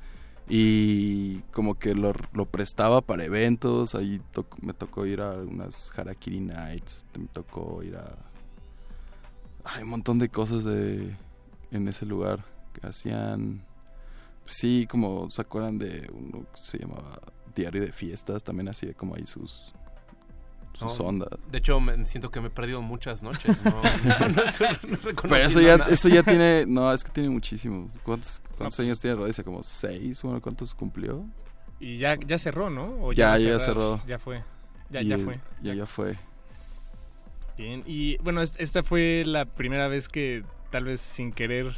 [0.48, 3.94] Y como que lo, lo prestaba para eventos.
[3.96, 4.20] Ahí
[4.60, 7.06] me tocó ir a unas Harakiri Nights.
[7.18, 8.04] Me tocó ir a.
[9.64, 11.14] Hay un montón de cosas de
[11.70, 13.64] en ese lugar que hacían.
[14.44, 17.20] Sí, como se acuerdan de uno que se llamaba
[17.54, 18.42] Diario de Fiestas.
[18.42, 19.72] También hacía como ahí sus,
[20.74, 21.28] sus No, ondas.
[21.50, 23.56] De hecho, me siento que me he perdido muchas noches.
[23.64, 23.70] No,
[24.20, 24.68] no, no estoy
[25.22, 25.90] Pero eso ya, nada.
[25.92, 27.88] eso ya tiene, no, es que tiene muchísimo.
[28.02, 29.44] ¿Cuántos, cuántos No, años tiene Rodesia?
[29.44, 30.22] ¿Como seis?
[30.22, 31.24] Bueno, ¿cuántos cumplió?
[31.78, 33.04] Y ya, ya cerró, ¿no?
[33.06, 34.02] ¿O ya, ya cerró.
[34.06, 34.42] Ya fue.
[34.90, 35.40] Ya, Y, ya fue.
[35.62, 36.18] Ya, ya fue.
[37.56, 41.74] Bien, y bueno, es- esta fue la primera vez que tal vez sin querer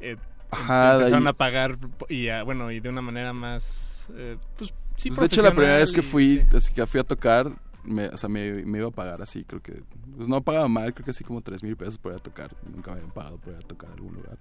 [0.00, 0.16] eh,
[0.50, 1.76] Ajá, empezaron ahí- a pagar
[2.08, 5.50] y a- bueno, y de una manera más, eh, pues sí, Pues, de hecho, la
[5.54, 7.50] primera vez que fui, así que fui a tocar,
[7.84, 9.82] me, o sea, me, me iba a pagar así, creo que...
[10.16, 12.50] Pues no pagaba mal, creo que así como tres mil pesos por ir a tocar.
[12.72, 14.36] Nunca me habían pagado por ir a tocar a algún lugar.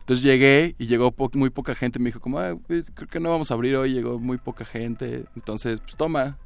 [0.00, 1.98] Entonces llegué y llegó po- muy poca gente.
[1.98, 3.94] Me dijo como, "Ah, creo que no vamos a abrir hoy.
[3.94, 5.24] Llegó muy poca gente.
[5.34, 6.36] Entonces, pues toma.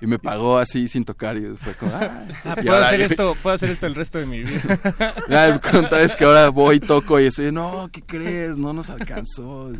[0.00, 2.26] Y me pagó así sin tocar y fue como, ah.
[2.44, 5.14] Ah, puedo ahora- hacer esto, puedo hacer esto el resto de mi vida.
[5.28, 8.58] Ya, el contar es que ahora voy, toco y estoy, no, ¿qué crees?
[8.58, 9.70] No nos alcanzó.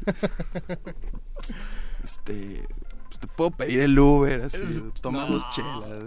[2.02, 2.66] Este,
[3.08, 4.58] pues, te puedo pedir el Uber, así,
[5.00, 5.38] toma No.
[5.50, 6.04] chelas.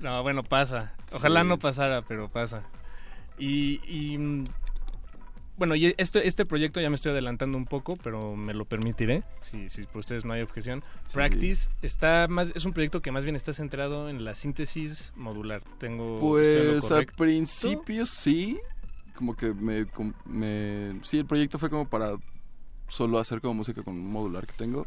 [0.00, 0.92] No, bueno, pasa.
[1.12, 1.46] Ojalá Sí.
[1.48, 2.62] no pasara, pero pasa.
[3.38, 4.44] Y, y, mm,
[5.60, 9.24] bueno, y este, este proyecto ya me estoy adelantando un poco, pero me lo permitiré,
[9.42, 10.82] si, si por ustedes no hay objeción.
[11.04, 11.12] Sí.
[11.12, 15.62] Practice está más, es un proyecto que más bien está centrado en la síntesis modular.
[15.76, 18.58] Tengo Pues al principio sí,
[19.14, 19.86] como que me,
[20.24, 20.98] me...
[21.02, 22.16] Sí, el proyecto fue como para
[22.88, 24.86] solo hacer como música con un modular que tengo,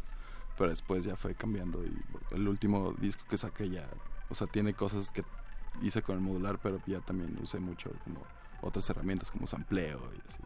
[0.58, 3.88] pero después ya fue cambiando y el último disco que saqué ya,
[4.28, 5.22] o sea, tiene cosas que
[5.82, 8.22] hice con el modular, pero ya también usé mucho como
[8.60, 10.38] otras herramientas como sampleo y así.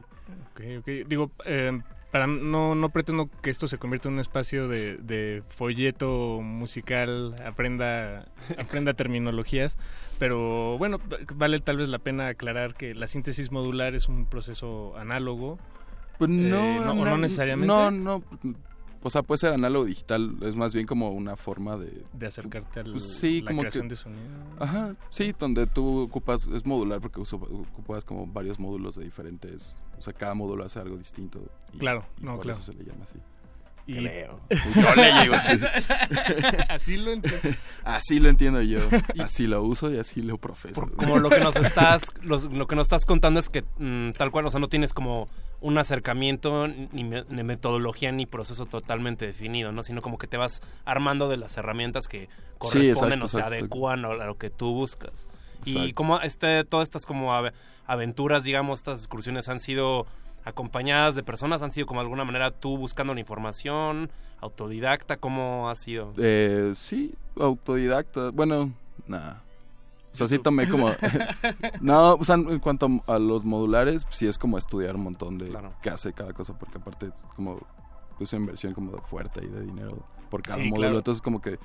[0.52, 0.86] Ok, ok.
[1.08, 1.80] Digo, eh,
[2.10, 7.34] para no, no pretendo que esto se convierta en un espacio de, de folleto musical,
[7.44, 8.26] aprenda,
[8.58, 9.76] aprenda terminologías,
[10.18, 10.98] pero bueno,
[11.34, 15.58] vale tal vez la pena aclarar que la síntesis modular es un proceso análogo
[16.18, 17.66] Pues no, Eh, no, necesariamente.
[17.68, 18.22] No, no.
[19.02, 20.36] O sea, puede ser análogo digital.
[20.42, 22.04] Es más bien como una forma de.
[22.12, 24.22] De acercarte a Pues sí, la como creación que- de sonido.
[24.58, 26.46] Ajá, sí, donde tú ocupas.
[26.48, 29.76] Es modular porque uso- ocupas como varios módulos de diferentes.
[29.98, 31.40] O sea, cada módulo hace algo distinto.
[31.72, 32.58] y- Claro, y no, por claro.
[32.60, 33.18] eso se le llama así.
[33.88, 34.38] Y- Creo.
[34.50, 35.54] Yo le así.
[36.68, 37.48] Así lo entiendo.
[37.84, 38.80] Así lo entiendo yo.
[39.18, 40.86] Así lo uso y así lo profeso.
[40.96, 44.30] Como lo que nos estás, los- lo que nos estás contando es que mm, tal
[44.30, 45.26] cual, o sea, no tienes como
[45.60, 49.82] un acercamiento, ni, me- ni metodología, ni proceso totalmente definido, ¿no?
[49.82, 52.28] Sino como que te vas armando de las herramientas que
[52.58, 55.28] corresponden exacto, o se adecuan a lo que tú buscas.
[55.64, 57.52] Y como este, todas estas como ave-
[57.86, 60.06] aventuras, digamos, estas excursiones han sido
[60.44, 64.10] acompañadas de personas, han sido como de alguna manera tú buscando la información,
[64.40, 66.12] autodidacta, ¿cómo ha sido?
[66.16, 68.30] Eh, sí, autodidacta.
[68.30, 68.72] Bueno,
[69.06, 69.42] nada.
[70.12, 70.90] O sea, sí tomé como...
[71.80, 75.56] no, o sea, en cuanto a los modulares, sí es como estudiar un montón de
[75.82, 77.58] qué hace cada cosa, porque aparte es como
[78.16, 79.98] pues una inversión como de fuerte y de dinero
[80.28, 80.76] por cada Sí, módulo.
[80.82, 80.98] claro.
[80.98, 81.58] Entonces como que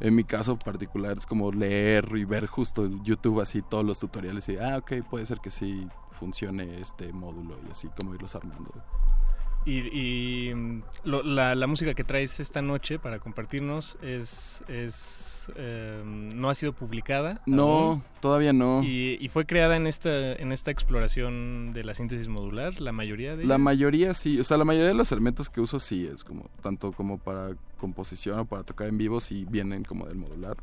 [0.00, 3.98] en mi caso particular es como leer y ver justo en YouTube así todos los
[3.98, 8.34] tutoriales y, ah, ok, puede ser que sí funcione este módulo y así como irlos
[8.34, 8.72] armando.
[9.66, 9.78] Y,
[10.48, 16.50] y, mm, lo- la, música que traes esta noche para compartirnos es, es eh, no
[16.50, 17.42] ha sido publicada.
[17.46, 18.04] No, aún.
[18.20, 18.82] todavía no.
[18.82, 23.36] Y, y fue creada en esta en esta exploración de la síntesis modular, la mayoría
[23.36, 26.24] de La mayoría sí, o sea, la mayoría de los elementos que uso sí es
[26.24, 30.56] como, tanto como para composición o para tocar en vivo, sí vienen como del modular,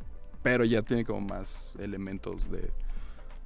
[0.43, 2.69] pero ya tiene como más elementos de,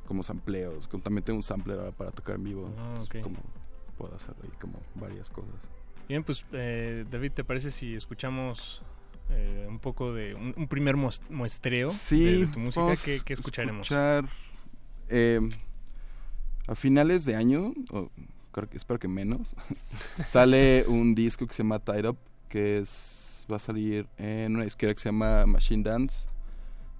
[0.07, 3.23] como sampleos, como también tengo un sampler ahora para tocar en vivo, Ah, entonces, ok.
[3.23, 3.37] como
[3.97, 5.53] puedo hacer ahí como varias cosas.
[6.09, 8.83] Bien, pues eh, David, ¿te parece si escuchamos
[9.31, 12.95] eh, un poco de un, un primer muestreo Sí, de, de tu música?
[13.03, 13.81] ¿Qué, qué escucharemos?
[13.87, 14.25] escuchar,
[15.09, 15.39] eh,
[16.67, 18.09] a finales de año, o
[18.51, 19.55] creo que espero que menos,
[20.25, 22.17] sale un disco que se llama Tied Up,
[22.49, 26.27] que es va a salir en una disquera que se llama Machine Dance.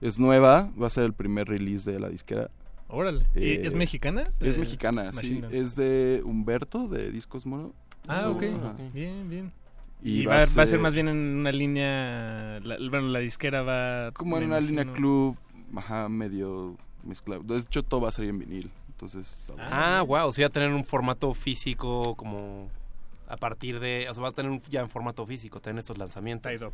[0.01, 2.49] Es nueva, va a ser el primer release de la disquera.
[2.89, 3.25] Órale.
[3.35, 4.23] ¿Y Eh, ¿Es mexicana?
[4.39, 5.39] Es mexicana, sí.
[5.39, 5.57] Dance.
[5.57, 7.73] Es de Humberto, de Discos Mono.
[8.07, 8.41] Ah, ok.
[8.93, 9.51] Bien, bien.
[10.03, 12.59] Y Y, va va, a va a ser más bien en una línea.
[12.63, 14.11] la- bueno, la disquera va.
[14.11, 15.37] Como en una línea club,
[15.75, 17.43] ajá, medio mezclado.
[17.43, 18.71] De hecho, todo va a salir en vinil.
[18.89, 22.69] Entonces, Ah, wow, o sea, tener un formato físico como
[23.27, 25.97] a partir de, o sea, va a tener un- ya en formato físico, tener estos
[25.97, 26.51] lanzamientos.
[26.51, 26.73] Tied up.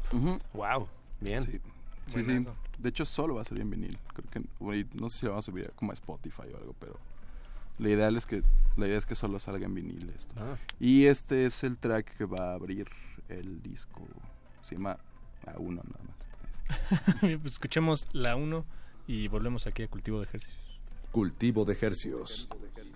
[0.53, 0.87] Wow,
[1.21, 1.43] bien.
[1.43, 2.45] Sí, sí.
[2.79, 3.97] De hecho, solo va a salir en vinil.
[4.13, 6.97] Creo que no sé si lo vamos a subir como a Spotify o algo, pero
[7.79, 8.43] la idea es que
[8.77, 10.33] la idea es que solo salga en vinil esto.
[10.37, 10.55] Ah.
[10.79, 12.87] Y este es el track que va a abrir
[13.29, 14.01] el disco.
[14.63, 14.97] Se llama
[15.45, 16.17] A1 nada más.
[17.21, 18.65] Pues escuchemos la 1
[19.07, 20.79] y volvemos aquí a Cultivo de Ejercicios.
[21.11, 22.47] Cultivo de Hercios.
[22.49, 22.86] Thank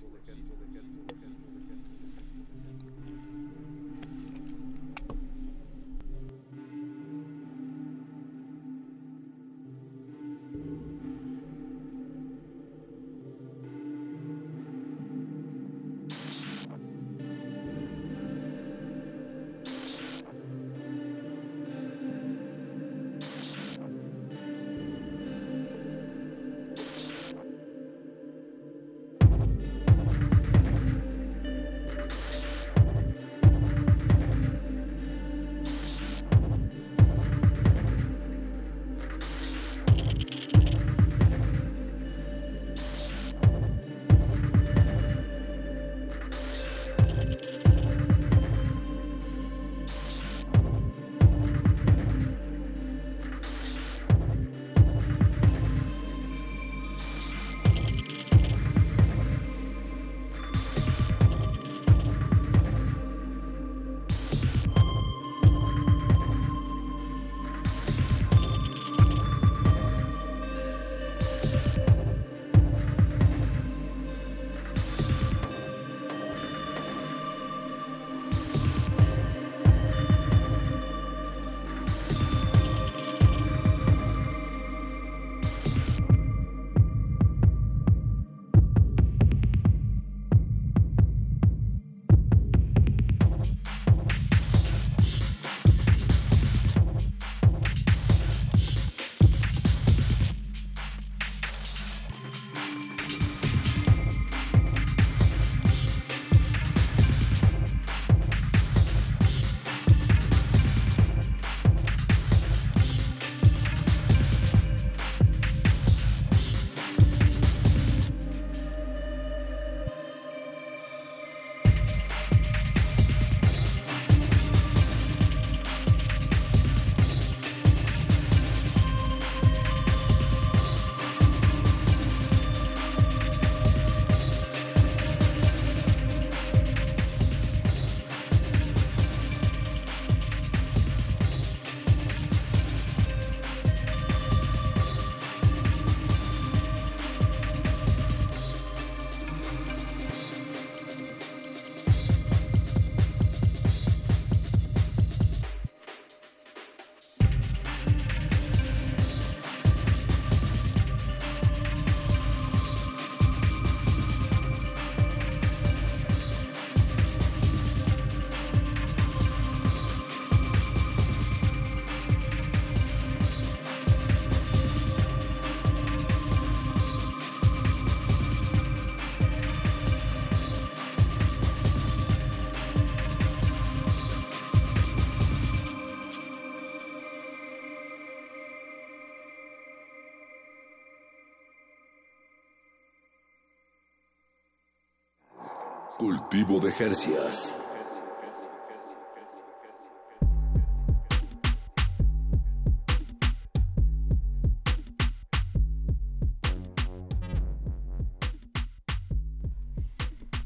[196.31, 197.57] Cultivo de Jercias.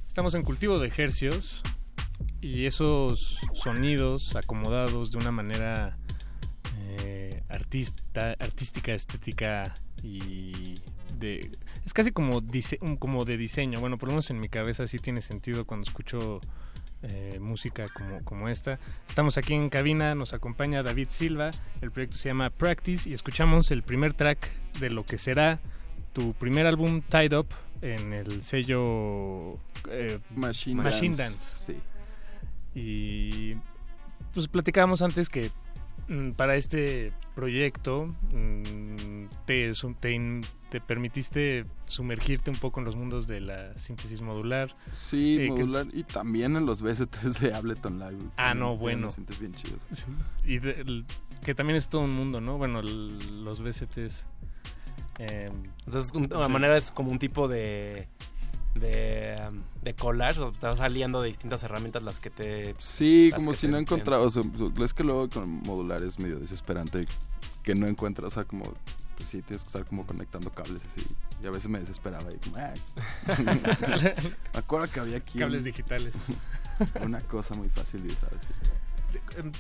[0.08, 1.62] Estamos en cultivo de hercios
[2.42, 6.00] y esos sonidos acomodados de una manera
[7.04, 9.72] eh, artista, artística, estética
[10.02, 10.80] y
[11.20, 11.52] de
[11.86, 13.80] es casi como dise- como de diseño.
[13.80, 16.40] Bueno, por lo menos en mi cabeza sí tiene sentido cuando escucho
[17.04, 18.80] eh, música como, como esta.
[19.08, 21.52] Estamos aquí en cabina, nos acompaña David Silva,
[21.82, 24.50] el proyecto se llama Practice y escuchamos el primer track
[24.80, 25.60] de lo que será
[26.14, 27.48] tu primer álbum Tied Up
[27.82, 29.56] en el sello
[29.90, 31.16] eh, Machine Dance.
[31.24, 31.76] Dance, sí.
[32.74, 33.56] Y
[34.34, 35.52] pues platicábamos antes que
[36.36, 43.40] para este proyecto mm, te, te, te permitiste sumergirte un poco en los mundos de
[43.42, 44.76] la síntesis modular.
[44.94, 45.88] Sí, Eh, es- modular.
[45.94, 48.18] Y también en los VSTs de Ableton Live.
[48.38, 49.08] Ah, También no, bueno.
[49.40, 49.88] bien chidos.
[50.44, 51.06] Y de- el-
[51.44, 52.58] que también es todo un mundo, ¿no?
[52.58, 54.24] Bueno, el- los VSTs.
[55.20, 55.50] eh,
[55.86, 56.52] Entonces, un- de sí.
[56.52, 58.08] manera es como un tipo de
[58.76, 59.36] de,
[59.82, 62.76] de collage, o te vas saliendo de distintas herramientas las que te...
[62.78, 64.44] Sí, como si no te- encontraba, o sea,
[64.84, 67.08] es que luego con modular es medio desesperante
[67.64, 68.64] que no encuentras, o sea, como,
[69.18, 71.06] pues sí, tienes que estar como conectando cables así,
[71.42, 72.58] y a veces me desesperaba y como,
[73.44, 76.14] me acuerdo que había aquí Cables un- digitales.
[77.02, 78.70] una cosa muy fácil de usar, sí.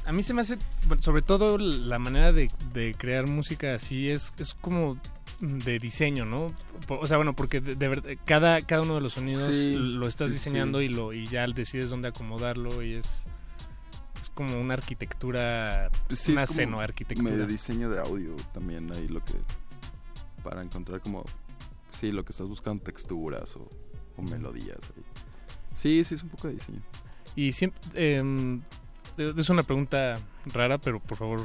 [0.06, 0.58] A mí se me hace,
[1.00, 4.98] sobre todo la manera de, de crear música así es, es como
[5.42, 6.48] de diseño, ¿no?
[6.88, 10.08] O sea, bueno, porque de, de verdad, cada, cada uno de los sonidos Sí, lo
[10.08, 10.86] estás diseñando sí.
[10.86, 13.26] y lo y ya decides dónde acomodarlo y es
[14.22, 17.30] es como una arquitectura, Pues sí, una como senoarquitectura.
[17.32, 19.34] medio diseño de audio también ahí lo que
[20.44, 21.24] para encontrar como
[21.92, 23.70] sí lo que estás buscando texturas o,
[24.18, 25.04] o melodías ahí.
[25.76, 26.82] sí sí es un poco de diseño
[27.36, 27.82] Y siempre,
[28.18, 28.62] em,
[29.18, 31.42] es una pregunta rara, pero por favor,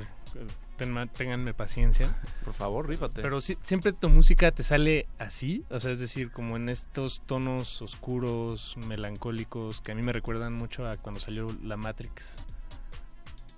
[0.78, 2.14] tenma- ténganme paciencia.
[2.44, 3.22] Por favor, rífate.
[3.22, 7.22] Pero sí- siempre tu música te sale así, o sea, es decir, como en estos
[7.26, 12.34] tonos oscuros, melancólicos, que a mí me recuerdan mucho a cuando salió la Matrix.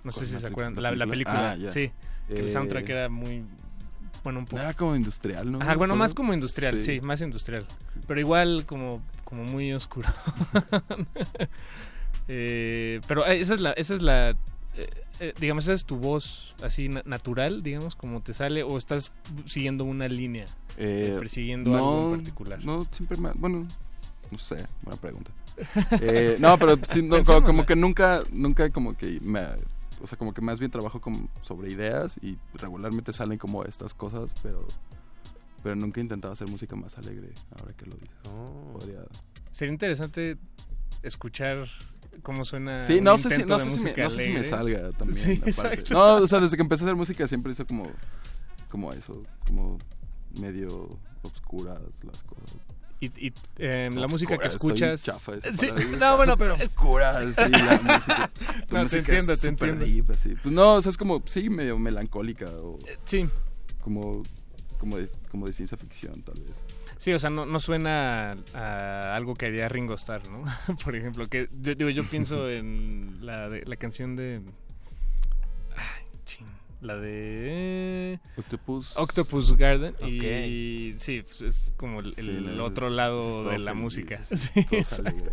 [0.03, 1.51] No sé ¿Cuál si se acuerdan, ¿La la, la película?
[1.51, 1.91] Ah, sí.
[2.27, 3.45] que el Eh, soundtrack era muy,
[4.23, 4.61] bueno, un poco...
[4.61, 6.99] era como industrial no Ajá, bueno, más como industrial, sí.
[7.01, 7.65] más industrial.
[8.07, 10.09] Pero igual como, como muy oscuro.
[12.27, 14.29] Eh, pero eh, esa es la, esa es la
[14.75, 14.89] eh,
[15.19, 19.11] eh, digamos, esa es tu voz así na- natural, digamos, como te sale, o estás
[19.45, 20.45] siguiendo una línea,
[20.77, 22.65] Eh, persiguiendo algo en particular.
[22.65, 23.31] No, siempre me...
[23.33, 23.67] Bueno,
[24.31, 25.31] no sé, buena pregunta.
[26.01, 29.41] Eh, no, pero sí, no, como, que nunca, nunca como que me...
[30.01, 33.93] O sea, como que más bien trabajo como sobre ideas y regularmente salen como estas
[33.93, 34.65] cosas, pero...
[35.61, 38.17] Pero nunca he intentado hacer música más alegre, ahora que lo dices.
[38.25, 38.73] Oh.
[38.73, 38.99] Podría...
[39.51, 40.37] Sería interesante
[41.03, 41.67] escuchar
[42.21, 42.85] cómo suena.
[42.85, 44.49] Sí, no sé, si, no, sé si me, música no sé si me alegre.
[44.49, 45.25] salga también.
[45.25, 45.49] Sí, la parte.
[45.79, 45.93] exacto.
[45.93, 47.89] No, o sea, desde que empecé a hacer música siempre hizo como,
[48.69, 49.77] como eso, como
[50.39, 50.89] medio
[51.23, 52.55] obscuras las cosas.
[52.99, 55.03] Y, y, eh, la música que escuchas.
[55.03, 55.67] chafa esa Sí,
[55.99, 58.31] no, bueno, súper es- obscura, sí, la música.
[58.67, 59.83] Tu No, te entiendo, es te entiendo.
[59.85, 60.35] deep, así.
[60.41, 62.79] Pues no, o sea, es como, sí, medio melancólica o...
[63.03, 63.27] Sí.
[63.81, 64.23] Como,
[64.79, 66.63] como, de, como de ciencia ficción, tal vez.
[67.03, 70.41] Sí, o sea, no, no suena a algo que haría Ringo Starr, ¿no?
[70.85, 71.49] Por ejemplo, que
[71.93, 74.39] yo, pienso en la, de, la canción de...
[75.75, 76.47] Ay, ching,
[76.79, 78.21] la de...
[78.37, 78.95] Octopus.
[78.95, 79.95] Octopus Garden.
[79.95, 80.23] Ok.
[80.47, 83.83] Y sí, pues es como el, Sí, el no, otro es- lado de la feliz,
[83.83, 84.15] música.
[84.15, 85.25] es- Sí, exacto.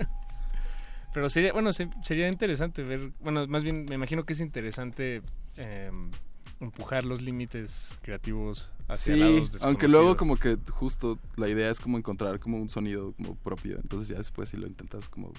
[1.14, 5.22] Pero sería, bueno, se- sería interesante ver, bueno, más bien me imagino que es interesante
[5.56, 5.92] eh,
[6.60, 11.80] empujar los límites creativos hacia Sí, lados aunque luego como que justo la idea es
[11.80, 15.32] como encontrar como un sonido como propio, entonces ya después si lo intentas como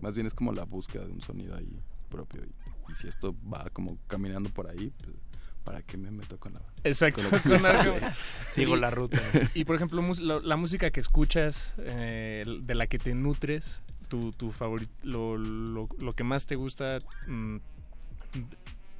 [0.00, 1.80] más bien es como la búsqueda de un sonido ahí
[2.10, 5.16] propio y, y si esto va como caminando por ahí, pues,
[5.64, 8.14] ¿para qué me meto con la Exacto, con con?
[8.50, 9.20] Sigo la ruta.
[9.54, 14.30] Y por ejemplo, la, la música que escuchas, eh, de la que te nutres, tu,
[14.30, 17.56] tu favorito, lo, lo, lo que más te gusta, mm,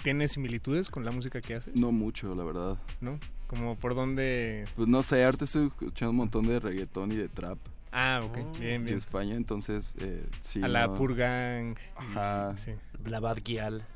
[0.02, 1.74] ¿tiene similitudes con la música que haces?
[1.77, 2.78] No mucho, la verdad.
[3.01, 3.18] ¿No?
[3.47, 4.64] Como por dónde...
[4.74, 7.59] Pues no sé, ahorita estoy escuchando un montón de reggaetón y de trap.
[7.93, 8.98] Ah, ok, bien, De bien.
[8.98, 10.62] España, entonces eh, sí.
[10.62, 11.77] a la no, Purgang.
[11.97, 12.55] Ajá.
[12.64, 12.73] Sí.
[13.09, 13.86] La Bad Gyal.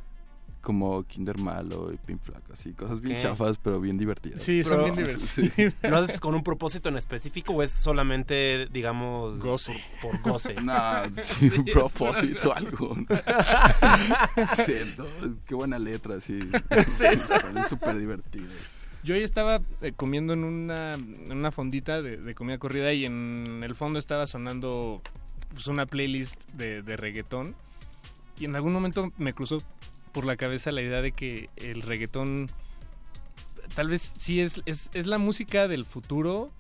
[0.61, 4.43] Como Kinder Malo y Pin Flaco, así, cosas bien chafas, pero bien divertidas.
[4.43, 5.31] Sí, son Pero- bien divertidos.
[5.57, 5.69] Sí.
[5.89, 9.83] ¿Lo haces con un propósito en específico o es solamente, digamos, Goce.
[10.03, 10.55] Por, por goce?
[10.57, 10.75] No,
[11.15, 12.95] sí, un propósito algo.
[14.67, 15.05] Sí, no,
[15.47, 16.41] qué buena letra, sí.
[16.71, 18.47] Es súper divertido.
[19.03, 23.07] Yo hoy estaba eh, comiendo en una, en una fondita de, de comida corrida y
[23.07, 25.01] en el fondo estaba sonando
[25.55, 27.55] pues, una playlist de, de reggaetón
[28.39, 29.63] y en algún momento me cruzó
[30.13, 32.49] por la cabeza la idea de que el reggaetón
[33.75, 36.51] tal vez sí es, es, es la música del futuro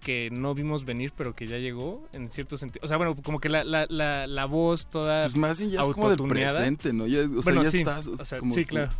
[0.00, 2.84] que no vimos venir pero que ya llegó en cierto sentido.
[2.84, 5.80] O sea, bueno, como que la, la, la, la voz toda Pues más bien ya
[5.80, 7.06] es como del presente, ¿no?
[7.08, 8.06] Ya, o sea, Bueno, ya sí, estás.
[8.06, 8.92] o sea, como sí, que- claro.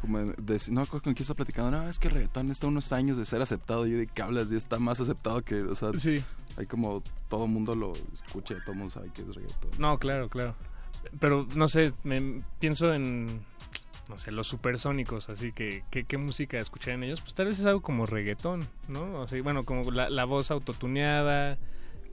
[0.00, 1.70] Como de, no con quién está platicando.
[1.70, 3.86] No, es que el reggaetón está unos años de ser aceptado.
[3.86, 5.62] Y yo de qué hablas, ya está más aceptado que.
[5.62, 6.22] O sea, Sí.
[6.58, 7.02] hay como.
[7.30, 9.70] Todo mundo lo escucha, todo mundo sabe que es reggaetón.
[9.78, 10.54] No, claro, claro.
[11.20, 13.42] Pero no sé, me pienso en
[14.08, 17.20] no sé, los supersónicos, así que ¿qué, qué música escucharían ellos?
[17.20, 19.20] Pues tal vez es algo como reggaetón, ¿no?
[19.20, 21.58] O sea, bueno, como la, la voz autotuneada,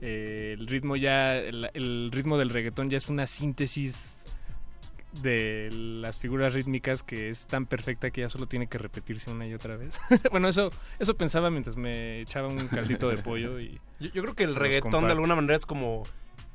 [0.00, 4.14] eh, el ritmo ya, el, el ritmo del reggaetón ya es una síntesis
[5.20, 9.46] de las figuras rítmicas que es tan perfecta que ya solo tiene que repetirse una
[9.46, 9.94] y otra vez.
[10.30, 14.34] bueno, eso eso pensaba mientras me echaba un caldito de pollo y Yo, yo creo
[14.34, 16.04] que el reggaetón de alguna manera es como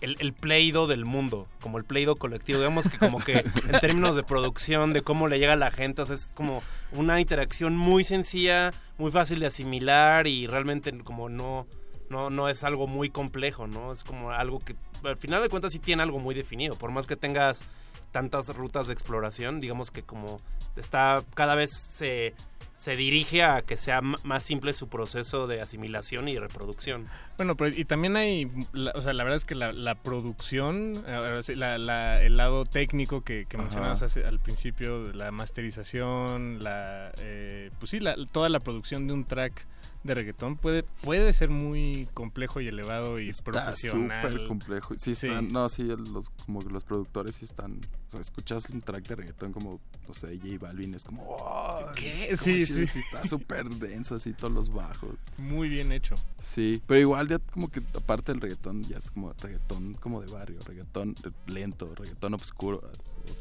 [0.02, 2.60] el, el pleido del mundo, como el pleido colectivo.
[2.60, 6.02] Digamos que como que en términos de producción, de cómo le llega a la gente,
[6.02, 6.62] o sea, es como
[6.92, 11.68] una interacción muy sencilla, muy fácil de asimilar y realmente como no,
[12.10, 13.92] no, no es algo muy complejo, ¿no?
[13.92, 17.06] Es como algo que al final de cuentas sí tiene algo muy definido, por más
[17.08, 17.66] que tengas
[18.12, 20.38] tantas rutas de exploración, digamos que como
[20.76, 22.34] está cada vez se,
[22.78, 27.08] se dirige a que sea más simple su proceso de asimilación y reproducción.
[27.36, 30.94] Bueno, pero y también hay, la- o sea, la verdad es que la, la producción,
[31.08, 36.64] ahora sí, la- la- el lado técnico que, que mencionabas hace- al principio, la masterización,
[36.64, 39.66] la, eh, pues sí, la- toda la producción de un track
[40.08, 44.28] de reggaetón puede, puede ser muy complejo y elevado y Está profesional.
[44.30, 44.94] súper complejo.
[44.98, 45.28] Sí, Sí.
[45.28, 49.08] están, no, sí, los, como que los productores sí están, o sea, escuchas un track
[49.08, 52.26] de reggaetón como, no sé, J Balvin, es como, "Oh, ¿Qué?
[52.30, 53.00] como Sí, si- sí.
[53.00, 55.12] está súper denso, así, todos los bajos.
[55.38, 56.16] Muy bien hecho.
[56.42, 60.32] Sí, pero igual ya como que aparte del reggaetón, ya es como reggaetón como de
[60.32, 61.14] barrio, reggaetón
[61.48, 62.82] lento, reggaetón oscuro.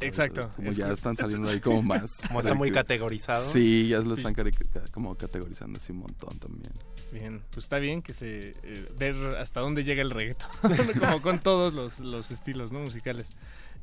[0.01, 0.51] Exacto.
[0.57, 2.23] Como Es ya que- están saliendo ahí como más.
[2.29, 3.43] Como está muy categorizado.
[3.45, 4.35] Sí, ya lo están
[4.93, 6.73] como categorizando así un montón también.
[7.13, 10.49] Bien, pues está bien que se eh, ver hasta dónde llega el reggaetón,
[11.01, 12.81] como con todos los, los estilos ¿no?
[12.81, 13.29] musicales.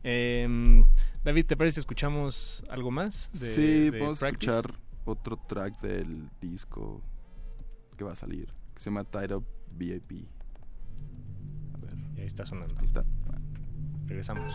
[0.04, 0.84] Em,
[1.24, 3.30] David, ¿te parece si escuchamos algo más?
[3.34, 4.52] De, sí, de podemos Practice?
[4.52, 7.02] escuchar otro track del disco
[7.98, 10.28] que va a salir, que se llama Tide Up VIP.
[11.74, 11.96] A ver.
[12.18, 12.76] Y ahí está sonando.
[12.78, 13.04] Ahí está.
[14.06, 14.54] Regresamos.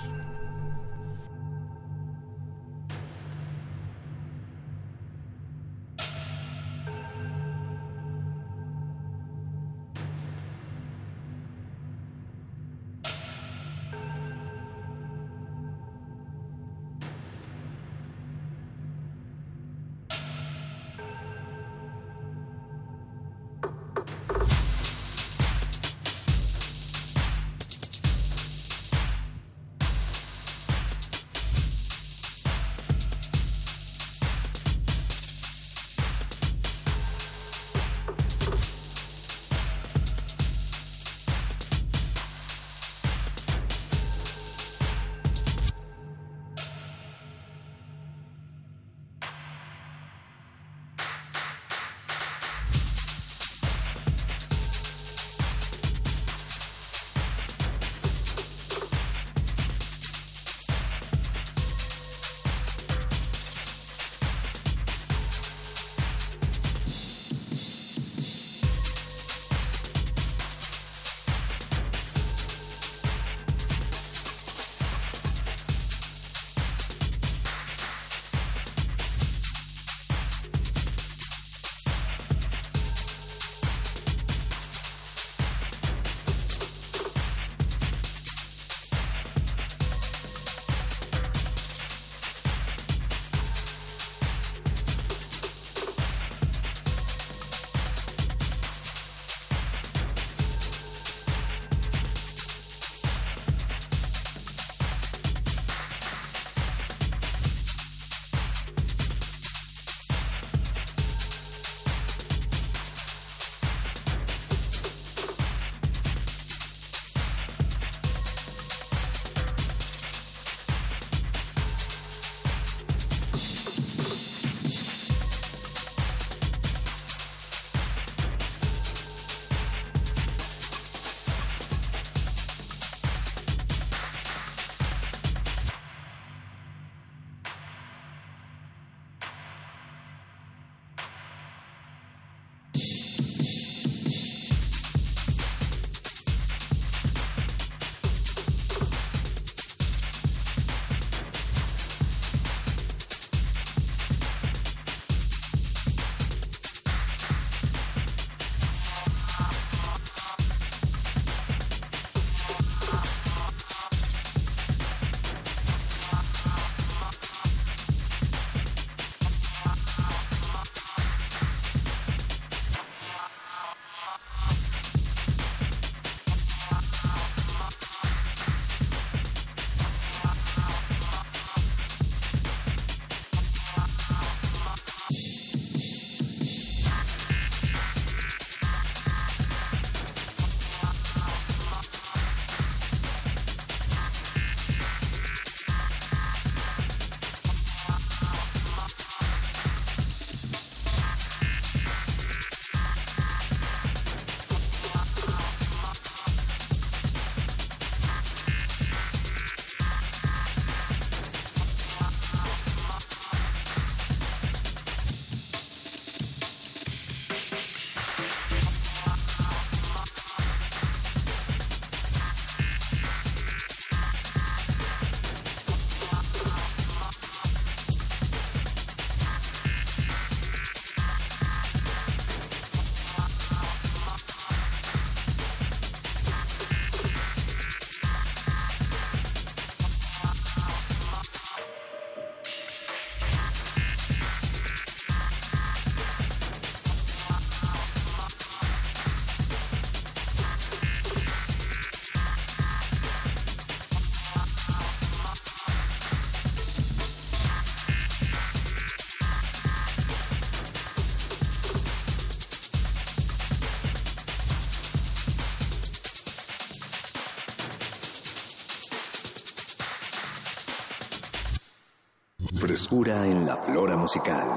[272.89, 274.49] Frescura en la flora musical.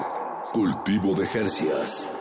[0.54, 2.14] Cultivo de Jercias.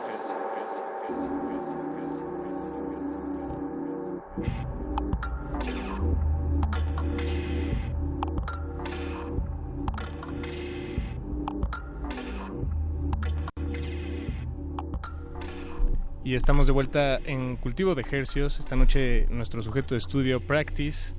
[16.24, 18.58] Y estamos de vuelta en Cultivo de Hercios.
[18.58, 21.14] Esta noche nuestro sujeto de estudio Practice,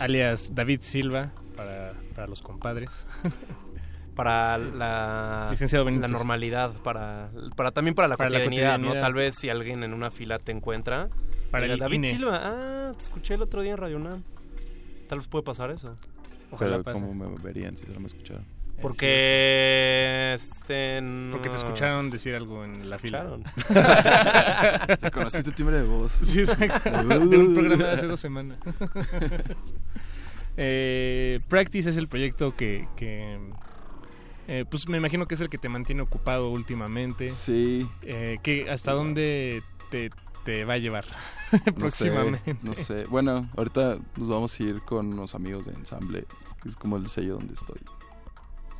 [0.00, 2.90] alias David Silva, para, para los compadres.
[4.18, 6.10] Para la, Licenciado la Benítez.
[6.10, 8.98] normalidad, para, para también para la Para la cotidianidad, ¿no?
[9.00, 11.08] Tal vez si alguien en una fila te encuentra.
[11.52, 12.08] Para el David INE".
[12.08, 14.24] Silva, ah, te escuché el otro día en Radio UNAM.
[15.08, 15.94] Tal vez puede pasar eso.
[16.58, 18.44] Pero ¿cómo me verían si solo me escucharan?
[18.82, 23.18] Porque este no- Porque te escucharon decir algo en Te la fila.
[23.20, 24.98] escucharon.
[25.00, 26.12] Reconocí tu timbre de voz.
[26.24, 26.90] Sí, exacto.
[27.28, 28.58] de un programa de hace dos semanas.
[30.60, 33.38] Eh, Practice es el proyecto que, que,
[34.48, 37.28] eh, pues me imagino que es el que te mantiene ocupado últimamente.
[37.28, 37.86] Sí.
[38.00, 40.10] Eh, que ¿Hasta dónde te,
[40.46, 41.04] te va a llevar
[41.52, 42.56] No sé, próximamente?
[42.62, 43.04] No sé.
[43.04, 46.26] Bueno, ahorita nos vamos a ir con unos amigos de ensamble,
[46.62, 47.80] que es como el sello donde estoy.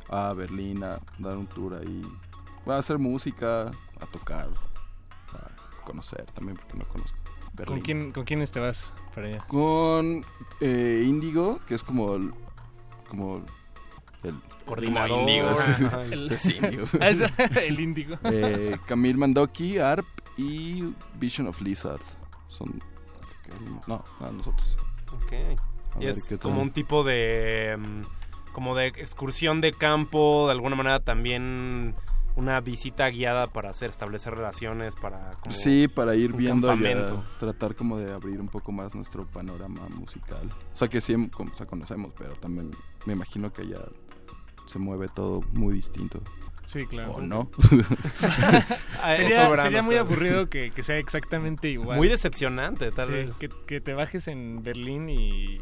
[0.09, 2.01] A Berlín a dar un tour ahí.
[2.65, 4.49] Bueno, a hacer música, a tocar,
[5.33, 7.17] a conocer también, porque no conozco.
[7.53, 7.75] Berlín.
[7.75, 9.45] ¿Con, quién, ¿Con quiénes te vas para allá?
[9.47, 10.25] Con
[10.61, 12.17] eh, Índigo, que es como
[13.07, 13.43] como el
[14.69, 15.09] Coordinador.
[15.09, 16.85] como el, es Índigo.
[17.01, 17.21] Es
[17.57, 18.17] el Índigo.
[18.23, 20.05] Eh, Camille Mandoki, ARP
[20.37, 22.01] y Vision of Lizard.
[22.47, 22.81] Son
[23.87, 24.77] no, no, nosotros.
[25.13, 25.33] Ok.
[25.95, 26.63] A Y es como tal.
[26.63, 31.95] un tipo de mm, como de excursión de campo, de alguna manera también
[32.35, 37.23] una visita guiada para hacer establecer relaciones para como Sí, para ir viendo campamento.
[37.39, 40.47] tratar como de abrir un poco más nuestro panorama musical.
[40.73, 42.69] O sea que sí, como- o sea, conocemos, pero también
[43.05, 43.79] me imagino que ya
[44.69, 46.21] se mueve todo muy distinto.
[46.65, 47.13] Sí, claro.
[47.13, 47.49] ¿O no?
[49.15, 51.97] Sería sería muy aburrido que, que sea exactamente igual.
[51.97, 53.35] Muy decepcionante, tal Sí, vez.
[53.37, 55.55] Que, que te bajes en Berlín y,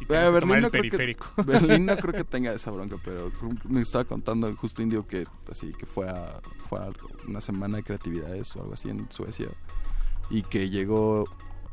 [0.00, 1.26] y Eh, tomar Berlín el no, creo periférico.
[1.36, 3.32] que, Berlín no creo que tenga esa bronca, pero
[3.64, 6.90] me estaba contando justo Indio que así que fue a, fue a
[7.26, 9.48] una semana de creatividades o algo así en Suecia
[10.30, 11.24] y que llegó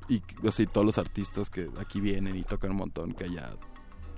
[0.07, 3.51] y así todos los artistas que aquí vienen y tocan un montón que allá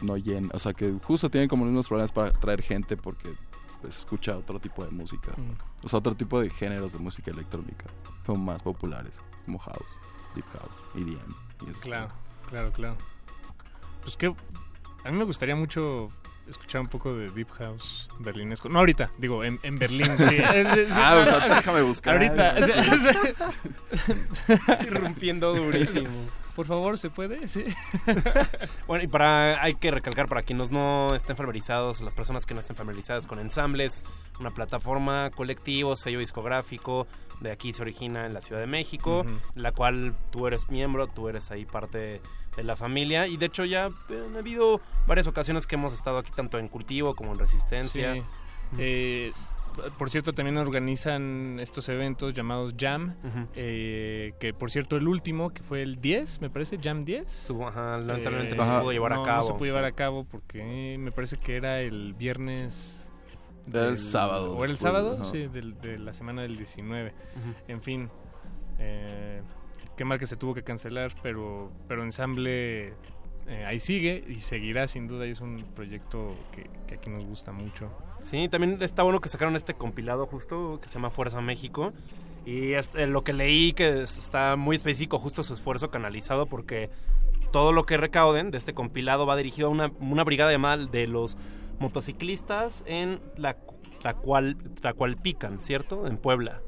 [0.02, 3.34] no llenan, o sea que justo tienen como unos problemas para traer gente porque
[3.82, 5.86] pues escucha otro tipo de música, Mm.
[5.86, 7.86] o sea otro tipo de géneros de música electrónica,
[8.26, 9.86] son más populares como house,
[10.36, 11.34] deep house, EDM
[11.66, 11.82] y eso.
[11.82, 12.08] Claro,
[12.50, 12.98] claro, claro.
[14.04, 16.10] Pues que a mí me gustaría mucho
[16.48, 18.68] escuchar un poco de Deep House berlinesco.
[18.68, 20.08] No ahorita, digo, en, en Berlín.
[20.18, 20.24] Sí.
[20.92, 22.16] Ah, o sea, déjame buscar.
[22.18, 22.56] Ahorita.
[24.86, 26.10] Irrumpiendo durísimo.
[26.62, 27.48] Por favor, ¿se puede?
[27.48, 27.64] Sí.
[28.86, 32.60] Bueno, y para hay que recalcar para quienes no estén familiarizados, las personas que no
[32.60, 34.04] estén familiarizadas con ensambles,
[34.40, 37.08] una plataforma colectivo, sello discográfico,
[37.40, 39.26] de aquí se origina en la Ciudad de México,
[39.56, 42.22] la cual tú eres miembro, tú eres ahí parte
[42.56, 46.32] de la familia y de hecho ya han habido varias ocasiones que hemos estado aquí
[46.32, 48.14] tanto en cultivo como en resistencia.
[48.14, 48.24] Sí.
[48.78, 49.34] Eh,
[49.98, 53.16] por cierto, también organizan estos eventos llamados Jam,
[53.56, 57.46] eh, que por cierto el último, que fue el 10, me parece, Jam 10.
[57.48, 59.38] Tuvo- ajá, lamentablemente no Eh, se pudo llevar a cabo.
[59.38, 59.88] No se pudo llevar sí.
[59.90, 63.12] a cabo porque me parece que era el viernes...
[63.70, 65.14] Era el sábado, ¿O era el sábado?
[65.22, 65.24] ajá.
[65.26, 67.10] Sí, del- de la semana del 19.
[67.36, 67.54] Ujú.
[67.68, 68.10] En fin,
[68.80, 69.42] eh,
[69.96, 72.88] qué mal que se tuvo que cancelar, pero, pero Ensamble
[73.48, 77.24] eh, ahí sigue y seguirá sin duda y es un proyecto que, que aquí nos
[77.26, 77.92] gusta mucho.
[78.24, 81.92] Sí, también está bueno que sacaron este compilado justo que se llama Fuerza México.
[82.46, 86.90] Y este, lo que leí que es- está muy específico justo su esfuerzo canalizado porque
[87.52, 91.06] todo lo que recauden de este compilado va dirigido a una, una brigada llamada de
[91.08, 91.38] los
[91.80, 93.58] motociclistas en la,
[94.04, 96.08] la cual la cual pican, ¿cierto?
[96.08, 96.62] En Puebla.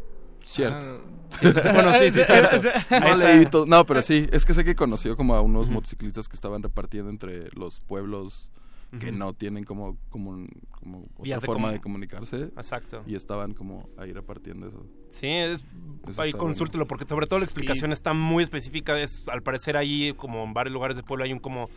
[0.43, 0.85] Cierto.
[0.85, 0.97] Ah,
[1.34, 2.57] Sí, bueno, sí, sí, cierto.
[2.99, 6.27] No leí todo- No, pero sí, es que sé que conoció como a unos motociclistas
[6.27, 8.51] que estaban repartiendo entre los pueblos
[8.99, 12.44] que no tienen como, como, un- como otra de forma de comunicarse.
[12.56, 13.03] Exacto.
[13.07, 14.86] Y estaban como ahí repartiendo eso.
[15.11, 15.65] Sí, es,
[16.07, 18.99] Eso ahí consúltelo porque sobre todo la explicación está muy específica.
[18.99, 21.70] Es al parecer ahí como en varios lugares de Puebla hay un como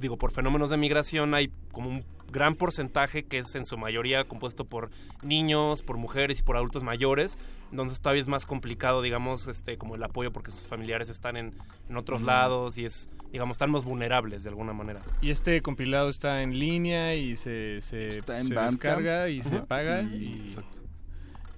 [0.00, 4.24] digo por fenómenos de migración hay como un gran porcentaje que es en su mayoría
[4.26, 4.90] compuesto por
[5.22, 7.38] niños, por mujeres y por adultos mayores.
[7.70, 11.54] Entonces todavía es más complicado, digamos, este como el apoyo porque sus familiares están en,
[11.88, 15.00] en otros lados y es digamos están más vulnerables de alguna manera.
[15.20, 19.60] Y este compilado está en línea y se, se, Está en se descarga y se
[19.60, 20.78] paga Y- y, exacto.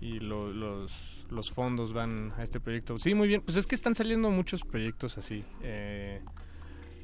[0.00, 2.98] y lo- los, los fondos van a este proyecto.
[2.98, 3.42] Sí, muy bien.
[3.42, 5.44] Pues es que están saliendo muchos proyectos así.
[5.62, 6.20] Eh,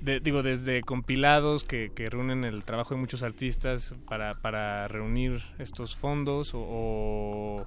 [0.01, 5.43] de- digo, desde compilados que, que reúnen el trabajo de muchos artistas para, para reunir
[5.59, 7.67] estos fondos o, o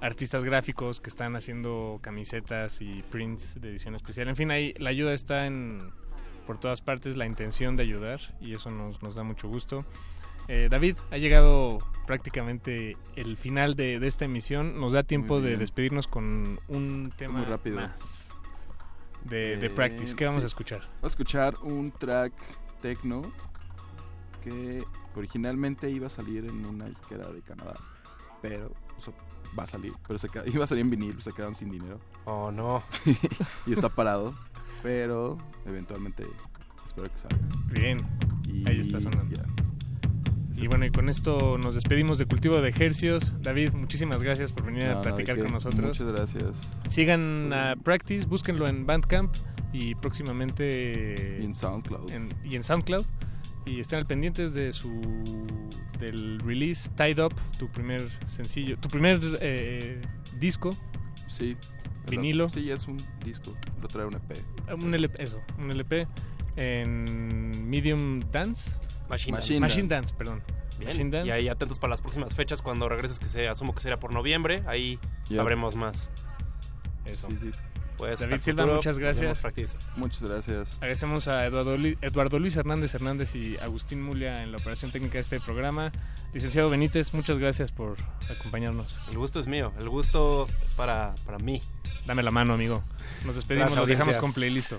[0.00, 4.28] artistas gráficos que están haciendo camisetas y prints de edición especial.
[4.28, 5.90] En fin, ahí la ayuda está en
[6.46, 9.84] por todas partes, la intención de ayudar y eso nos, nos da mucho gusto.
[10.48, 14.78] Eh, David, ha llegado prácticamente el final de, de esta emisión.
[14.80, 17.76] Nos da tiempo de despedirnos con un tema Muy rápido.
[17.80, 18.26] más
[19.24, 20.14] de, de Eh, Practice.
[20.14, 20.44] ¿Qué vamos sí.
[20.44, 20.80] a escuchar?
[20.82, 22.32] Vamos a escuchar un track
[22.80, 23.22] techno
[24.44, 24.84] que
[25.16, 27.74] originalmente iba a salir en una disquera de Canadá,
[28.40, 29.12] pero o sea,
[29.58, 31.98] va a salir, pero se queda- iba a salir en vinil, se quedaron sin dinero.
[32.24, 32.84] Oh, no.
[33.66, 34.34] y está parado,
[34.82, 36.24] pero eventualmente
[36.86, 37.38] espero que salga.
[37.72, 37.98] Bien,
[38.52, 39.34] Y ahí está sonando.
[39.34, 39.44] ya.
[40.62, 43.34] Y bueno, y con esto nos despedimos de Cultivo de Ejercios.
[43.42, 45.82] David, muchísimas gracias por venir No, a platicar con nosotros.
[46.00, 46.70] Muchas gracias.
[46.88, 49.34] Sigan a Practice, búsquenlo en Bandcamp
[49.74, 52.10] y próximamente Y en SoundCloud.
[52.12, 53.04] en- y en SoundCloud.
[53.66, 54.98] Y estén al pendientes de su
[56.00, 60.00] del release Tied Up, tu primer sencillo, tu primer eh,
[60.38, 60.70] disco.
[61.28, 61.56] Sí.
[62.10, 62.48] Vinilo.
[62.48, 64.82] Sí, es un disco, lo trae un EP.
[64.82, 66.06] Un LP, eso, un LP
[66.56, 68.70] en Medium Dance.
[69.08, 69.74] Machine, Machine Dance.
[69.74, 70.42] Machine Dance, perdón.
[70.78, 71.26] Bien, Machine Dance.
[71.26, 74.12] y ahí atentos para las próximas fechas cuando regreses, que se asumo que será por
[74.12, 74.62] noviembre.
[74.66, 76.10] Ahí sabremos más.
[77.06, 77.28] Eso.
[77.30, 77.58] Sí, sí.
[77.96, 78.76] Pues, David Silva, futuro.
[78.76, 79.42] muchas gracias.
[79.96, 80.74] Muchas gracias.
[80.76, 85.14] Agradecemos a Eduardo, Lu- Eduardo Luis Hernández Hernández y Agustín Mulia en la operación técnica
[85.14, 85.90] de este programa.
[86.34, 87.96] Licenciado Benítez, muchas gracias por
[88.30, 88.96] acompañarnos.
[89.10, 91.60] El gusto es mío, el gusto es para, para mí.
[92.06, 92.84] Dame la mano, amigo.
[93.24, 94.72] Nos despedimos, Gracias, nos dejamos con playlist.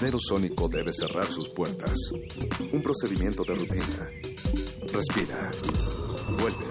[0.00, 2.10] Invernadero sónico debe cerrar sus puertas.
[2.72, 4.10] Un procedimiento de rutina.
[4.94, 5.50] Respira.
[6.38, 6.64] Vuelve.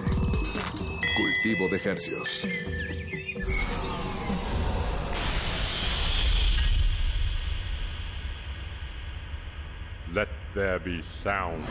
[1.16, 2.44] Cultivo de hercios.
[10.12, 11.64] Let there be sound.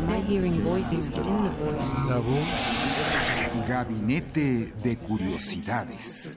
[0.00, 1.08] Am I hearing voices?
[1.10, 1.94] Get in the voice.
[2.08, 3.68] La voz.
[3.68, 6.36] Gabinete de Curiosidades.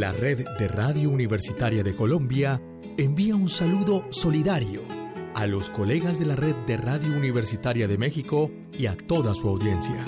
[0.00, 2.58] La red de Radio Universitaria de Colombia
[2.96, 4.80] envía un saludo solidario
[5.34, 9.46] a los colegas de la red de Radio Universitaria de México y a toda su
[9.46, 10.02] audiencia.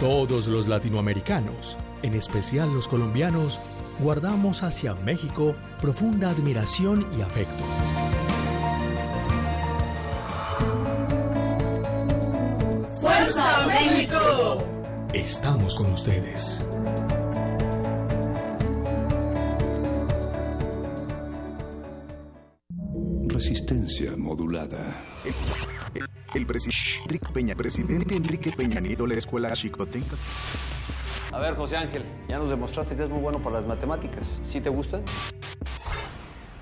[0.00, 3.60] Todos los latinoamericanos, en especial los colombianos,
[4.00, 7.62] guardamos hacia México profunda admiración y afecto.
[15.12, 16.64] Estamos con ustedes.
[23.26, 25.04] Resistencia modulada.
[25.24, 26.04] El,
[26.34, 30.16] el presidente Enrique Peña, presidente Enrique Peña Nieto, la escuela Chicotenca.
[31.32, 34.40] A ver, José Ángel, ya nos demostraste que es muy bueno para las matemáticas.
[34.42, 35.02] ¿Sí te gustan?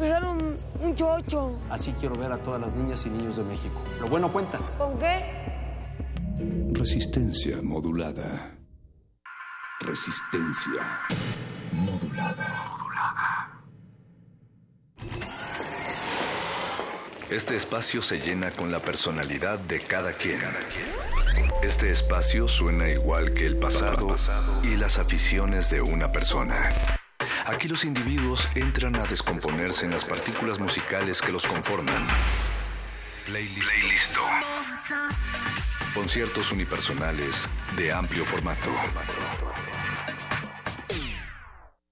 [0.00, 1.58] usar un, un chocho.
[1.70, 3.80] Así quiero ver a todas las niñas y niños de México.
[4.00, 4.58] Lo bueno cuenta.
[4.78, 5.24] ¿Con qué?
[6.72, 8.56] Resistencia modulada.
[9.80, 10.82] Resistencia
[11.72, 12.70] modulada.
[17.30, 20.40] Este espacio se llena con la personalidad de cada quien.
[21.62, 24.08] Este espacio suena igual que el pasado
[24.64, 26.99] y las aficiones de una persona.
[27.50, 32.06] Aquí los individuos entran a descomponerse en las partículas musicales que los conforman.
[33.26, 34.16] Playlist.
[35.92, 38.70] Conciertos unipersonales de amplio formato.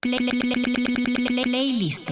[0.01, 2.09] Playlist.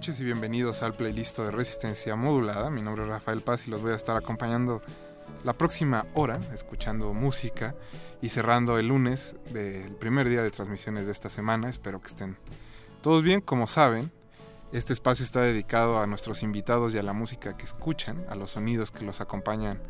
[0.00, 2.70] Noches y bienvenidos al playlist de Resistencia Modulada.
[2.70, 4.80] Mi nombre es Rafael Paz y los voy a estar acompañando
[5.44, 7.74] la próxima hora, escuchando música
[8.22, 11.68] y cerrando el lunes del primer día de transmisiones de esta semana.
[11.68, 12.38] Espero que estén
[13.02, 13.42] todos bien.
[13.42, 14.10] Como saben,
[14.72, 18.52] este espacio está dedicado a nuestros invitados y a la música que escuchan, a los
[18.52, 19.82] sonidos que los acompañan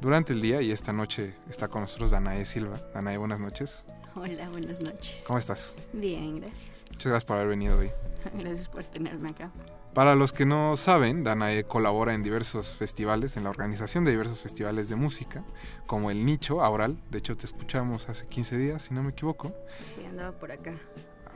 [0.00, 0.62] durante el día.
[0.62, 2.80] Y esta noche está con nosotros Danae Silva.
[2.94, 3.84] Danae, buenas noches.
[4.14, 5.24] Hola, buenas noches.
[5.26, 5.74] ¿Cómo estás?
[5.92, 6.84] Bien, gracias.
[6.90, 7.90] Muchas gracias por haber venido hoy.
[8.34, 9.50] Gracias por tenerme acá.
[9.94, 14.38] Para los que no saben, Danae colabora en diversos festivales, en la organización de diversos
[14.38, 15.42] festivales de música,
[15.86, 16.98] como el Nicho, Aural.
[17.10, 20.74] De hecho, te escuchamos hace 15 días, si no me equivoco, Sí, andaba por acá.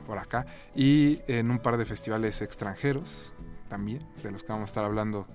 [0.05, 0.45] por acá.
[0.75, 3.33] Y en un par de festivales extranjeros
[3.67, 5.27] también, de los que vamos a estar hablando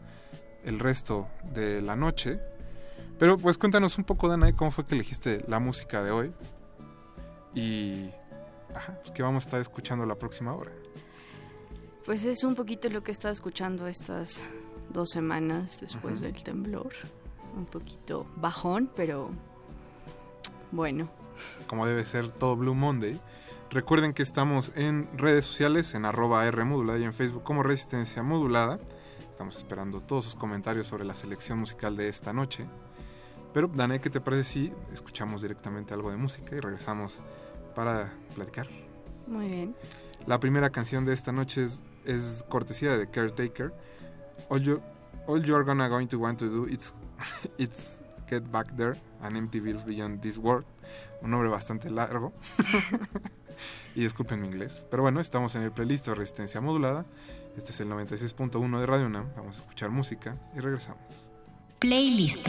[0.65, 2.41] el resto de la noche.
[3.19, 6.33] Pero pues cuéntanos un poco, Danae, cómo fue que elegiste la música de hoy.
[7.55, 8.11] Y...
[8.75, 10.71] Ajá, pues, ¿qué vamos a estar escuchando la próxima hora?
[12.05, 14.45] Pues es un poquito lo que he estado escuchando estas
[14.91, 16.93] dos semanas después del temblor.
[17.57, 19.31] Un poquito bajón, pero
[20.71, 21.11] bueno.
[21.67, 23.21] Como debe ser todo Blue Monday.
[23.71, 28.23] Recuerden que estamos en redes sociales, en arroba R modulada y en Facebook como Resistencia
[28.23, 28.81] Modulada.
[29.31, 32.67] Estamos esperando todos sus comentarios sobre la selección musical de esta noche.
[33.53, 37.21] Pero, Dane, ¿qué te parece si escuchamos directamente algo de música y regresamos
[37.75, 38.69] para platicar?
[39.27, 39.77] Muy bien.
[40.27, 43.73] La primera canción de esta noche es, es cortesía de Caretaker.
[44.49, 44.81] All, you,
[45.27, 46.93] all you're gonna going to want to do is
[47.59, 50.65] it's get back there and empty bills beyond this world.
[51.23, 52.33] Un nombre bastante largo.
[53.95, 54.85] y disculpen mi inglés.
[54.91, 57.07] Pero bueno, estamos en el playlist de Resistencia Modulada.
[57.57, 59.29] Este es el 96.1 de Radio UNAM.
[59.37, 61.03] Vamos a escuchar música y regresamos.
[61.79, 62.49] Playlist.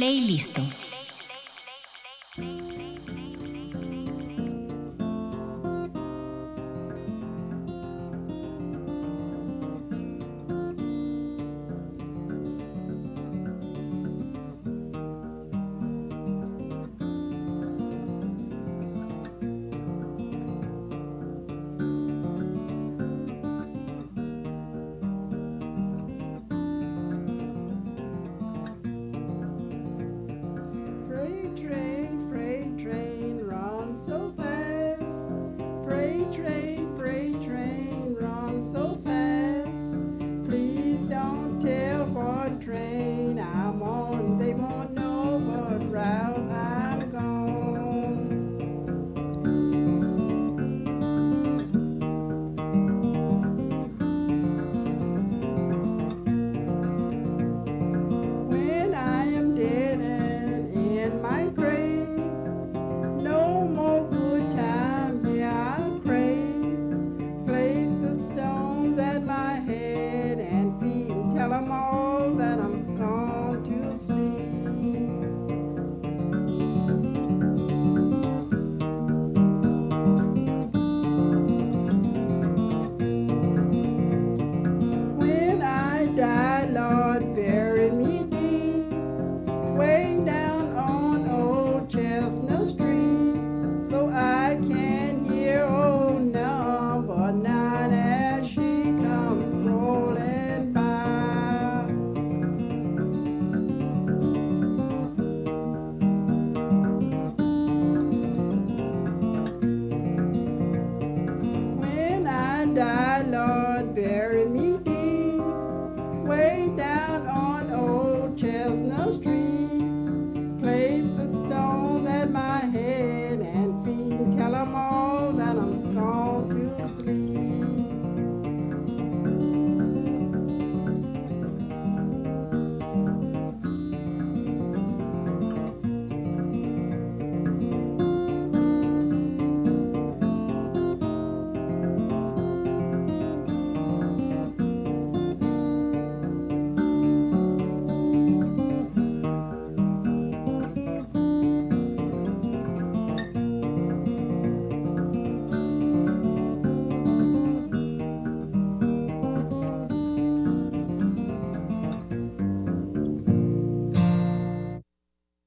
[0.00, 0.54] Playlist.
[0.54, 0.79] Play,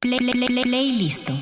[0.03, 1.34] play, play, play, play, listo.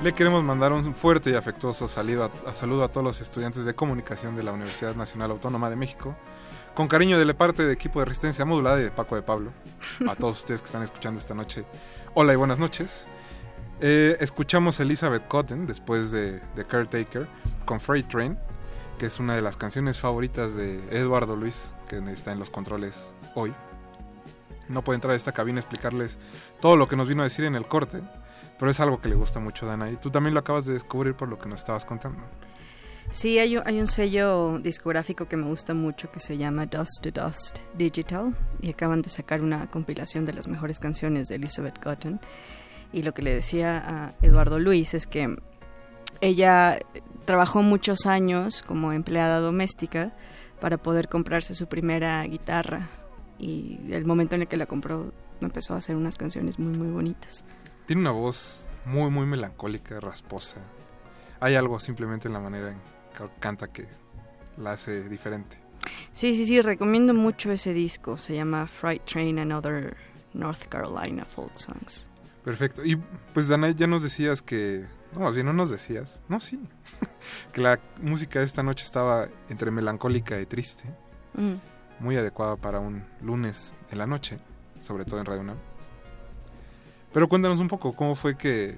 [0.00, 3.74] Le queremos mandar un fuerte y afectuoso saludo a, saludo a todos los estudiantes de
[3.74, 6.14] comunicación de la Universidad Nacional Autónoma de México.
[6.74, 9.50] Con cariño de la parte de equipo de resistencia modulada y de Paco de Pablo.
[10.08, 11.64] A todos ustedes que están escuchando esta noche.
[12.14, 13.08] Hola y buenas noches.
[13.80, 17.26] Eh, escuchamos Elizabeth Cotton después de, de Caretaker
[17.64, 18.38] con Freight Train,
[18.98, 23.14] que es una de las canciones favoritas de Eduardo Luis, que está en los controles
[23.34, 23.52] hoy.
[24.68, 26.18] No puede entrar a esta cabina a explicarles
[26.60, 28.00] todo lo que nos vino a decir en el corte,
[28.58, 30.72] pero es algo que le gusta mucho a Dana y tú también lo acabas de
[30.74, 32.22] descubrir por lo que nos estabas contando.
[33.10, 37.02] Sí, hay un, hay un sello discográfico que me gusta mucho que se llama Dust
[37.02, 41.78] to Dust Digital y acaban de sacar una compilación de las mejores canciones de Elizabeth
[41.82, 42.20] Cotton.
[42.94, 45.36] Y lo que le decía a Eduardo Luis es que
[46.20, 46.78] ella
[47.24, 50.12] trabajó muchos años como empleada doméstica
[50.60, 52.88] para poder comprarse su primera guitarra
[53.36, 56.86] y el momento en el que la compró empezó a hacer unas canciones muy muy
[56.86, 57.44] bonitas.
[57.86, 60.60] Tiene una voz muy muy melancólica, rasposa.
[61.40, 62.78] Hay algo simplemente en la manera en
[63.18, 63.88] que canta que
[64.56, 65.58] la hace diferente.
[66.12, 68.16] Sí, sí, sí, recomiendo mucho ese disco.
[68.16, 69.96] Se llama Fright Train and Other
[70.32, 72.08] North Carolina Folk Songs.
[72.44, 72.84] Perfecto.
[72.84, 72.96] Y
[73.32, 74.84] pues Dana, ya nos decías que...
[75.14, 76.22] No, más bien no nos decías.
[76.28, 76.60] No, sí.
[77.52, 80.84] que la música de esta noche estaba entre melancólica y triste.
[81.34, 81.54] Mm.
[82.00, 84.38] Muy adecuada para un lunes en la noche,
[84.82, 85.56] sobre todo en Radio Nam.
[87.12, 88.76] Pero cuéntanos un poco, ¿cómo fue que,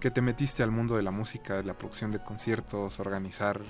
[0.00, 3.60] que te metiste al mundo de la música, de la producción de conciertos, organizar?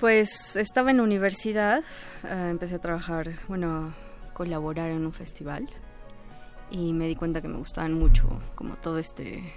[0.00, 1.84] Pues estaba en universidad,
[2.24, 5.68] eh, empecé a trabajar, bueno, a colaborar en un festival
[6.70, 9.52] y me di cuenta que me gustaban mucho como todo este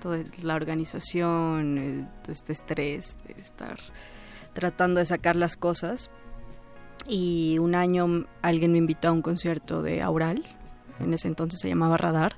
[0.00, 3.76] toda la organización eh, este estrés de estar
[4.54, 6.10] tratando de sacar las cosas.
[7.06, 10.44] Y un año alguien me invitó a un concierto de Aural
[11.00, 12.34] en ese entonces se llamaba Radar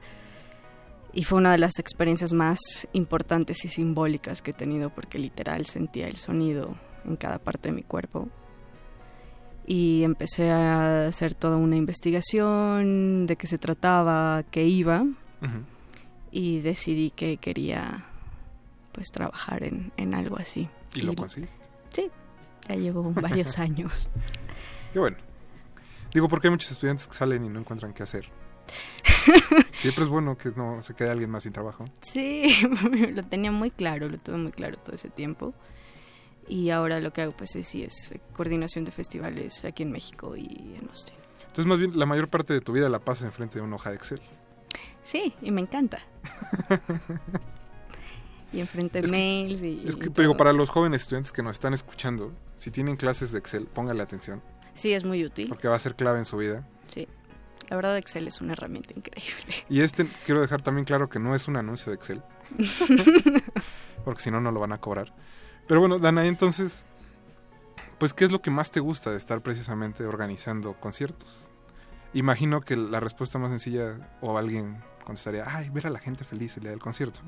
[1.13, 2.59] y fue una de las experiencias más
[2.93, 7.75] importantes y simbólicas que he tenido porque literal sentía el sonido en cada parte de
[7.75, 8.29] mi cuerpo
[9.67, 15.05] y empecé a hacer toda una investigación de qué se trataba, qué iba
[16.31, 18.05] y decidí que quería
[18.93, 20.69] pues trabajar en, en algo así.
[20.95, 21.69] ¿Y lo conseguiste?
[21.91, 22.11] Sí,
[22.69, 24.09] ya llevo varios años.
[24.93, 25.17] Qué bueno.
[26.13, 28.29] Digo, porque hay muchos estudiantes que salen y no encuentran qué hacer.
[29.73, 31.85] Siempre es bueno que no se quede alguien más sin trabajo.
[32.01, 32.55] Sí,
[33.13, 35.55] lo tenía muy claro, lo tuve muy claro todo ese tiempo.
[36.55, 40.37] Y ahora lo que hago pues es, sí es coordinación de festivales aquí en México
[40.37, 41.17] y en Austin.
[41.41, 43.89] Entonces, más bien, la mayor parte de tu vida la pasas enfrente de una hoja
[43.91, 44.21] de Excel.
[45.03, 45.99] Sí, y me encanta.
[48.53, 49.83] y enfrente Es que- mails y...
[49.87, 53.33] Es que, y digo, para los jóvenes estudiantes que nos están escuchando, si tienen clases
[53.33, 54.43] de Excel, póngale atención,
[54.75, 55.49] Sí, es muy útil.
[55.49, 56.67] porque va a ser clave en su vida.
[56.89, 57.09] Sí.
[57.71, 59.55] La verdad Excel es una herramienta increíble.
[59.71, 62.23] Y este, quiero dejar también claro que no es un anuncio de Excel,
[64.05, 65.15] porque si no, no lo van a cobrar.
[65.67, 66.85] Pero bueno, Dana, entonces,
[67.99, 71.49] pues, ¿qué es lo que más te gusta de estar precisamente organizando conciertos?
[72.15, 76.57] Imagino que la respuesta más sencilla, o alguien contestaría, ay, ver a la gente feliz
[76.57, 77.21] el día del concierto.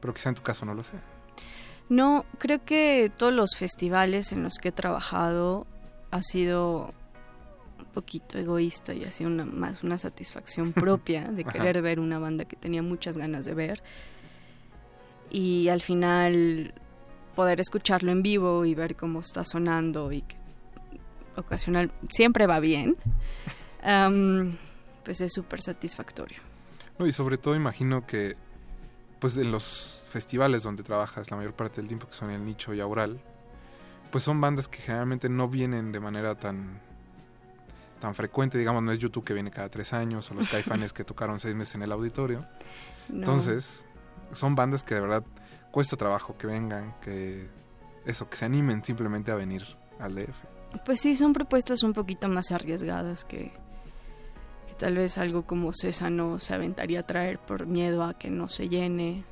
[0.00, 1.00] Pero quizá en tu caso no lo sea.
[1.88, 5.66] No, creo que todos los festivales en los que he trabajado
[6.10, 6.94] ha sido
[7.78, 12.18] un poquito egoísta y ha sido una, más una satisfacción propia de querer ver una
[12.18, 13.82] banda que tenía muchas ganas de ver
[15.30, 16.74] y al final
[17.34, 20.36] poder escucharlo en vivo y ver cómo está sonando y que
[21.36, 22.96] ocasional siempre va bien,
[25.02, 26.38] pues es súper satisfactorio.
[26.98, 28.36] No, y sobre todo imagino que,
[29.18, 32.74] pues en los festivales donde trabajas la mayor parte del tiempo, que son el nicho
[32.74, 33.20] y Aural,
[34.10, 36.80] pues son bandas que generalmente no vienen de manera tan
[37.98, 41.04] tan frecuente, digamos, no es YouTube que viene cada tres años, o los Caifanes que
[41.04, 42.44] tocaron seis meses en el auditorio.
[43.08, 43.18] No.
[43.18, 43.86] Entonces,
[44.32, 45.24] son bandas que de verdad
[45.72, 47.48] cuesta trabajo que vengan, que
[48.06, 49.64] eso, que se animen simplemente a venir
[49.98, 50.36] al DF.
[50.84, 53.52] Pues sí, son propuestas un poquito más arriesgadas que,
[54.68, 58.30] que tal vez algo como César no se aventaría a traer por miedo a que
[58.30, 59.24] no se llene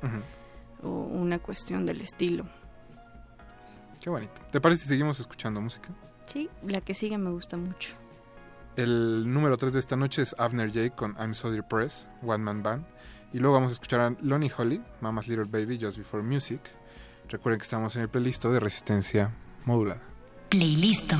[0.83, 2.43] o una cuestión del estilo.
[4.01, 4.41] Qué bonito.
[4.51, 5.89] ¿Te parece si seguimos escuchando música?
[6.25, 7.95] Sí, la que sigue me gusta mucho.
[8.75, 12.63] El número 3 de esta noche es Abner Jake con I'm So Depressed, One Man
[12.63, 12.85] Band.
[13.33, 16.61] Y luego vamos a escuchar a Lonnie Holly, Mama's Little Baby, Just Before Music.
[17.29, 19.33] Recuerden que estamos en el playlist de Resistencia
[19.65, 20.01] Modulada.
[20.49, 21.13] Playlist.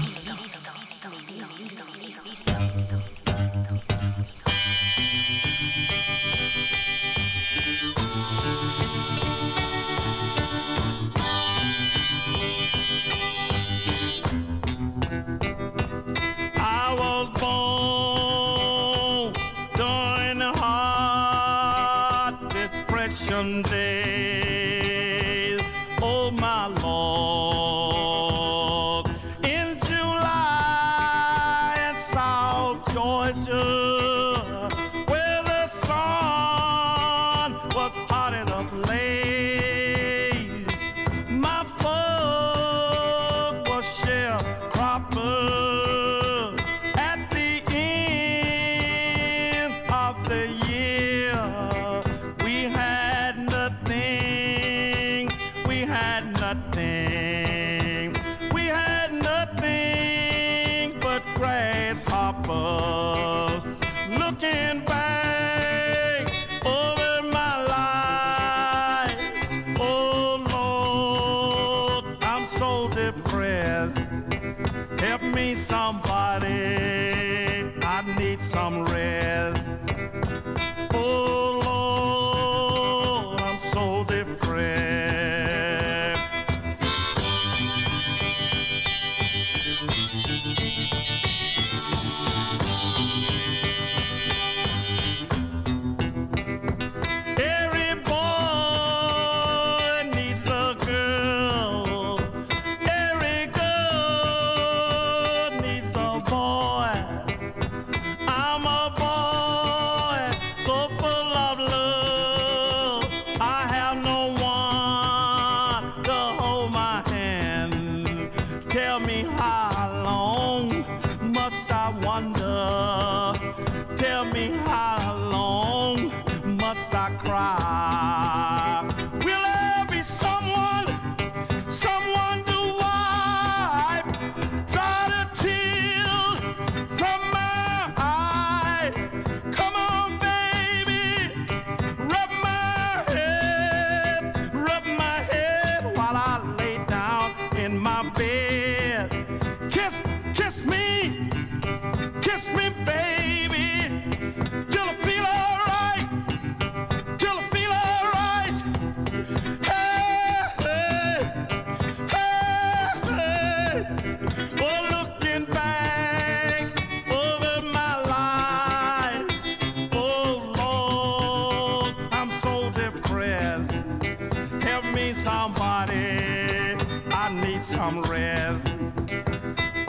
[175.11, 176.75] Me, somebody.
[177.11, 178.65] I need some rest.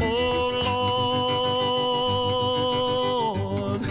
[0.01, 0.49] Oh
[3.71, 3.83] Lord,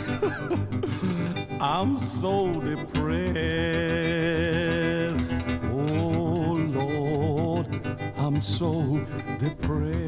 [1.62, 3.32] I'm so depressed.
[5.72, 7.68] Oh Lord,
[8.18, 9.00] I'm so
[9.40, 10.02] depressed.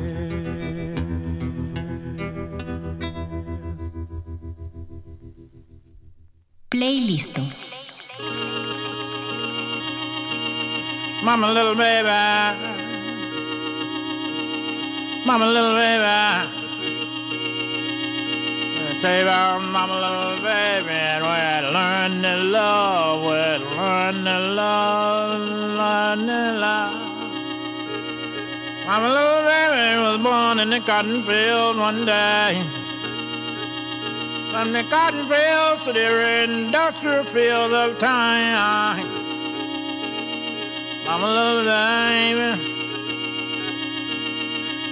[6.70, 7.63] Playlist.
[11.24, 12.10] Mama, little baby.
[15.26, 16.60] Mama, little baby.
[19.00, 20.90] Tell you about mama, little baby.
[20.90, 26.94] And where to learn to love, where to learn to love, learn to love.
[28.86, 32.68] Mama, little baby was born in the cotton field one day.
[34.52, 39.23] From the cotton fields to the industrial field of time.
[41.06, 42.50] Mama, little baby.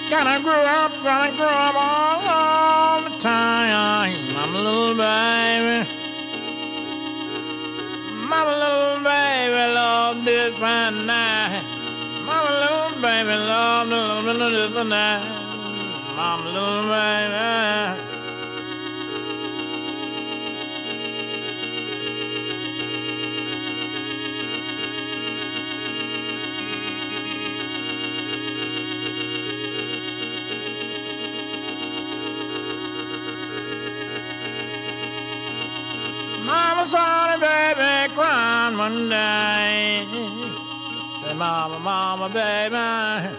[0.10, 4.36] Gotta grow up, gotta grow up all, all the time.
[4.36, 5.90] I'm a little baby.
[8.28, 11.64] Mama, little baby, love this fine night.
[12.26, 13.88] Mama, little baby, love
[14.52, 15.24] this night.
[16.18, 18.11] Mama, little baby.
[36.82, 40.08] Mama saw the baby crying one day.
[41.24, 43.38] Say, Mama, Mama, baby.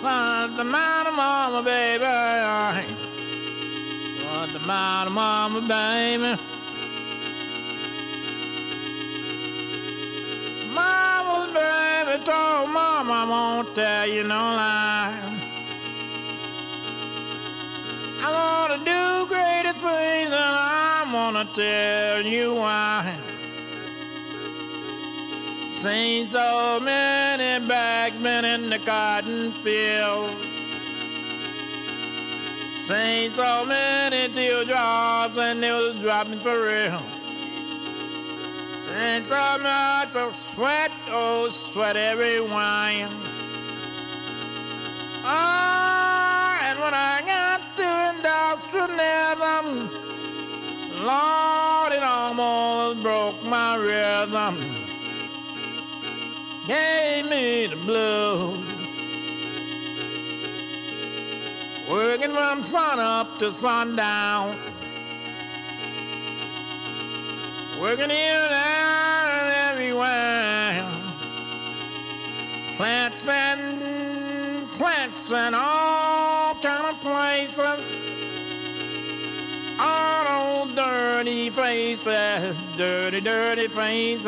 [0.00, 2.04] What's the matter, Mama, baby?
[4.24, 6.40] What's the matter, Mama, baby?
[10.70, 15.40] Mama, baby, told Mama I won't tell you no lie.
[18.22, 20.83] I wanna do greater things and I
[21.14, 23.16] wanna tell you why.
[25.80, 30.36] Seen so many bags been in the cotton field.
[32.88, 37.02] Seen so many teardrops and they was dropping for real.
[38.88, 43.20] Seen so much of sweat, oh sweat every wine.
[45.24, 50.13] Ah, and when I got to industrialism,
[50.94, 54.56] Lord, it almost broke my rhythm.
[56.68, 58.66] Gave me the blues.
[61.90, 64.58] Working from sun up to sundown.
[67.80, 70.94] Working here and there and everywhere.
[72.76, 78.23] plants and plants and all kind of places.
[79.78, 84.24] All those dirty faces, dirty, dirty faces.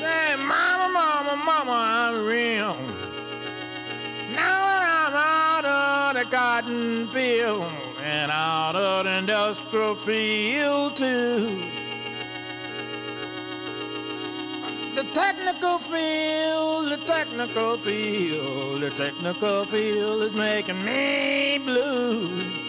[0.00, 2.76] Hey, mama, mama, mama, I'm real.
[4.34, 11.70] Now that I'm out of the cotton field and out of the industrial field too.
[14.94, 22.67] The technical field, the technical field, the technical field is making me blue.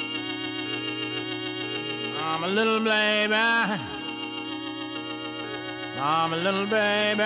[2.32, 3.34] I'm a little baby.
[5.98, 7.24] I'm a little baby.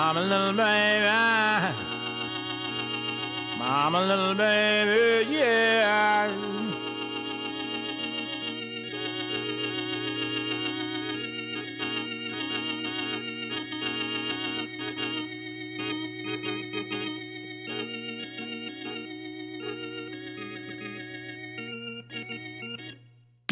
[0.00, 1.06] I'm a little baby.
[3.62, 6.75] I'm a little baby, yeah.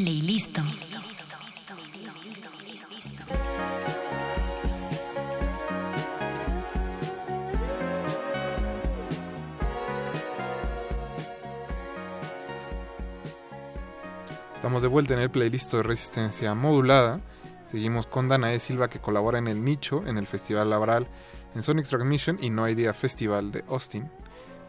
[0.05, 0.59] Playlist.
[14.55, 17.23] Estamos de vuelta en el playlist de Resistencia Modulada.
[17.65, 21.09] Seguimos con Danae Silva que colabora en el nicho, en el Festival Laboral,
[21.55, 24.11] en Sonic Transmission y No Idea Festival de Austin.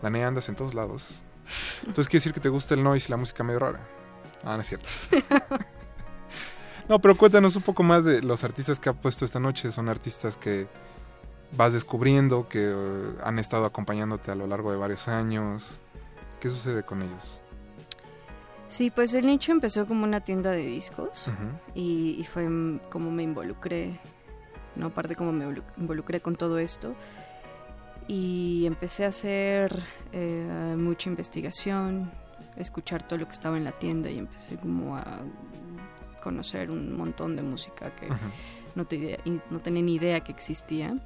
[0.01, 1.21] Danae andas en todos lados.
[1.79, 3.94] Entonces quiere decir que te gusta el noise y la música medio rara.
[4.45, 4.87] Ah, no es cierto.
[6.89, 9.71] no, pero cuéntanos un poco más de los artistas que ha puesto esta noche.
[9.71, 10.67] Son artistas que
[11.57, 15.65] vas descubriendo, que eh, han estado acompañándote a lo largo de varios años.
[16.39, 17.41] ¿Qué sucede con ellos?
[18.67, 21.31] Sí, pues el nicho empezó como una tienda de discos
[21.75, 22.47] y, y fue
[22.89, 23.99] como me involucré,
[24.75, 24.87] ¿no?
[24.87, 26.95] Aparte como me involu- involucré con todo esto
[28.07, 29.81] y empecé a hacer
[30.13, 32.11] eh, mucha investigación,
[32.57, 35.19] escuchar todo lo que estaba en la tienda y empecé como a
[36.23, 38.07] conocer un montón de música que
[38.75, 39.19] no, te idea-
[39.51, 40.97] no tenía ni idea que existía.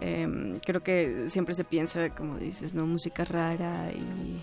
[0.00, 2.86] Em, creo que siempre se piensa, como dices, ¿no?
[2.86, 4.40] Música rara y,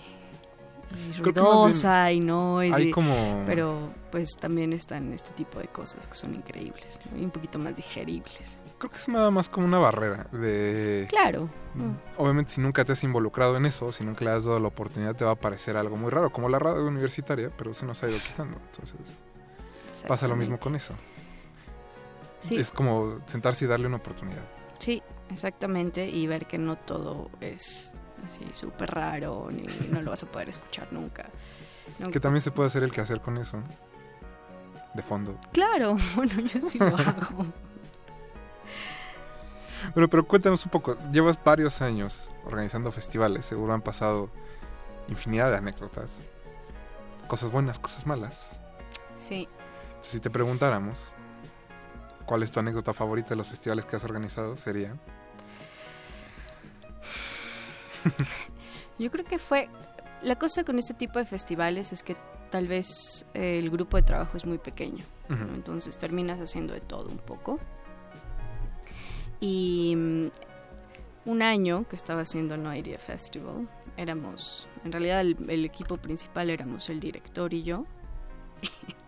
[0.92, 2.76] y ruidosa y noise.
[2.76, 7.18] hay y- como- Pero pues también están este tipo de cosas que son increíbles ¿no?
[7.20, 8.60] y un poquito más digeribles.
[8.78, 11.08] Creo que es nada más como una barrera de...
[11.10, 11.50] Claro.
[11.76, 11.92] Mm.
[12.18, 15.16] Obviamente si nunca te has involucrado en eso, si nunca le has dado la oportunidad,
[15.16, 18.10] te va a parecer algo muy raro, como la radio universitaria, pero se nos ha
[18.10, 18.58] ido quitando.
[18.72, 18.96] Entonces
[20.08, 20.94] pasa lo mismo con eso.
[22.42, 22.58] Sí.
[22.58, 24.44] Es como sentarse y darle una oportunidad.
[24.78, 26.08] Sí, exactamente.
[26.08, 30.50] Y ver que no todo es así súper raro ni no lo vas a poder
[30.50, 31.30] escuchar nunca.
[32.00, 32.12] ¿no?
[32.12, 33.64] Que también se puede hacer el quehacer con eso, ¿no?
[34.94, 35.38] De fondo.
[35.52, 37.46] Claro, bueno, yo sí lo hago.
[39.94, 40.98] Bueno, pero cuéntanos un poco.
[41.12, 43.46] Llevas varios años organizando festivales.
[43.46, 44.30] Seguro han pasado
[45.08, 46.14] infinidad de anécdotas.
[47.28, 48.60] Cosas buenas, cosas malas.
[49.16, 49.48] Sí.
[49.88, 51.14] Entonces, si te preguntáramos
[52.26, 54.96] cuál es tu anécdota favorita de los festivales que has organizado, sería...
[59.00, 59.70] Yo creo que fue...
[60.22, 62.16] La cosa con este tipo de festivales es que
[62.50, 65.06] tal vez eh, el grupo de trabajo es muy pequeño.
[65.30, 65.36] ¿no?
[65.36, 65.56] Ujú.
[65.56, 67.60] Entonces terminas haciendo de todo un poco.
[69.40, 70.28] Y mm,
[71.26, 73.68] un año que estaba haciendo No Idea Festival,
[73.98, 77.86] éramos, en realidad el, el equipo principal éramos el director y yo.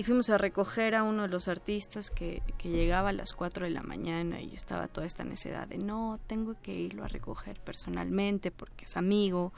[0.00, 3.66] y fuimos a recoger a uno de los artistas que, que llegaba a las 4
[3.66, 7.60] de la mañana y estaba toda esta necedad de no, tengo que irlo a recoger
[7.60, 9.52] personalmente porque es amigo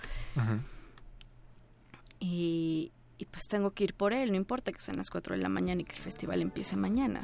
[2.19, 5.43] y, y pues tengo que ir por él, no importa que sean las 4 de
[5.43, 7.21] la mañana y que el festival empiece mañana.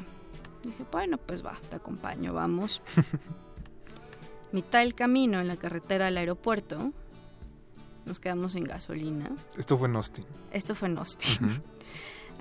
[0.63, 2.81] Dije, bueno, pues va, te acompaño, vamos.
[4.53, 6.93] Mitad del camino en la carretera al aeropuerto,
[8.05, 9.29] nos quedamos sin gasolina.
[9.57, 10.25] Esto fue en Austin.
[10.53, 11.61] Esto fue en Austin.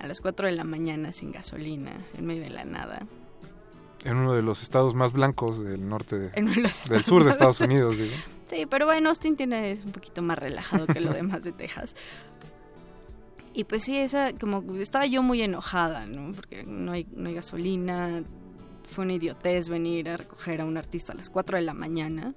[0.01, 3.07] A las 4 de la mañana sin gasolina, en medio de la nada.
[4.05, 7.05] En uno de los estados más blancos del norte de- En uno de los del
[7.05, 8.15] sur de Estados Unidos, digo.
[8.47, 11.95] Sí, pero bueno, Austin tiene, es un poquito más relajado que lo demás de Texas.
[13.53, 16.33] Y pues sí, esa, como estaba yo muy enojada, ¿no?
[16.33, 18.23] Porque no hay, no hay gasolina,
[18.85, 22.35] fue una idiotez venir a recoger a un artista a las 4 de la mañana.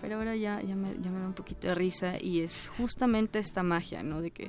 [0.00, 3.38] Pero ahora ya, ya, me, ya me da un poquito de risa y es justamente
[3.40, 4.22] esta magia, ¿no?
[4.22, 4.48] De que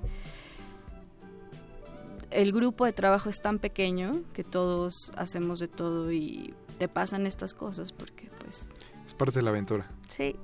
[2.32, 7.26] el grupo de trabajo es tan pequeño que todos hacemos de todo y te pasan
[7.26, 8.68] estas cosas porque pues
[9.06, 9.90] Es parte de la aventura.
[10.08, 10.36] Sí,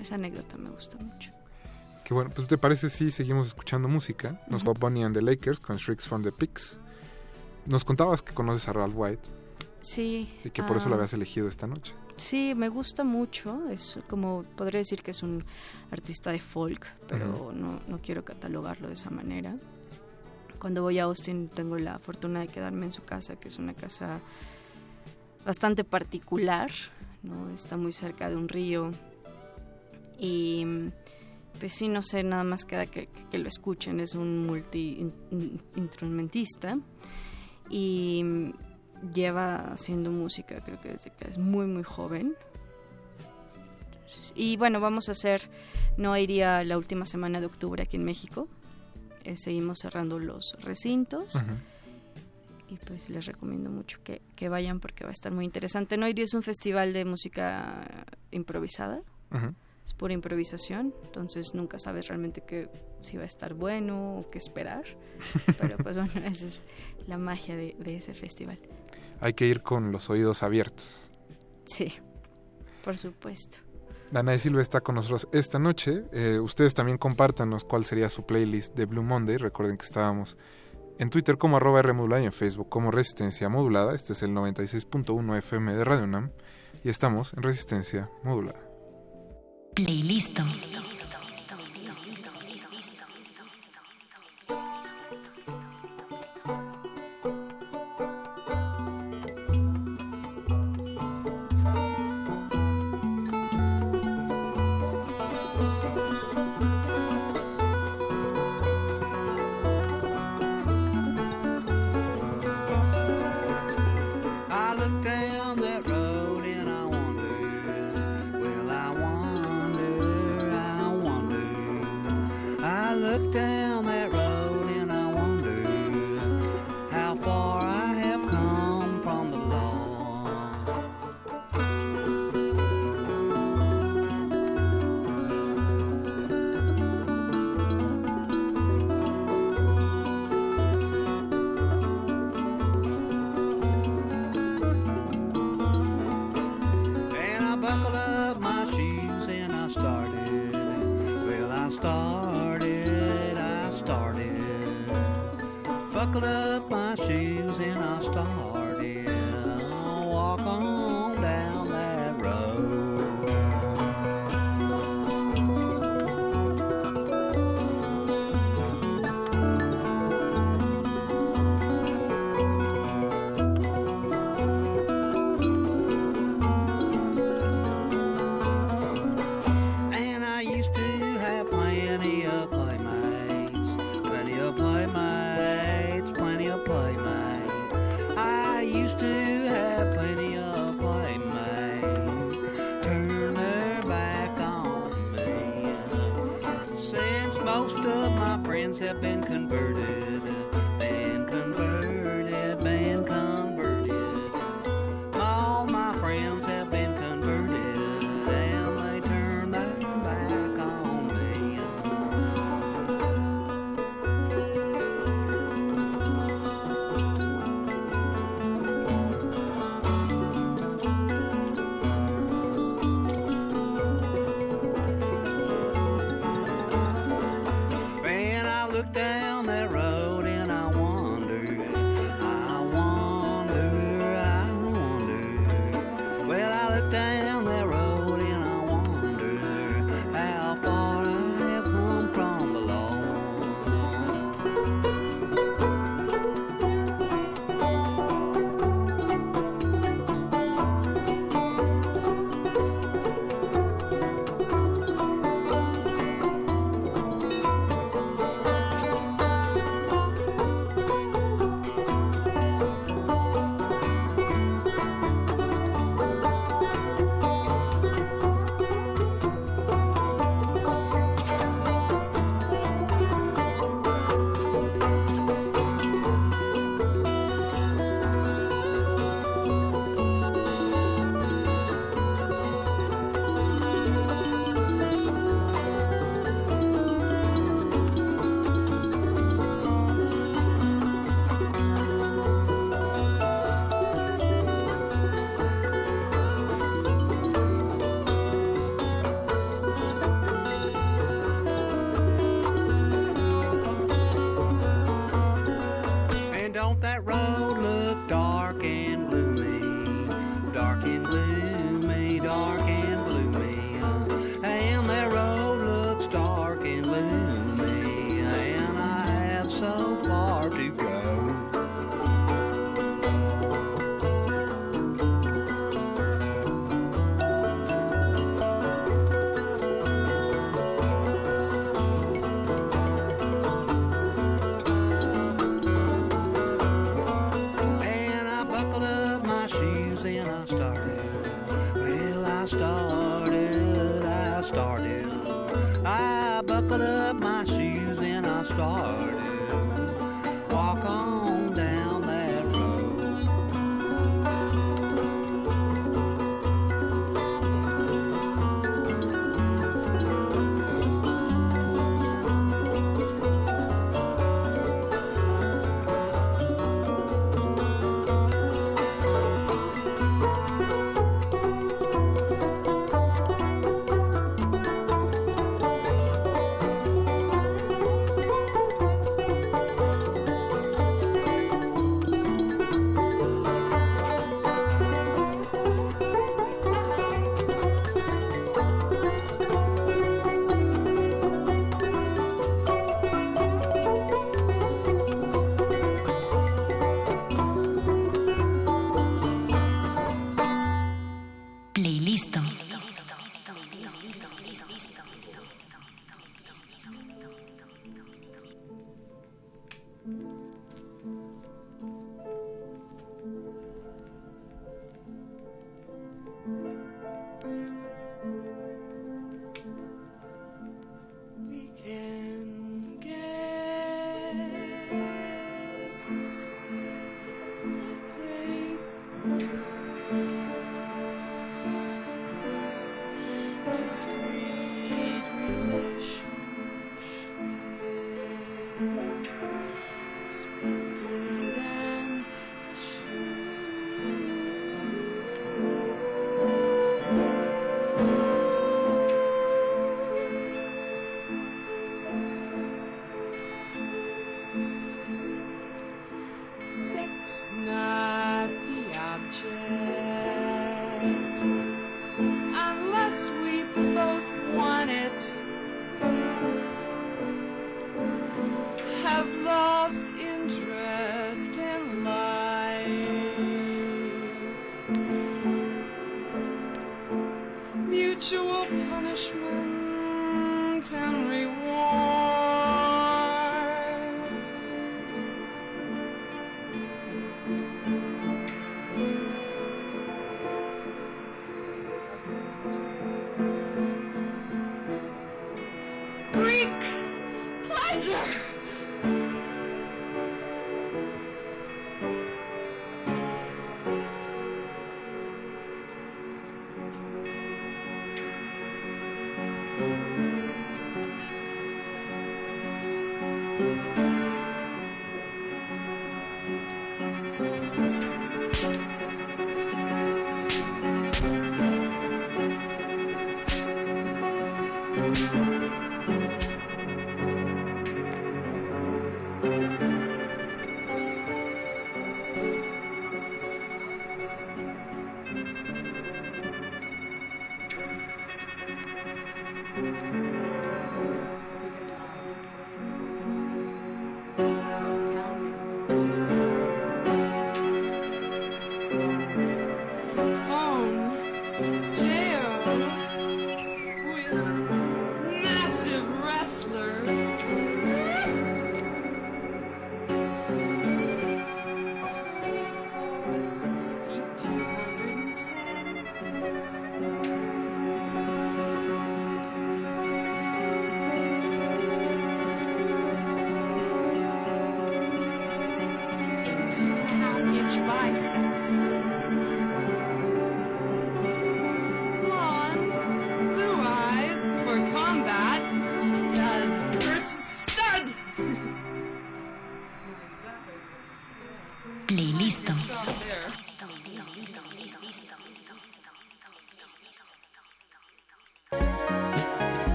[0.00, 1.32] esa anécdota me gusta mucho.
[2.04, 4.40] Que bueno, pues ¿te parece si seguimos escuchando música?
[4.48, 6.80] Nos Bunny and the Lakers con Shrieks from the Pigs.
[7.66, 9.28] Nos contabas que conoces a Ralph White.
[9.82, 10.32] Sí.
[10.42, 11.92] Y que por eso la ah, habías elegido esta noche.
[12.16, 13.68] Sí, me gusta mucho.
[13.70, 15.44] Es como, podría decir que es un
[15.90, 19.56] artista de folk, pero no, no quiero catalogarlo de esa manera.
[20.58, 23.74] Cuando voy a Austin tengo la fortuna de quedarme en su casa, que es una
[23.74, 24.20] casa
[25.44, 26.70] bastante particular.
[27.54, 28.90] Está muy cerca de un río.
[30.18, 30.66] Y
[31.58, 33.98] pues sí, no sé, nada más queda que, que lo escuchen.
[34.00, 36.78] Es un multi-instrumentista
[37.70, 38.52] y
[39.14, 42.36] lleva haciendo música, creo que desde que es muy, muy joven.
[44.34, 45.42] Y bueno, vamos a hacer,
[45.96, 48.48] no iría la última semana de octubre aquí en México.
[49.24, 51.34] Eh, seguimos cerrando los recintos.
[52.68, 55.96] Y pues les recomiendo mucho que, que, vayan porque va a estar muy interesante.
[55.96, 59.00] No iría es un festival de música improvisada.
[59.84, 62.68] Es pura improvisación, entonces nunca sabes realmente que
[63.00, 64.84] si va a estar bueno o qué esperar.
[65.58, 66.62] Pero pues bueno, esa es
[67.06, 68.58] la magia de, de ese festival.
[69.20, 71.00] Hay que ir con los oídos abiertos.
[71.64, 71.94] Sí,
[72.84, 73.58] por supuesto.
[74.10, 76.04] Dana de Silva está con nosotros esta noche.
[76.12, 79.36] Eh, ustedes también compártanos cuál sería su playlist de Blue Monday.
[79.36, 80.38] Recuerden que estábamos
[80.98, 83.94] en Twitter como arroba R modulada y en Facebook como Resistencia Modulada.
[83.94, 86.30] Este es el 96.1 FM de Radio Nam
[86.82, 88.60] y estamos en Resistencia Modulada.
[89.74, 90.38] Playlist.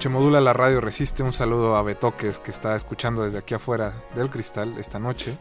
[0.00, 1.22] Noche modula, la radio resiste.
[1.22, 5.36] Un saludo a Betoques que está escuchando desde aquí afuera del cristal esta noche.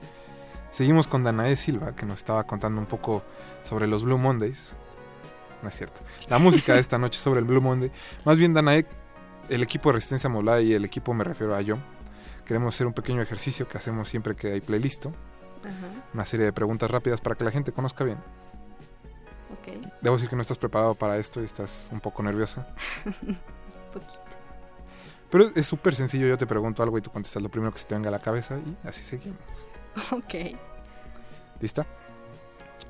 [0.69, 3.23] Seguimos con Danae Silva que nos estaba contando un poco
[3.63, 4.75] sobre los Blue Mondays.
[5.61, 6.01] No es cierto.
[6.27, 7.89] La música de esta noche sobre el Blue Monday.
[8.25, 8.85] Más bien, Danae,
[9.47, 11.77] el equipo de Resistencia Modulada y el equipo me refiero a yo.
[12.43, 15.05] Queremos hacer un pequeño ejercicio que hacemos siempre que hay playlist.
[16.13, 18.17] Una serie de preguntas rápidas para que la gente conozca bien.
[19.53, 19.93] Ok.
[20.01, 22.67] Debo decir que no estás preparado para esto y estás un poco nerviosa.
[23.93, 24.28] Poquito.
[25.29, 27.85] Pero es súper sencillo, yo te pregunto algo y tú contestas lo primero que se
[27.85, 29.39] te venga a la cabeza y así seguimos.
[30.11, 30.55] Ok.
[31.59, 31.85] ¿Lista?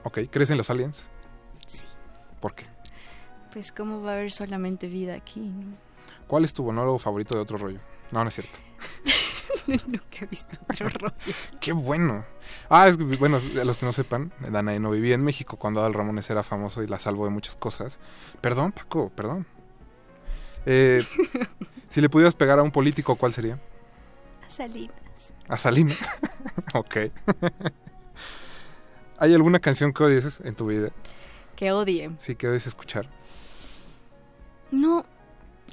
[0.03, 1.05] Ok, ¿crees en los aliens?
[1.65, 1.85] Sí.
[2.39, 2.65] ¿Por qué?
[3.51, 5.75] Pues cómo va a haber solamente vida aquí, ¿no?
[6.27, 7.79] ¿Cuál es tu monólogo favorito de otro rollo?
[8.11, 8.59] No, no es cierto.
[9.67, 11.15] Nunca he visto otro rollo.
[11.59, 12.25] ¡Qué bueno!
[12.69, 15.93] Ah, es, bueno, a los que no sepan, Danae no vivía en México cuando Adal
[15.95, 17.99] Ramones era famoso y la salvó de muchas cosas.
[18.41, 19.47] Perdón, Paco, perdón.
[20.65, 21.03] Eh,
[21.89, 23.59] si le pudieras pegar a un político, ¿cuál sería?
[24.45, 25.33] A Salinas.
[25.47, 25.97] ¿A Salinas?
[26.73, 26.97] ok.
[29.17, 30.89] ¿Hay alguna canción que odies en tu vida?
[31.55, 32.11] Que odie.
[32.17, 33.09] Sí, que odies escuchar.
[34.71, 35.05] No,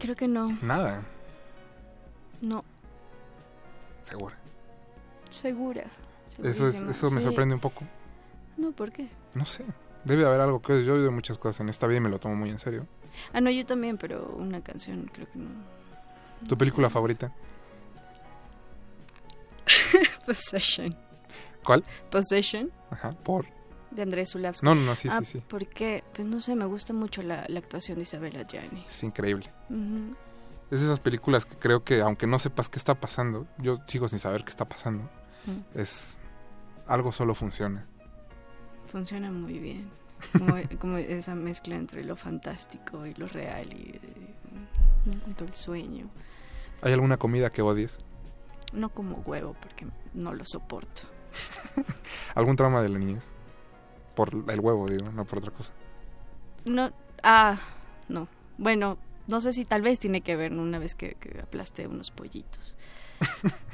[0.00, 0.58] creo que no.
[0.62, 1.02] Nada.
[2.40, 2.64] No.
[4.02, 4.36] Segura.
[5.30, 5.84] Segura.
[6.42, 7.84] Eso, es, eso me sorprende un poco.
[8.56, 9.08] No, ¿por qué?
[9.34, 9.64] No sé.
[10.04, 12.18] Debe haber algo que yo he oído muchas cosas en esta vida y me lo
[12.18, 12.86] tomo muy en serio.
[13.32, 15.48] Ah, no, yo también, pero una canción creo que no.
[16.48, 17.32] ¿Tu película favorita?
[20.26, 20.94] Possession.
[21.64, 21.82] ¿Cuál?
[22.10, 23.46] Possession, Ajá, por.
[23.90, 24.64] de Andrés Zulavsky.
[24.64, 25.44] No, no, no, sí, ah, sí, sí.
[25.46, 26.04] ¿Por qué?
[26.14, 28.84] Pues no sé, me gusta mucho la, la actuación de Isabella Gianni.
[28.88, 29.50] Es increíble.
[30.70, 34.08] Es de esas películas que creo que aunque no sepas qué está pasando, yo sigo
[34.08, 35.08] sin saber qué está pasando.
[35.74, 36.18] Es
[36.86, 37.86] algo solo funciona.
[38.90, 39.90] Funciona muy bien.
[40.32, 44.00] Como, como esa mezcla entre lo fantástico y lo real y
[45.04, 46.08] no encuentro el sueño.
[46.82, 47.98] ¿Hay alguna comida que odies?
[48.72, 51.02] No como huevo porque no lo soporto.
[52.34, 53.24] ¿Algún trauma de la niñez?
[54.14, 55.72] Por el huevo, digo, no por otra cosa.
[56.64, 56.90] No,
[57.22, 57.58] ah,
[58.08, 58.28] no.
[58.58, 62.10] Bueno, no sé si tal vez tiene que ver una vez que, que aplasté unos
[62.10, 62.76] pollitos.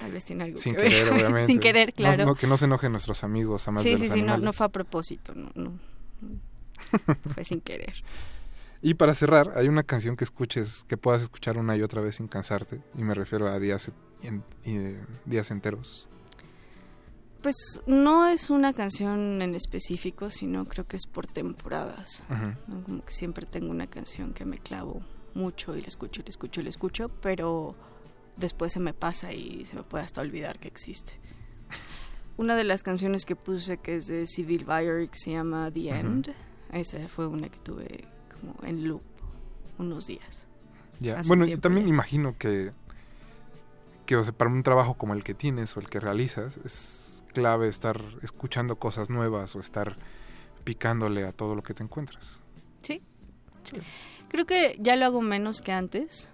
[0.00, 1.14] Tal vez tiene algo Sin que querer, ver.
[1.14, 1.46] obviamente.
[1.52, 2.24] Sin querer, claro.
[2.24, 4.66] no, que no se enojen nuestros amigos, amantes sí, de sí, los sí, no, fue
[4.66, 5.78] a propósito, no, no.
[7.34, 7.94] Fue sin querer.
[8.82, 12.16] Y para cerrar, hay una canción que escuches, que puedas escuchar una y otra vez
[12.16, 12.82] sin cansarte.
[12.98, 13.90] Y me refiero a días,
[14.22, 16.06] en- y, eh, días enteros.
[17.42, 22.26] Pues no es una canción en específico, sino creo que es por temporadas.
[22.86, 25.02] Como que siempre tengo una canción que me clavo
[25.34, 27.74] mucho y la escucho y la escucho y la escucho, pero
[28.36, 31.18] después se me pasa y se me puede hasta olvidar que existe.
[32.36, 35.90] Una de las canciones que puse que es de Civil que se llama The.
[35.90, 36.34] End,
[36.72, 39.02] esa fue una que tuve como en loop
[39.78, 40.48] unos días.
[41.00, 41.22] Ya.
[41.26, 41.92] Bueno, también ya.
[41.92, 42.72] imagino que,
[44.06, 47.24] que o sea, para un trabajo como el que tienes o el que realizas, es
[47.32, 49.96] clave estar escuchando cosas nuevas o estar
[50.64, 52.40] picándole a todo lo que te encuentras.
[52.82, 53.02] Sí.
[54.28, 56.32] Creo que ya lo hago menos que antes.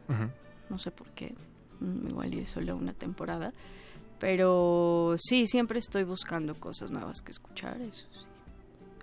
[0.69, 1.35] No sé por qué.
[1.81, 3.52] Mm, Igual y es solo una temporada.
[4.18, 7.81] Pero sí, siempre estoy buscando cosas nuevas que escuchar.
[7.81, 8.26] Eso sí.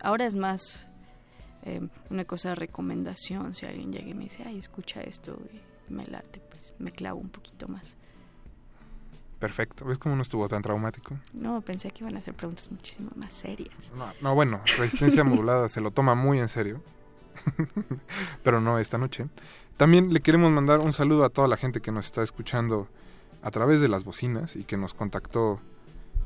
[0.01, 0.89] Ahora es más
[1.63, 3.53] eh, una cosa de recomendación.
[3.53, 7.19] Si alguien llega y me dice, ay, escucha esto y me late, pues me clavo
[7.19, 7.97] un poquito más.
[9.39, 9.85] Perfecto.
[9.85, 11.17] ¿Ves cómo no estuvo tan traumático?
[11.33, 13.91] No, pensé que iban a hacer preguntas muchísimo más serias.
[13.95, 16.81] No, no, bueno, Resistencia Modulada se lo toma muy en serio.
[18.43, 19.27] Pero no esta noche.
[19.77, 22.87] También le queremos mandar un saludo a toda la gente que nos está escuchando
[23.43, 25.61] a través de las bocinas y que nos contactó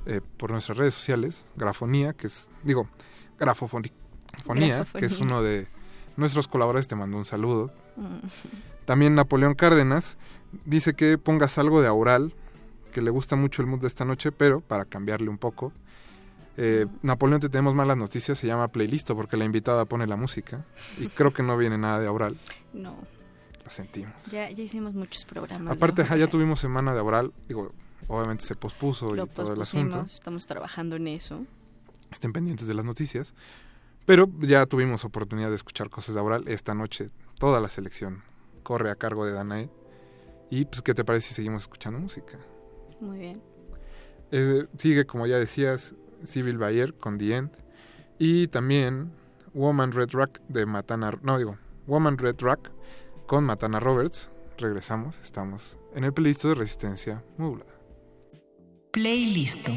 [0.05, 1.45] eh, por nuestras redes sociales.
[1.57, 2.87] Grafonía, que es, digo,
[3.37, 3.91] Grafofonía,
[4.97, 5.67] que es uno de
[6.15, 7.71] nuestros colaboradores, te mandó un saludo.
[7.97, 8.27] Mm.
[8.85, 10.17] También Napoleón Cárdenas
[10.65, 12.33] dice que pongas algo de Aural,
[12.93, 15.73] que le gusta mucho el mood de esta noche, pero para cambiarle un poco.
[16.57, 20.65] Eh, Napoleón, te tenemos malas noticias, se llama Playlisto porque la invitada pone la música
[20.99, 22.37] y creo que no viene nada de Aural,
[22.73, 22.95] No,
[23.63, 24.13] lo sentimos.
[24.31, 25.75] ya, ya hicimos muchos programas.
[25.75, 27.71] Aparte, ya tuvimos semana de Aural, digo,
[28.07, 31.45] obviamente se pospuso Lo y todo el asunto, Estamos trabajando en eso.
[32.11, 33.33] estén pendientes de las noticias,
[34.05, 38.23] pero ya tuvimos oportunidad de escuchar cosas de Aural esta noche, toda la selección
[38.63, 39.69] corre a cargo de Danae
[40.51, 42.37] y pues, ¿qué te parece si seguimos escuchando música?
[42.99, 43.41] Muy bien.
[44.31, 47.51] Eh, sigue, como ya decías, Civil Bayer con The End.
[48.19, 49.13] Y también
[49.53, 51.17] Woman Red Rock de Matana.
[51.23, 51.57] No, digo,
[51.87, 52.69] Woman Red Rock
[53.31, 54.29] con Matana Roberts.
[54.57, 57.71] Regresamos, estamos en el playlist de Resistencia Modulada.
[58.91, 59.69] Playlist.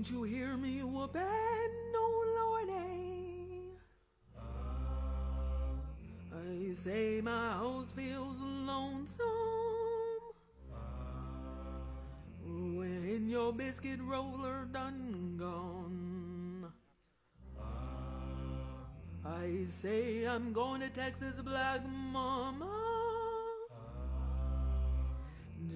[0.00, 1.20] Don't you hear me whooping,
[1.94, 3.74] oh Lordy?
[6.32, 6.70] Eh?
[6.70, 9.26] I say my house feels lonesome
[12.46, 16.72] when your biscuit roller done gone.
[19.22, 22.70] I say I'm going to Texas, black mama,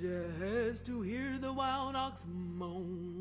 [0.01, 3.14] just to hear the wild ox moan.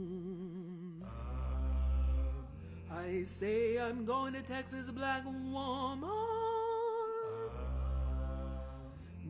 [3.03, 6.09] I say I'm going to Texas, black woman,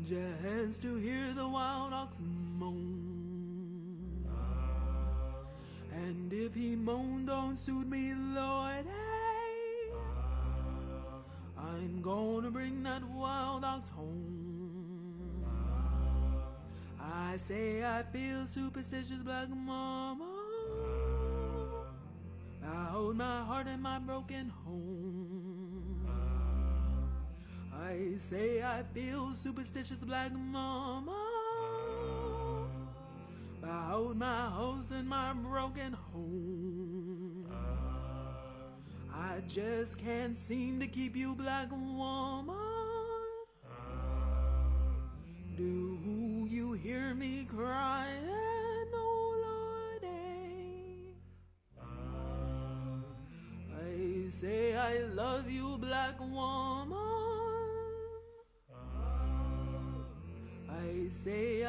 [0.07, 2.17] just to hear the wild ox
[2.59, 4.27] moan.
[5.91, 9.91] And if he moan don't suit me, Lord, Hey,
[11.57, 15.45] I'm gonna bring that wild ox home.
[16.99, 20.02] I say I feel superstitious, black mama.
[23.63, 26.05] Heart and my broken home.
[26.07, 27.77] Uh.
[27.77, 31.11] I say I feel superstitious, black mama.
[33.61, 33.65] Uh.
[33.65, 37.45] About my house and my broken home.
[37.51, 39.15] Uh.
[39.15, 42.62] I just can't seem to keep you, black woman.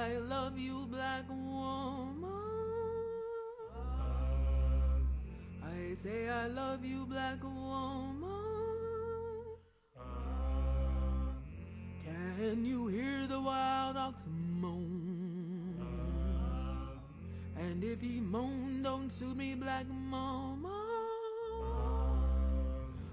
[0.04, 2.28] I love you, black woman.
[5.64, 8.28] I say I love you, black woman.
[12.04, 14.26] Can you hear the wild ox
[14.60, 15.80] moan?
[17.56, 20.84] And if he moan, don't suit me, black mama.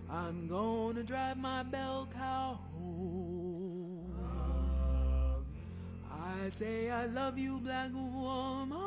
[0.09, 2.40] I'm gonna drive my bell cow
[6.43, 8.79] I say I love you, black woman.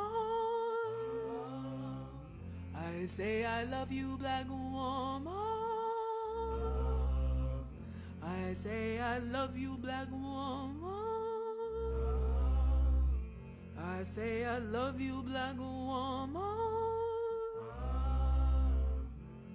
[2.74, 5.32] I say I love you, black woman.
[8.20, 10.80] I say I love you, black woman.
[13.78, 16.42] I say I love you, black woman.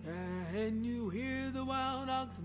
[0.06, 2.40] Can you hear the wild ox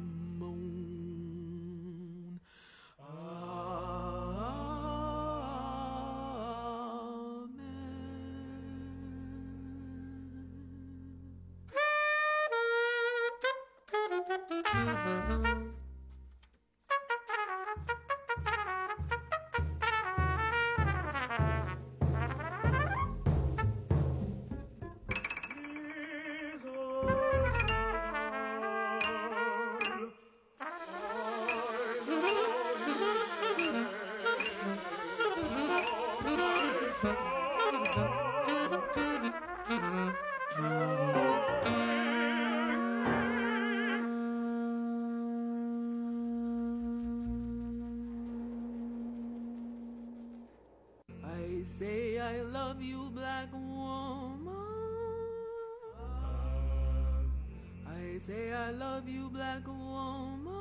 [58.95, 60.53] love you, black woman.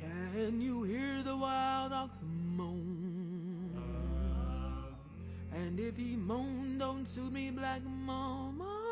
[0.00, 2.18] Can you hear the wild ox
[2.56, 3.70] moan?
[5.52, 8.82] And if he moan, don't suit me, black mama.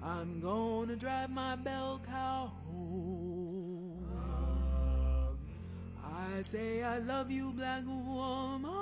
[0.00, 4.06] I'm gonna drive my bell cow home.
[6.04, 8.79] I say I love you, black woman.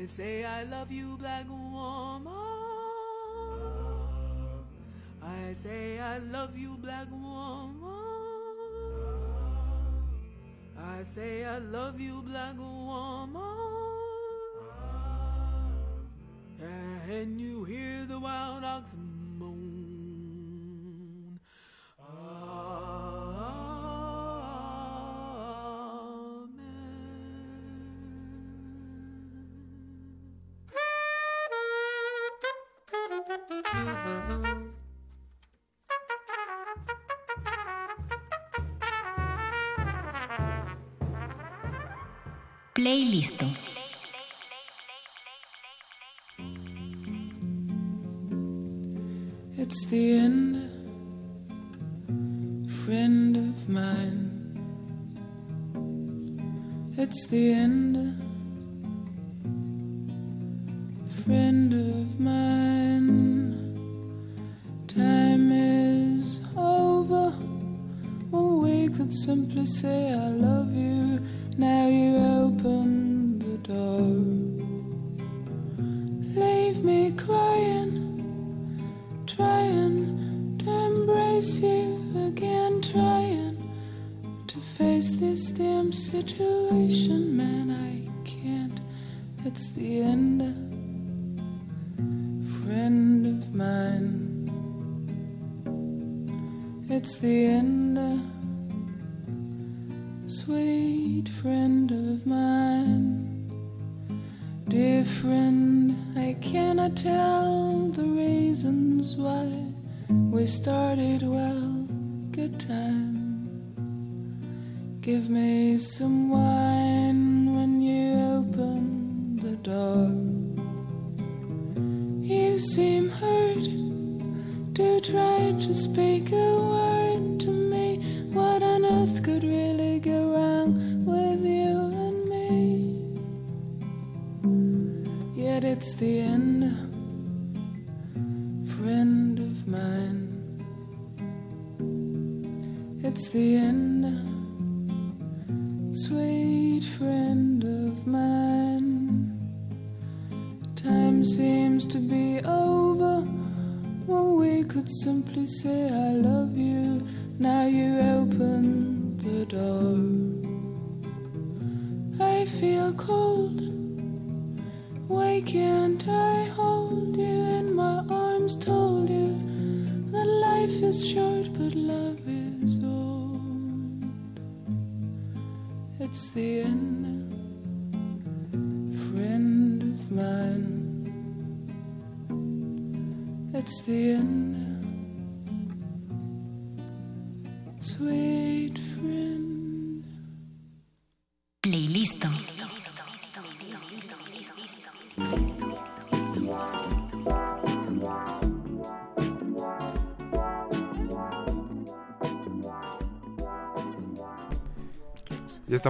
[0.00, 2.32] I say I love you, black woman.
[5.22, 7.84] I say I love you, black woman.
[10.78, 13.42] I say I love you, black woman.
[16.58, 18.94] Can you hear the wild ox
[42.80, 43.44] Playlist.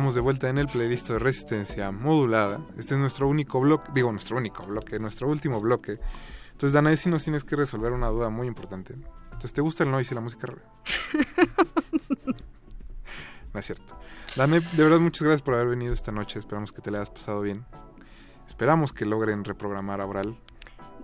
[0.00, 2.58] Estamos de vuelta en el playlist de resistencia modulada.
[2.78, 6.00] Este es nuestro único bloque, digo nuestro único bloque, nuestro último bloque.
[6.52, 8.94] Entonces, Danae, si nos tienes que resolver una duda muy importante.
[9.24, 10.46] Entonces, ¿te gusta el noise y la música
[13.52, 13.94] no es cierto.
[14.36, 16.38] Danae, de verdad, muchas gracias por haber venido esta noche.
[16.38, 17.66] Esperamos que te la hayas pasado bien.
[18.48, 20.34] Esperamos que logren reprogramar a Oral.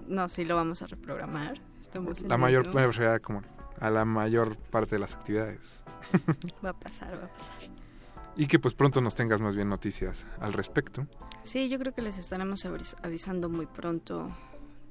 [0.06, 1.60] No, sí lo vamos a reprogramar.
[1.82, 2.72] Estamos en La mayor, eso.
[2.72, 3.42] bueno, como
[3.78, 5.84] a la mayor parte de las actividades.
[6.64, 7.75] Va a pasar, va a pasar.
[8.36, 11.06] Y que pues pronto nos tengas más bien noticias al respecto.
[11.42, 14.30] Sí, yo creo que les estaremos avis- avisando muy pronto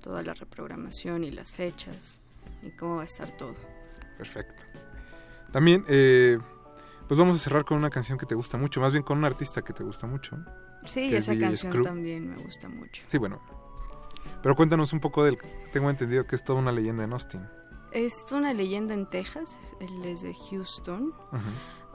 [0.01, 2.21] toda la reprogramación y las fechas
[2.63, 3.53] y cómo va a estar todo.
[4.17, 4.63] Perfecto.
[5.51, 6.39] También, eh,
[7.07, 9.25] pues vamos a cerrar con una canción que te gusta mucho, más bien con un
[9.25, 10.37] artista que te gusta mucho.
[10.85, 11.83] Sí, es esa canción Screw.
[11.83, 13.03] también me gusta mucho.
[13.07, 13.39] Sí, bueno.
[14.41, 15.37] Pero cuéntanos un poco de él.
[15.71, 17.47] Tengo entendido que es toda una leyenda en Austin.
[17.91, 21.13] Es una leyenda en Texas, él es de Houston.
[21.31, 21.39] Ujú.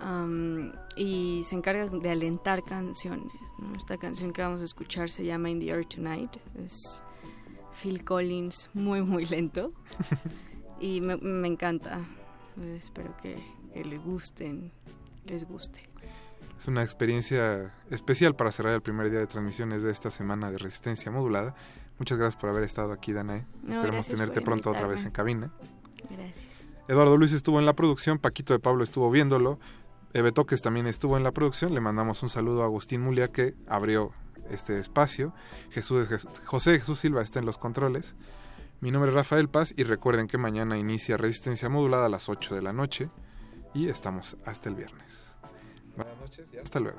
[0.03, 3.33] Um, y se encarga de alentar canciones.
[3.59, 3.73] ¿no?
[3.77, 6.37] Esta canción que vamos a escuchar se llama In the Air Tonight.
[6.63, 7.05] Es
[7.81, 9.73] Phil Collins muy, muy lento.
[10.81, 12.01] y me, me encanta.
[12.77, 13.37] Espero que,
[13.73, 14.73] que le gusten,
[15.27, 15.89] les guste.
[16.59, 20.59] Es una experiencia especial para cerrar el primer día de transmisiones de esta semana de
[20.59, 21.55] Resistencia Modulada.
[21.99, 23.47] Muchas gracias por haber estado aquí, Danae.
[23.63, 25.51] No, Esperemos tenerte pronto otra vez en cabina.
[26.11, 26.69] Gracias.
[26.89, 29.59] Eduardo Luis estuvo en la producción, Paquito de Pablo estuvo viéndolo,
[30.13, 31.75] Eve Toques también estuvo en la producción.
[31.75, 34.13] Le mandamos un saludo a Agustín Mulia que abrió
[34.49, 35.33] este espacio.
[36.45, 38.17] José Jesús Silva está en los controles.
[38.81, 42.55] Mi nombre es Rafael Paz y recuerden que mañana inicia Resistencia Modulada a las 8
[42.55, 43.11] de la noche
[43.75, 45.37] y estamos hasta el viernes.
[45.97, 46.99] Buenas noches y hasta luego.